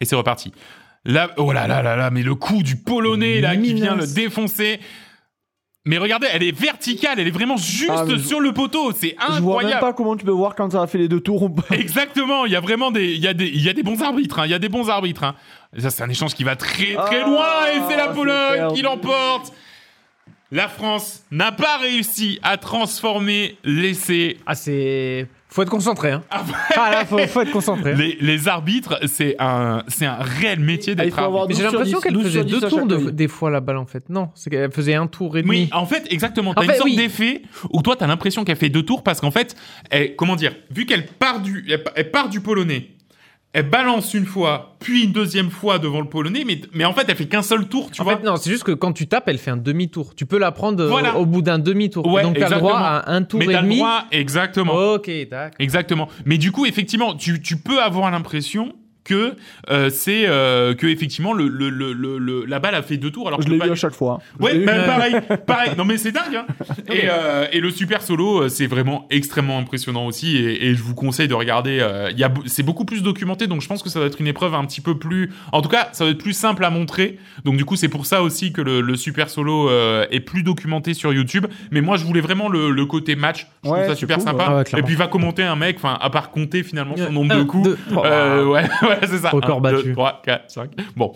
Et 0.00 0.04
c'est 0.04 0.16
reparti. 0.16 0.52
Là, 1.04 1.30
oh 1.38 1.52
là 1.52 1.66
là 1.66 1.82
là 1.82 1.96
là, 1.96 2.10
mais 2.10 2.22
le 2.22 2.34
coup 2.34 2.62
du 2.62 2.76
polonais 2.76 3.40
là 3.40 3.56
qui 3.56 3.72
vient 3.74 3.94
le 3.94 4.06
défoncer. 4.06 4.80
Mais 5.86 5.96
regardez, 5.96 6.26
elle 6.30 6.42
est 6.42 6.52
verticale, 6.58 7.18
elle 7.18 7.28
est 7.28 7.30
vraiment 7.30 7.56
juste 7.56 7.90
Ah, 7.90 8.04
je- 8.06 8.16
sur 8.18 8.40
le 8.40 8.52
poteau, 8.52 8.92
c'est 8.92 9.16
Je 9.18 9.24
vois 9.40 9.62
même 9.62 9.68
incroyable. 9.68 9.80
pas 9.80 9.92
comment 9.94 10.16
tu 10.16 10.24
peux 10.26 10.30
voir 10.32 10.54
quand 10.54 10.70
ça 10.72 10.82
a 10.82 10.86
fait 10.86 10.98
les 10.98 11.08
deux 11.08 11.20
tours 11.20 11.44
ou 11.44 11.48
pas. 11.50 11.64
Exactement, 11.74 12.44
il 12.44 12.52
y 12.52 12.56
a 12.56 12.60
vraiment 12.60 12.90
des, 12.90 13.14
il 13.14 13.20
y 13.20 13.28
a 13.28 13.32
des, 13.32 13.46
il 13.46 13.62
y 13.62 13.70
a 13.70 13.72
des 13.72 13.82
bons 13.82 14.02
arbitres, 14.02 14.40
hein, 14.40 14.42
il 14.44 14.50
y 14.50 14.54
a 14.54 14.58
des 14.58 14.68
bons 14.68 14.90
arbitres. 14.90 15.24
Hein. 15.24 15.34
Ça, 15.78 15.88
c'est 15.88 16.02
un 16.02 16.10
échange 16.10 16.34
qui 16.34 16.44
va 16.44 16.56
très 16.56 16.92
très 16.94 17.22
Ah, 17.22 17.26
loin 17.26 17.66
et 17.74 17.80
c'est 17.88 17.96
la 17.96 18.08
Pologne 18.08 18.74
qui 18.74 18.82
l'emporte. 18.82 19.52
La 20.50 20.66
France 20.68 21.24
n'a 21.30 21.52
pas 21.52 21.76
réussi 21.76 22.38
à 22.42 22.56
transformer 22.56 23.58
l'essai. 23.64 24.38
Ah, 24.46 24.54
c'est. 24.54 25.26
Faut 25.50 25.62
être 25.62 25.68
concentré, 25.70 26.10
hein. 26.10 26.22
Ah, 26.30 26.42
Ah 26.76 26.90
là, 26.90 27.04
faut, 27.04 27.18
faut 27.18 27.40
être 27.42 27.50
concentré. 27.50 27.94
Les, 27.94 28.16
les 28.20 28.48
arbitres, 28.48 28.98
c'est 29.06 29.36
un, 29.38 29.82
c'est 29.88 30.04
un 30.06 30.16
réel 30.16 30.60
métier 30.60 30.94
Ah, 30.96 31.02
il 31.02 31.06
d'être 31.06 31.16
faut 31.16 31.24
avoir 31.24 31.42
arbitre. 31.42 31.60
Mais 31.60 31.64
j'ai 31.70 31.70
12 31.70 31.70
sur 31.70 31.78
l'impression 31.78 31.98
10, 31.98 32.02
qu'elle 32.04 32.12
12 32.14 32.22
faisait 32.24 32.32
sur 32.38 32.44
10 32.46 32.50
deux 32.52 32.64
à 32.66 32.68
tours 32.70 32.78
chaque 32.80 32.88
de- 32.88 32.96
œil. 33.08 33.12
des 33.12 33.28
fois 33.28 33.50
la 33.50 33.60
balle 33.60 33.76
en 33.78 33.86
fait. 33.86 34.08
Non, 34.08 34.30
c'est 34.34 34.48
qu'elle 34.50 34.72
faisait 34.72 34.94
un 34.94 35.06
tour 35.06 35.36
et 35.36 35.42
demi. 35.42 35.50
Oui, 35.64 35.68
en 35.72 35.84
fait, 35.86 36.06
exactement. 36.10 36.54
T'as 36.54 36.60
En 36.60 36.64
une 36.64 36.70
fait, 36.70 36.76
sorte 36.76 36.88
oui. 36.90 36.96
d'effet 36.96 37.42
où 37.70 37.82
toi, 37.82 37.96
t'as 37.96 38.06
l'impression 38.06 38.44
qu'elle 38.44 38.56
fait 38.56 38.68
deux 38.70 38.82
tours 38.82 39.02
parce 39.02 39.20
qu'en 39.20 39.30
fait, 39.30 39.54
elle, 39.90 40.16
comment 40.16 40.36
dire, 40.36 40.54
vu 40.70 40.84
qu'elle 40.86 41.06
part 41.06 41.40
du, 41.40 41.64
elle, 41.70 41.82
elle 41.94 42.10
part 42.10 42.28
du 42.30 42.40
polonais, 42.40 42.88
elle 43.54 43.68
balance 43.70 44.12
une 44.14 44.26
fois, 44.26 44.76
puis 44.78 45.04
une 45.04 45.12
deuxième 45.12 45.50
fois 45.50 45.78
devant 45.78 46.00
le 46.00 46.08
polonais, 46.08 46.44
mais, 46.46 46.60
mais 46.74 46.84
en 46.84 46.92
fait, 46.92 47.06
elle 47.08 47.16
fait 47.16 47.26
qu'un 47.26 47.42
seul 47.42 47.66
tour, 47.66 47.90
tu 47.90 48.00
en 48.00 48.04
vois. 48.04 48.16
fait, 48.18 48.22
non, 48.24 48.36
c'est 48.36 48.50
juste 48.50 48.62
que 48.64 48.72
quand 48.72 48.92
tu 48.92 49.06
tapes, 49.08 49.26
elle 49.28 49.38
fait 49.38 49.50
un 49.50 49.56
demi-tour. 49.56 50.14
Tu 50.14 50.26
peux 50.26 50.38
la 50.38 50.52
prendre 50.52 50.82
euh, 50.84 50.88
Voilà. 50.88 51.16
au 51.16 51.24
bout 51.26 51.40
d'un 51.42 51.58
demi-tour. 51.58 52.06
Ouais, 52.06 52.22
Donc 52.22 52.34
t'as 52.34 52.40
le 52.40 52.44
exactement. 52.46 52.68
droit 52.70 52.78
à 52.80 53.10
un 53.12 53.22
tour 53.22 53.40
mais 53.40 53.46
et 53.54 53.56
demi. 53.56 53.76
droit, 53.78 54.04
exactement. 54.12 54.74
Ok, 54.94 55.10
d'accord. 55.30 55.56
Exactement. 55.58 56.08
Mais 56.26 56.36
du 56.38 56.52
coup, 56.52 56.66
effectivement, 56.66 57.14
tu, 57.14 57.40
tu 57.40 57.56
peux 57.56 57.80
avoir 57.82 58.10
l'impression 58.10 58.74
que 59.08 59.34
euh, 59.70 59.90
c'est 59.90 60.24
euh, 60.26 60.74
que 60.74 60.86
effectivement 60.86 61.32
le, 61.32 61.48
le, 61.48 61.70
le, 61.70 61.92
le- 61.92 62.44
la 62.44 62.58
balle 62.58 62.74
a 62.74 62.82
fait 62.82 62.96
deux 62.96 63.10
tours 63.10 63.26
alors 63.28 63.40
Je 63.42 63.48
l'ai 63.48 63.54
vu 63.54 63.60
pas- 63.60 63.72
à 63.72 63.74
chaque 63.74 63.94
fois. 63.94 64.20
Ouais, 64.38 64.58
bah, 64.64 64.82
pareil, 64.84 65.16
pareil. 65.46 65.70
Non 65.78 65.84
mais 65.84 65.96
c'est 65.96 66.12
dingue. 66.12 66.36
Hein. 66.36 66.46
Et, 66.92 67.02
euh, 67.10 67.46
et 67.52 67.60
le 67.60 67.70
super 67.70 68.02
solo, 68.02 68.42
euh, 68.42 68.48
c'est 68.48 68.66
vraiment 68.66 69.06
extrêmement 69.10 69.58
impressionnant 69.58 70.06
aussi. 70.06 70.36
Et, 70.36 70.66
et 70.68 70.74
je 70.74 70.82
vous 70.82 70.94
conseille 70.94 71.28
de 71.28 71.34
regarder. 71.34 71.78
euh, 71.80 72.10
Il 72.12 72.18
y 72.18 72.24
a, 72.24 72.32
c'est 72.46 72.62
beaucoup 72.62 72.84
plus 72.84 73.02
documenté, 73.02 73.46
donc 73.46 73.60
je 73.62 73.68
pense 73.68 73.82
que 73.82 73.88
ça 73.90 73.98
doit 73.98 74.08
être 74.08 74.20
une 74.20 74.26
épreuve 74.26 74.54
un 74.54 74.64
petit 74.64 74.80
peu 74.80 74.96
plus. 74.98 75.30
En 75.52 75.60
tout 75.62 75.68
cas, 75.68 75.88
ça 75.92 76.04
doit 76.04 76.12
être 76.12 76.18
plus 76.22 76.32
simple 76.32 76.64
à 76.64 76.70
montrer. 76.70 77.18
Donc 77.44 77.56
du 77.56 77.64
coup, 77.64 77.76
c'est 77.76 77.88
pour 77.88 78.06
ça 78.06 78.22
aussi 78.22 78.52
que 78.52 78.60
le, 78.62 78.80
le 78.80 78.96
super 78.96 79.28
solo 79.30 79.68
euh, 79.68 80.06
est 80.10 80.20
plus 80.20 80.42
documenté 80.42 80.94
sur 80.94 81.12
YouTube. 81.12 81.46
Mais 81.70 81.80
moi, 81.80 81.96
je 81.96 82.04
voulais 82.04 82.20
vraiment 82.20 82.48
le, 82.48 82.70
le 82.70 82.86
côté 82.86 83.16
match. 83.16 83.46
Je 83.64 83.68
Ouais, 83.70 83.78
trouve 83.80 83.90
ça 83.90 83.96
super 83.96 84.16
cool, 84.18 84.26
sympa. 84.26 84.48
ouais. 84.50 84.54
Ouais, 84.72 84.80
et 84.80 84.82
puis 84.82 84.94
va 84.94 85.06
commenter 85.08 85.42
un 85.42 85.56
mec, 85.56 85.76
enfin 85.78 85.98
à 86.00 86.10
part 86.10 86.30
compter 86.30 86.62
finalement 86.62 86.96
son 86.96 87.12
nombre 87.12 87.36
de 87.36 87.42
coups. 87.44 87.64
deux. 87.70 87.78
Euh, 88.04 88.44
ouais, 88.46 88.62
ouais, 88.82 88.97
c'est 89.06 89.18
ça. 89.18 89.30
Record 89.30 89.64
1, 89.66 89.70
2, 89.70 89.76
battu. 89.76 89.92
3, 89.92 90.22
4, 90.24 90.50
5. 90.50 90.70
Bon. 90.96 91.12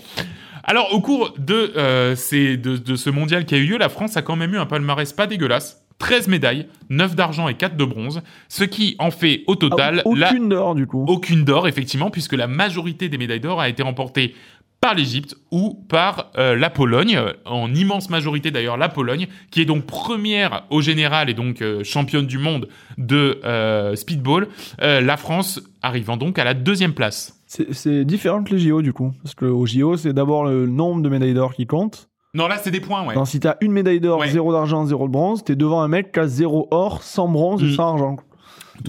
Alors, 0.65 0.93
au 0.95 1.01
cours 1.01 1.35
de, 1.39 1.73
euh, 1.77 2.15
ces, 2.15 2.57
de, 2.57 2.77
de 2.77 2.95
ce 2.97 3.11
mondial 3.11 3.45
qui 3.45 3.55
a 3.55 3.59
eu 3.59 3.65
lieu, 3.67 3.79
la 3.79 3.89
France 3.89 4.17
a 4.17 4.23
quand 4.23 4.37
même 4.37 4.55
eu 4.55 4.59
un 4.59 4.67
palmarès 4.67 5.13
pas 5.13 5.27
dégueulasse. 5.27 5.79
13 5.99 6.27
médailles, 6.29 6.67
9 6.91 7.15
d'argent 7.15 7.47
et 7.49 7.55
4 7.55 7.77
de 7.77 7.85
bronze, 7.85 8.23
ce 8.49 8.65
qui 8.65 8.97
en 8.99 9.13
fait 9.13 9.45
au 9.47 9.55
total 9.55 10.03
Ah, 10.05 10.09
la- 10.17 10.29
aucune 10.31 10.49
d'or 10.49 10.75
du 10.75 10.87
coup. 10.87 11.05
aucune 11.07 11.45
d'or, 11.45 11.69
effectivement, 11.69 12.11
puisque 12.11 12.33
la 12.33 12.49
majorité 12.49 13.09
des 13.09 13.19
médailles 13.19 13.39
d'or 13.41 13.61
a 13.61 13.69
été 13.69 13.85
remportée 13.85 14.35
par 14.83 14.95
l'Égypte 14.95 15.37
ou 15.53 15.79
par 15.89 16.33
euh, 16.37 16.57
la 16.57 16.69
Pologne, 16.69 17.19
en 17.47 17.73
immense 17.73 18.11
majorité 18.11 18.51
d'ailleurs 18.51 18.77
la 18.77 18.89
Pologne, 18.91 19.29
qui 19.53 19.63
est 19.63 19.65
donc 19.65 19.87
première 19.87 20.65
au 20.71 20.81
général 20.83 21.31
et 21.31 21.35
donc 21.35 21.63
euh, 21.63 21.85
championne 21.85 22.27
du 22.27 22.37
monde 22.39 22.69
de 22.99 23.41
euh, 23.45 23.95
speedball, 23.97 24.49
la 24.81 25.17
France 25.17 25.61
arrivant 25.83 26.17
donc 26.17 26.39
à 26.39 26.45
la 26.45 26.53
deuxième 26.55 26.93
place. 26.95 27.39
C'est 27.47 28.05
différent 28.05 28.43
que 28.43 28.53
les 28.55 28.59
JO 28.59 28.83
du 28.83 28.93
coup. 28.93 29.13
Parce 29.23 29.35
que 29.35 29.45
au 29.45 29.65
JO, 29.67 29.97
c'est 29.97 30.13
d'abord 30.13 30.45
le 30.45 30.67
nombre 30.67 31.01
de 31.03 31.09
médailles 31.09 31.35
d'or 31.35 31.55
qui 31.55 31.67
compte. 31.67 32.09
Non, 32.35 32.49
là 32.49 32.57
c'est 32.61 32.71
des 32.71 32.81
points, 32.81 33.07
ouais. 33.07 33.15
Donc 33.15 33.29
si 33.29 33.39
t'as 33.41 33.57
une 33.61 33.73
médaille 33.73 34.01
d'or, 34.01 34.19
Ouais. 34.19 34.31
zéro 34.31 34.53
d'argent, 34.53 34.85
zéro 34.87 35.07
de 35.07 35.13
bronze, 35.13 35.45
t'es 35.45 35.55
devant 35.55 35.81
un 35.83 35.89
mec 35.89 36.13
qui 36.13 36.19
a 36.21 36.27
zéro 36.27 36.67
or, 36.71 37.03
sans 37.03 37.29
bronze 37.29 37.63
Mm. 37.63 37.67
et 37.69 37.73
sans 37.75 37.93
argent. 37.93 38.17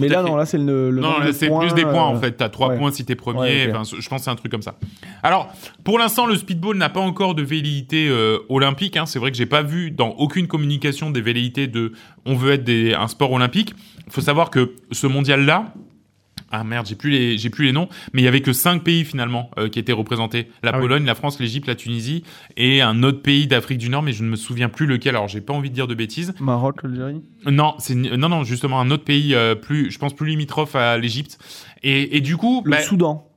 Mais 0.00 0.08
là, 0.08 0.22
fait. 0.22 0.28
non, 0.28 0.36
là 0.36 0.46
c'est 0.46 0.58
le, 0.58 0.90
le 0.90 1.00
non, 1.00 1.14
c'est 1.32 1.48
points, 1.48 1.60
plus 1.60 1.74
des 1.74 1.82
points 1.82 2.04
en 2.04 2.16
euh, 2.16 2.20
fait. 2.20 2.32
T'as 2.32 2.48
trois 2.48 2.68
ouais. 2.68 2.78
points 2.78 2.90
si 2.90 3.04
t'es 3.04 3.14
premier. 3.14 3.40
Ouais, 3.40 3.66
ok. 3.68 3.76
Enfin, 3.76 3.96
je 3.98 4.08
pense 4.08 4.20
que 4.20 4.24
c'est 4.24 4.30
un 4.30 4.36
truc 4.36 4.50
comme 4.50 4.62
ça. 4.62 4.76
Alors, 5.22 5.52
pour 5.84 5.98
l'instant, 5.98 6.26
le 6.26 6.36
speedball 6.36 6.76
n'a 6.76 6.88
pas 6.88 7.00
encore 7.00 7.34
de 7.34 7.42
velléité 7.42 8.08
euh, 8.08 8.38
olympique. 8.48 8.96
Hein. 8.96 9.06
C'est 9.06 9.18
vrai 9.18 9.30
que 9.30 9.36
j'ai 9.36 9.46
pas 9.46 9.62
vu 9.62 9.90
dans 9.90 10.10
aucune 10.10 10.46
communication 10.46 11.10
des 11.10 11.20
velléités 11.20 11.66
de 11.66 11.92
on 12.26 12.34
veut 12.34 12.52
être 12.52 12.64
des, 12.64 12.94
un 12.94 13.08
sport 13.08 13.32
olympique. 13.32 13.74
Il 14.06 14.12
faut 14.12 14.20
savoir 14.20 14.50
que 14.50 14.74
ce 14.90 15.06
mondial-là. 15.06 15.72
Ah 16.56 16.62
merde, 16.62 16.86
j'ai 16.86 16.94
plus 16.94 17.10
les 17.10 17.36
j'ai 17.36 17.50
plus 17.50 17.64
les 17.64 17.72
noms, 17.72 17.88
mais 18.12 18.22
il 18.22 18.24
y 18.24 18.28
avait 18.28 18.42
que 18.42 18.52
cinq 18.52 18.84
pays 18.84 19.04
finalement 19.04 19.50
euh, 19.58 19.68
qui 19.68 19.80
étaient 19.80 19.92
représentés 19.92 20.48
la 20.62 20.70
Ah 20.72 20.76
oui. 20.76 20.82
Pologne, 20.82 21.04
la 21.04 21.16
France, 21.16 21.40
l'Égypte, 21.40 21.66
la 21.66 21.74
Tunisie 21.74 22.22
et 22.56 22.80
un 22.80 23.02
autre 23.02 23.22
pays 23.22 23.46
d'Afrique 23.48 23.78
du 23.78 23.88
Nord, 23.88 24.02
mais 24.02 24.12
je 24.12 24.22
ne 24.22 24.28
me 24.28 24.36
souviens 24.36 24.68
plus 24.68 24.86
lequel. 24.86 25.16
Alors 25.16 25.26
j'ai 25.26 25.40
pas 25.40 25.52
envie 25.52 25.70
de 25.70 25.74
dire 25.74 25.88
de 25.88 25.94
bêtises. 25.94 26.32
Maroc, 26.40 26.76
Algérie. 26.84 27.22
Non, 27.46 27.74
c'est 27.78 27.94
non 27.96 28.28
non 28.28 28.44
justement 28.44 28.80
un 28.80 28.90
autre 28.92 29.04
pays 29.04 29.34
euh, 29.34 29.54
plus, 29.56 29.90
je 29.90 29.98
pense 29.98 30.14
plus 30.14 30.28
limitrophe 30.28 30.76
à 30.76 30.96
l'Égypte. 30.96 31.38
Et, 31.82 32.16
et 32.16 32.20
du 32.20 32.36
coup, 32.36 32.62
Le 32.64 32.70
bah, 32.70 32.80
Soudan. 32.80 33.28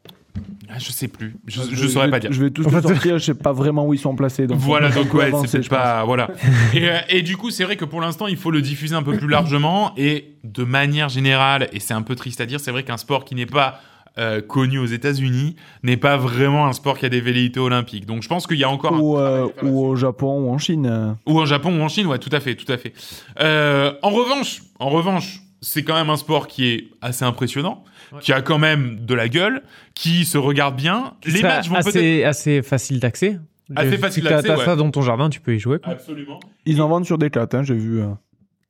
Ah, 0.70 0.80
je 0.80 0.92
sais 0.92 1.08
plus, 1.08 1.36
je, 1.48 1.62
Je- 1.62 1.76
je 1.76 1.88
saurais 1.88 2.06
vais- 2.06 2.12
pas 2.12 2.20
dire. 2.20 2.32
Je 2.32 2.44
vais 2.44 2.50
tous 2.52 2.64
les 2.64 2.82
sortir, 2.82 3.18
je 3.20 3.24
sais 3.24 3.34
pas 3.34 3.54
vraiment 3.54 3.86
où 3.86 3.94
ils 3.94 4.00
sont 4.00 4.16
placés. 4.16 4.48
Donc 4.48 4.58
Voilà, 4.60 4.90
donc 4.90 5.14
ouais, 5.14 5.32
c'est 5.46 5.68
pas 5.70 6.04
voilà. 6.06 6.30
Et, 6.74 6.90
euh, 6.90 6.98
et 7.10 7.22
du 7.22 7.38
coup, 7.38 7.50
c'est 7.52 7.64
vrai 7.64 7.76
que 7.76 7.86
pour 7.86 8.02
l'instant, 8.02 8.28
il 8.28 8.38
faut 8.38 8.52
le 8.52 8.62
diffuser 8.62 8.96
un 8.96 9.04
peu 9.04 9.16
plus 9.18 9.28
largement 9.28 9.94
et 9.98 10.34
de 10.44 10.64
manière 10.64 11.10
générale. 11.10 11.70
Et 11.74 11.80
c'est 11.80 11.94
un 11.94 12.02
peu 12.02 12.16
triste 12.16 12.42
à 12.42 12.46
dire, 12.46 12.60
c'est 12.60 12.72
vrai 12.72 12.84
qu'un 12.84 12.98
sport 12.98 13.26
qui 13.26 13.36
n'est 13.36 13.46
pas 13.46 13.80
euh, 14.20 14.42
connu 14.42 14.80
aux 14.80 14.86
États-Unis 14.88 15.56
n'est 15.84 15.96
pas 15.96 16.18
vraiment 16.18 16.66
un 16.66 16.74
sport 16.74 16.98
qui 16.98 17.06
a 17.06 17.10
des 17.10 17.22
velléités 17.22 17.60
olympiques. 17.60 18.08
Donc, 18.08 18.24
je 18.24 18.28
pense 18.28 18.48
qu'il 18.48 18.58
y 18.58 18.64
a 18.64 18.70
encore 18.70 18.96
un 18.96 19.00
Ou, 19.00 19.16
euh, 19.18 19.46
à 19.46 19.50
faire 19.62 19.72
ou 19.72 19.86
au 19.86 19.96
Japon 19.96 20.40
ou 20.46 20.50
en 20.52 20.58
Chine. 20.58 20.88
euh. 20.90 21.12
Ou 21.28 21.40
en 21.40 21.46
Japon 21.46 21.78
ou 21.80 21.84
en 21.84 21.88
Chine, 21.88 22.08
ouais, 22.08 22.18
tout 22.18 22.32
à 22.32 22.40
fait, 22.40 22.56
tout 22.56 22.72
à 22.72 22.78
fait. 22.78 22.94
Euh, 23.40 23.94
en 24.02 24.10
revanche, 24.10 24.64
en 24.80 24.90
revanche, 24.90 25.42
c'est 25.62 25.84
quand 25.84 25.94
même 25.94 26.10
un 26.10 26.18
sport 26.18 26.48
qui 26.48 26.66
est 26.68 26.88
assez 27.02 27.26
impressionnant, 27.26 27.84
qui 28.22 28.34
a 28.34 28.42
quand 28.42 28.58
même 28.60 29.06
de 29.06 29.14
la 29.14 29.28
gueule, 29.30 29.62
qui 29.96 30.26
se 30.26 30.38
regarde 30.38 30.76
bien. 30.76 31.14
Les 31.26 31.42
matchs 31.42 31.68
vont 31.68 31.76
peut-être 31.76 31.88
assez, 31.88 32.24
assez 32.24 32.62
facile 32.62 33.00
d'accès. 33.00 33.40
Assez 33.76 33.92
Si 33.92 33.98
facile 33.98 34.24
d'accès, 34.24 34.48
T'as 34.48 34.58
ouais. 34.58 34.66
ça 34.66 34.76
dans 34.78 34.90
ton 34.92 35.02
jardin, 35.02 35.30
tu 35.30 35.42
peux 35.42 35.54
y 35.56 35.60
jouer. 35.60 35.80
quoi. 35.80 35.92
absolument. 35.94 36.40
Ils 36.66 36.82
en 36.82 36.88
vendent 36.88 37.06
sur 37.06 37.18
des 37.18 37.30
hein, 37.36 37.64
j'ai 37.64 37.76
vu. 37.76 38.00
euh. 38.02 38.08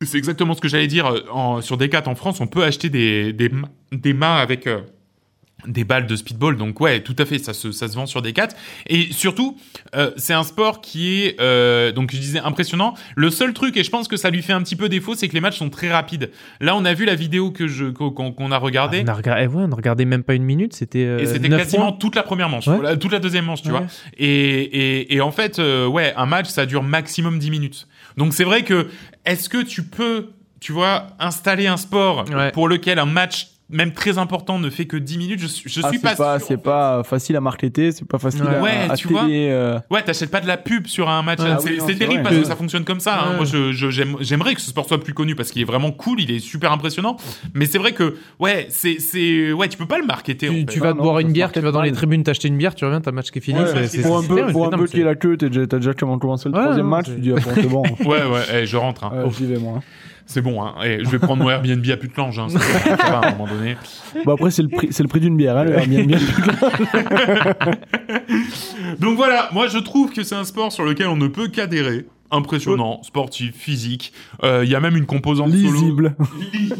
C'est 0.03 0.17
exactement 0.17 0.53
ce 0.53 0.61
que 0.61 0.67
j'allais 0.67 0.87
dire. 0.87 1.05
euh, 1.07 1.19
En, 1.31 1.61
sur 1.61 1.77
Decat 1.77 2.03
en 2.07 2.15
France, 2.15 2.39
on 2.41 2.47
peut 2.47 2.63
acheter 2.63 2.89
des, 2.89 3.31
des 3.91 4.13
mains 4.13 4.35
avec 4.35 4.65
euh, 4.67 4.81
des 5.65 5.83
balles 5.83 6.05
de 6.05 6.15
speedball. 6.15 6.55
Donc 6.55 6.79
ouais, 6.79 7.01
tout 7.01 7.15
à 7.17 7.25
fait, 7.25 7.39
ça 7.39 7.53
se, 7.53 7.71
ça 7.71 7.87
se 7.87 7.95
vend 7.95 8.05
sur 8.05 8.21
Decat. 8.21 8.49
Et 8.87 9.11
surtout, 9.11 9.57
euh, 9.95 10.11
c'est 10.15 10.33
un 10.33 10.43
sport 10.43 10.81
qui 10.81 11.23
est, 11.23 11.41
euh, 11.41 11.91
donc 11.91 12.11
je 12.13 12.17
disais, 12.17 12.39
impressionnant. 12.39 12.93
Le 13.15 13.29
seul 13.31 13.53
truc, 13.53 13.75
et 13.75 13.83
je 13.83 13.89
pense 13.89 14.07
que 14.07 14.17
ça 14.17 14.29
lui 14.29 14.41
fait 14.43 14.53
un 14.53 14.61
petit 14.61 14.75
peu 14.75 14.87
défaut, 14.87 15.15
c'est 15.15 15.27
que 15.27 15.33
les 15.33 15.41
matchs 15.41 15.57
sont 15.57 15.69
très 15.69 15.91
rapides. 15.91 16.29
Là, 16.61 16.75
on 16.75 16.85
a 16.85 16.93
vu 16.93 17.05
la 17.05 17.15
vidéo 17.15 17.51
que 17.51 17.67
je 17.67 17.85
qu'on 17.85 18.11
qu'on 18.11 18.51
a 18.51 18.57
regardée. 18.57 19.01
On 19.03 19.07
a 19.07 19.13
regardé, 19.15 19.41
eh 19.43 19.47
ouais, 19.47 19.63
on 19.67 19.71
a 19.71 19.75
regardé 19.75 20.05
même 20.05 20.23
pas 20.23 20.35
une 20.35 20.43
minute, 20.43 20.73
c'était. 20.73 21.03
euh, 21.05 21.19
Et 21.19 21.25
c'était 21.25 21.49
quasiment 21.49 21.89
points. 21.91 21.97
toute 21.99 22.15
la 22.15 22.23
première 22.23 22.49
manche, 22.49 22.67
Ouais. 22.67 22.97
Toute 22.97 23.11
la 23.11 23.19
deuxième 23.19 23.45
manche, 23.45 23.61
tu 23.63 23.71
Ouais. 23.71 23.79
vois. 23.79 23.87
Et, 24.17 24.27
et, 24.29 25.15
et 25.15 25.21
en 25.21 25.31
fait, 25.31 25.59
ouais, 25.59 26.13
un 26.15 26.25
match, 26.27 26.47
ça 26.49 26.65
dure 26.65 26.83
maximum 26.83 27.39
10 27.39 27.49
minutes. 27.51 27.87
Donc 28.15 28.33
c'est 28.33 28.43
vrai 28.43 28.63
que, 28.63 28.87
est-ce 29.25 29.49
que 29.49 29.61
tu 29.63 29.83
peux, 29.83 30.29
tu 30.59 30.71
vois, 30.71 31.07
installer 31.19 31.67
un 31.67 31.77
sport 31.77 32.25
pour 32.53 32.67
lequel 32.67 32.99
un 32.99 33.05
match, 33.05 33.47
même 33.69 33.91
très 33.91 34.17
important, 34.17 34.59
ne 34.59 34.69
fait 34.69 34.85
que 34.85 34.95
10 34.95 35.17
minutes 35.17 35.39
Je, 35.41 35.47
suis- 35.47 35.69
je 35.69 35.81
Ah, 35.83 35.89
suis 35.89 35.97
c'est 35.97 36.03
pas, 36.03 36.15
pas, 36.15 36.39
sûr, 36.39 36.47
c'est 36.47 36.53
en 36.53 36.57
fait. 36.57 36.63
pas 36.63 37.03
facile 37.03 37.35
à 37.35 37.41
marketer, 37.41 37.91
c'est 37.91 38.07
pas 38.07 38.17
facile 38.17 38.43
Ouais. 38.43 38.55
à, 38.55 38.61
Ouais, 38.61 38.87
à 38.89 38.95
tu 38.95 39.07
vois. 39.09 39.23
télé, 39.25 39.49
euh. 39.51 39.77
Ouais, 39.91 40.01
t'achètes 40.03 40.31
pas 40.31 40.39
de 40.39 40.47
la 40.47 40.55
pub 40.57 40.87
sur 40.87 41.09
un 41.09 41.21
match. 41.21 41.39
Ouais, 41.39 41.45
ah 41.51 41.57
c'est 41.59 41.69
oui, 41.71 41.75
c'est 41.79 41.87
c'est 41.93 41.95
terrible 41.99 42.21
vrai. 42.21 42.23
parce 42.23 42.35
que 42.37 42.43
ça 42.47 42.55
fonctionne 42.55 42.85
comme 42.85 42.99
ça. 43.01 43.19
hein. 43.21 43.33
Moi, 43.35 43.45
je, 43.45 43.71
je- 43.73 43.89
j'aime- 43.89 44.15
j'aimerais 44.21 44.55
que 44.55 44.61
ce 44.61 44.69
sport 44.69 44.87
soit 44.87 44.99
plus 45.03 45.13
connu 45.13 45.35
parce 45.35 45.51
qu'il 45.51 45.61
est 45.61 45.65
vraiment 45.65 45.91
cool, 45.91 46.21
il 46.21 46.31
est 46.31 46.39
super 46.39 46.71
impressionnant. 46.71 47.17
Mais 47.53 47.65
c'est 47.65 47.77
vrai 47.77 47.91
que, 47.91 48.15
ouais, 48.39 48.67
c'est, 48.69 48.99
c'est, 48.99 49.51
ouais, 49.51 49.67
tu 49.67 49.77
peux 49.77 49.85
pas 49.87 49.97
le 49.99 50.05
marketer. 50.05 50.49
en 50.49 50.53
Tu, 50.53 50.59
fait. 50.59 50.65
tu 50.67 50.79
vas 50.79 50.89
Ah 50.89 50.93
non, 50.93 51.03
boire 51.03 51.19
une 51.19 51.31
bière, 51.33 51.47
market 51.47 51.61
tu 51.61 51.65
vas 51.65 51.71
dans 51.71 51.81
les 51.81 51.91
tribunes 51.91 52.23
t'acheter 52.23 52.47
une 52.47 52.57
bière, 52.57 52.73
tu 52.73 52.85
reviens, 52.85 53.01
t'as 53.01 53.11
match 53.11 53.31
qui 53.31 53.39
est 53.39 53.41
fini. 53.41 53.59
Ouais, 53.59 53.65
c'est- 53.67 53.87
c'est- 53.87 53.97
c'est- 53.97 54.01
Pour 54.03 54.17
un 54.17 54.21
c'est 54.21 54.27
peu, 54.29 54.47
pour 54.51 54.67
c'est 54.69 54.73
un 54.73 54.77
peu 54.77 54.87
qu'il 54.87 54.99
y 54.99 55.01
ait 55.01 55.05
la 55.05 55.15
queue, 55.15 55.35
t'as 55.37 55.49
déjà, 55.49 55.93
commencé 55.93 56.47
le 56.49 56.55
Ouais, 56.55 56.61
troisième 56.61 56.87
match, 56.87 57.07
c'est- 57.07 57.15
tu 57.15 57.21
dis, 57.21 57.31
ah, 57.35 57.39
bon, 57.39 57.51
c'est 57.53 57.67
bon. 57.67 57.83
Ouais, 58.07 58.23
ouais, 58.25 58.41
eh, 58.61 58.65
je 58.65 58.77
rentre. 58.77 59.03
hein. 59.03 59.11
Ouais, 59.25 59.31
J'y 59.37 59.45
vais, 59.45 59.57
moi. 59.59 59.81
C'est 60.27 60.41
bon, 60.41 60.61
hein. 60.61 60.75
Et 60.83 61.05
je 61.05 61.09
vais 61.09 61.19
prendre 61.19 61.41
mon 61.41 61.49
Airbnb 61.49 61.89
à 61.89 61.95
Putlange, 61.95 62.37
hein. 62.37 62.49
Ça, 62.49 62.59
va, 62.59 63.19
à 63.19 63.29
un 63.29 63.31
moment 63.31 63.47
donné. 63.47 63.77
Bon, 64.25 64.33
après, 64.33 64.51
c'est 64.51 64.61
le 64.61 64.67
prix, 64.67 64.89
c'est 64.91 65.01
le 65.01 65.07
prix 65.07 65.21
d'une 65.21 65.37
bière, 65.37 65.55
hein, 65.55 65.63
le 65.63 65.73
Airbnb. 65.73 66.11
Donc 68.99 69.15
voilà, 69.15 69.49
moi 69.53 69.67
je 69.67 69.77
trouve 69.77 70.11
que 70.11 70.23
c'est 70.23 70.35
un 70.35 70.43
sport 70.43 70.71
sur 70.71 70.83
lequel 70.83 71.07
on 71.07 71.15
ne 71.15 71.27
peut 71.27 71.47
qu'adhérer. 71.47 72.05
Impressionnant, 72.29 73.01
sportif, 73.03 73.55
physique. 73.55 74.11
Euh, 74.43 74.63
Il 74.65 74.69
y 74.69 74.75
a 74.75 74.79
même 74.79 74.97
une 74.97 75.05
composante 75.05 75.51
solo. 75.51 75.71
Lisible. 75.71 76.15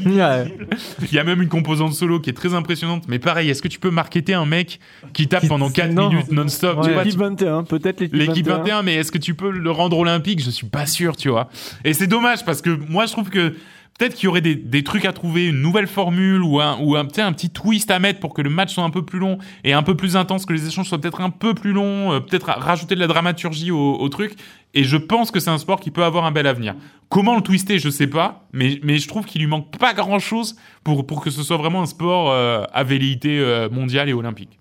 Ouais. 0.06 0.54
Il 1.02 1.14
y 1.14 1.20
a 1.20 1.24
même 1.24 1.42
une 1.42 1.48
composante 1.48 1.94
solo 1.94 2.20
qui 2.20 2.30
est 2.30 2.34
très 2.34 2.54
impressionnante. 2.54 3.04
Mais 3.08 3.20
pareil, 3.20 3.50
est-ce 3.50 3.62
que 3.62 3.68
tu 3.68 3.80
peux 3.80 3.90
marketer 3.92 4.34
un 4.34 4.46
mec 4.46 4.80
qui 5.14 5.28
tape 5.28 5.42
Qui- 5.42 5.48
pendant 5.48 5.70
4 5.70 5.92
non. 5.94 6.10
minutes 6.10 6.32
non-stop 6.32 6.82
tu 6.84 6.92
vois, 6.92 7.04
L'équipe 7.04 7.20
tu- 7.20 7.26
21, 7.26 7.64
peut-être 7.64 8.02
l'équipe 8.02 8.16
21. 8.18 8.28
L'équipe 8.34 8.48
21, 8.48 8.84
mais 8.84 8.96
est-ce 8.96 9.12
que 9.12 9.18
tu 9.18 9.34
peux 9.36 9.52
le 9.52 9.72
rendre 9.72 9.98
olympique? 9.98 10.44
Je 10.44 10.50
suis 10.50 10.68
pas 10.68 10.86
sûr, 10.86 11.16
tu 11.16 11.30
vois. 11.30 11.50
Et 11.86 11.94
c'est 11.94 12.08
dommage 12.08 12.44
parce 12.46 12.62
que 12.62 12.70
moi 12.90 13.06
je 13.06 13.12
trouve 13.14 13.30
que 13.30 13.56
peut-être 13.98 14.16
qu'il 14.16 14.26
y 14.26 14.28
aurait 14.28 14.42
des, 14.42 14.56
des 14.56 14.84
trucs 14.84 15.06
à 15.06 15.14
trouver, 15.14 15.48
une 15.48 15.62
nouvelle 15.62 15.88
formule 15.88 16.42
ou 16.42 16.60
un, 16.60 16.78
ou 16.80 16.96
un, 16.96 17.02
un 17.02 17.34
petit 17.34 17.50
twist 17.50 17.90
à 17.92 18.00
mettre 18.00 18.20
pour 18.20 18.34
que 18.34 18.42
le 18.42 18.50
match 18.50 18.74
soit 18.74 18.84
un 18.84 18.90
peu 18.90 19.04
plus 19.04 19.20
long 19.20 19.38
et 19.64 19.74
un 19.74 19.84
peu 19.84 19.96
plus 19.96 20.16
intense, 20.16 20.46
que 20.46 20.54
les 20.54 20.68
échanges 20.68 20.88
soient 20.88 21.00
peut-être 21.00 21.22
un 21.22 21.30
peu 21.30 21.54
plus 21.54 21.72
longs, 21.72 22.14
euh, 22.14 22.20
peut-être 22.20 22.48
rajouter 22.48 22.96
de 22.96 23.00
la 23.00 23.08
dramaturgie 23.08 23.72
au, 23.72 23.96
au 23.96 24.10
truc. 24.10 24.36
Et 24.74 24.84
je 24.84 24.98
pense 24.98 25.32
que 25.32 25.40
c'est 25.40 25.50
un 25.50 25.58
sport 25.58 25.80
qui 25.80 25.92
peut 25.92 26.04
avoir 26.04 26.26
un 26.26 26.32
bel 26.32 26.46
avenir. 26.46 26.76
Comment 27.10 27.36
le 27.36 27.42
twister, 27.42 27.80
je 27.80 27.90
sais 27.90 28.08
pas, 28.08 28.48
mais, 28.54 28.80
mais 28.84 29.00
je 29.00 29.08
trouve 29.08 29.26
qu'il 29.26 29.42
lui 29.42 29.48
manque 29.48 29.76
pas 29.78 29.94
grand-chose 29.94 30.56
pour, 30.84 31.08
pour 31.08 31.22
que 31.22 31.30
ce 31.30 31.42
soit 31.42 31.58
vraiment 31.58 31.82
un 31.82 31.88
sport 31.88 32.32
euh, 32.32 32.64
à 32.74 32.84
velléité 32.84 33.40
euh, 33.40 33.70
mondiale 33.70 34.10
et 34.10 34.14
olympique. 34.14 34.60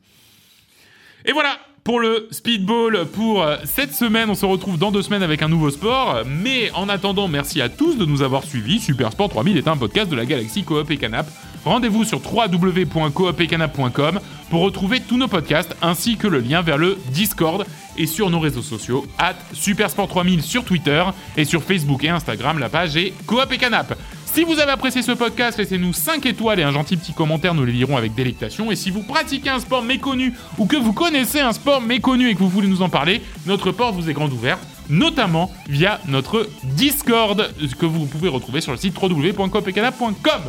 Et 1.25 1.33
voilà 1.33 1.59
pour 1.87 2.01
le 2.01 2.27
speedball 2.33 3.07
pour 3.07 3.45
euh, 3.45 3.59
cette 3.65 3.95
semaine. 3.95 4.29
On 4.29 4.35
se 4.35 4.45
retrouve 4.45 4.77
dans 4.77 4.91
deux 4.91 5.03
semaines 5.03 5.23
avec 5.23 5.41
un 5.43 5.49
nouveau 5.49 5.71
sport. 5.71 6.23
Mais 6.27 6.73
en 6.73 6.89
attendant, 6.89 7.29
merci 7.29 7.63
à 7.63 7.69
tous 7.69 7.97
de 7.97 8.05
nous 8.05 8.23
avoir 8.23 8.43
suivis. 8.43 8.81
Super 8.81 9.13
Sport 9.13 9.29
3000 9.29 9.57
est 9.57 9.69
un 9.69 9.77
podcast 9.77 10.11
de 10.11 10.17
la 10.17 10.27
galaxie 10.27 10.65
Coop 10.65 10.91
et 10.91 10.97
Canap. 10.97 11.29
Rendez-vous 11.65 12.03
sur 12.03 12.21
www.coopetcanap.com 12.21 14.19
pour 14.51 14.63
retrouver 14.63 14.99
tous 14.99 15.17
nos 15.17 15.29
podcasts 15.29 15.77
ainsi 15.81 16.17
que 16.17 16.27
le 16.27 16.41
lien 16.41 16.61
vers 16.61 16.77
le 16.77 16.99
Discord 17.13 17.65
et 17.97 18.07
sur 18.07 18.31
nos 18.31 18.41
réseaux 18.41 18.63
sociaux 18.63 19.07
at 19.19 19.37
Supersport 19.53 20.09
3000 20.09 20.43
sur 20.43 20.65
Twitter 20.65 21.05
et 21.37 21.45
sur 21.45 21.63
Facebook 21.63 22.03
et 22.03 22.09
Instagram. 22.09 22.59
La 22.59 22.69
page 22.69 22.97
est 22.97 23.13
Coop 23.27 23.53
et 23.53 23.59
Canap. 23.59 23.97
Si 24.37 24.45
vous 24.45 24.61
avez 24.61 24.73
apprécié 24.73 25.01
ce 25.01 25.13
podcast, 25.13 25.57
laissez-nous 25.57 25.95
5 25.95 26.27
étoiles 26.27 26.61
et 26.61 26.63
un 26.63 26.71
gentil 26.71 26.99
petit 26.99 27.15
commentaire, 27.15 27.55
nous 27.55 27.65
les 27.65 27.73
lirons 27.73 27.97
avec 27.97 28.15
délectation. 28.15 28.71
Et 28.71 28.77
si 28.77 28.91
vous 28.91 29.03
pratiquez 29.03 29.49
un 29.49 29.61
sport 29.61 29.83
méconnu 29.83 30.35
ou 30.59 30.67
que 30.67 30.77
vous 30.77 30.93
connaissez 30.93 31.41
un 31.41 31.55
sport 31.55 31.81
méconnu 31.81 32.29
et 32.29 32.35
que 32.35 32.41
vous 32.41 32.51
voulez 32.51 32.69
nous 32.69 32.83
en 32.83 32.91
parler, 32.91 33.23
notre 33.47 33.71
porte 33.71 33.95
vous 33.95 34.11
est 34.11 34.13
grande 34.13 34.35
ouverte, 34.35 34.61
notamment 34.91 35.51
via 35.71 36.03
notre 36.07 36.51
Discord 36.65 37.51
que 37.79 37.87
vous 37.87 38.05
pouvez 38.05 38.29
retrouver 38.29 38.61
sur 38.61 38.73
le 38.73 38.77
site 38.77 38.95
www.coopetcanap.com. 39.01 40.43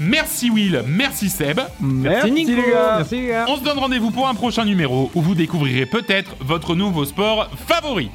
Merci 0.00 0.50
Will, 0.50 0.82
merci 0.88 1.28
Seb. 1.28 1.60
Merci, 1.80 2.32
Nico, 2.32 2.50
les 2.50 2.56
gars. 2.56 2.94
merci 2.96 3.20
les 3.20 3.28
gars. 3.28 3.44
On 3.46 3.56
se 3.56 3.62
donne 3.62 3.78
rendez-vous 3.78 4.10
pour 4.10 4.26
un 4.26 4.34
prochain 4.34 4.64
numéro 4.64 5.12
où 5.14 5.22
vous 5.22 5.36
découvrirez 5.36 5.86
peut-être 5.86 6.34
votre 6.40 6.74
nouveau 6.74 7.04
sport 7.04 7.48
favori. 7.68 8.10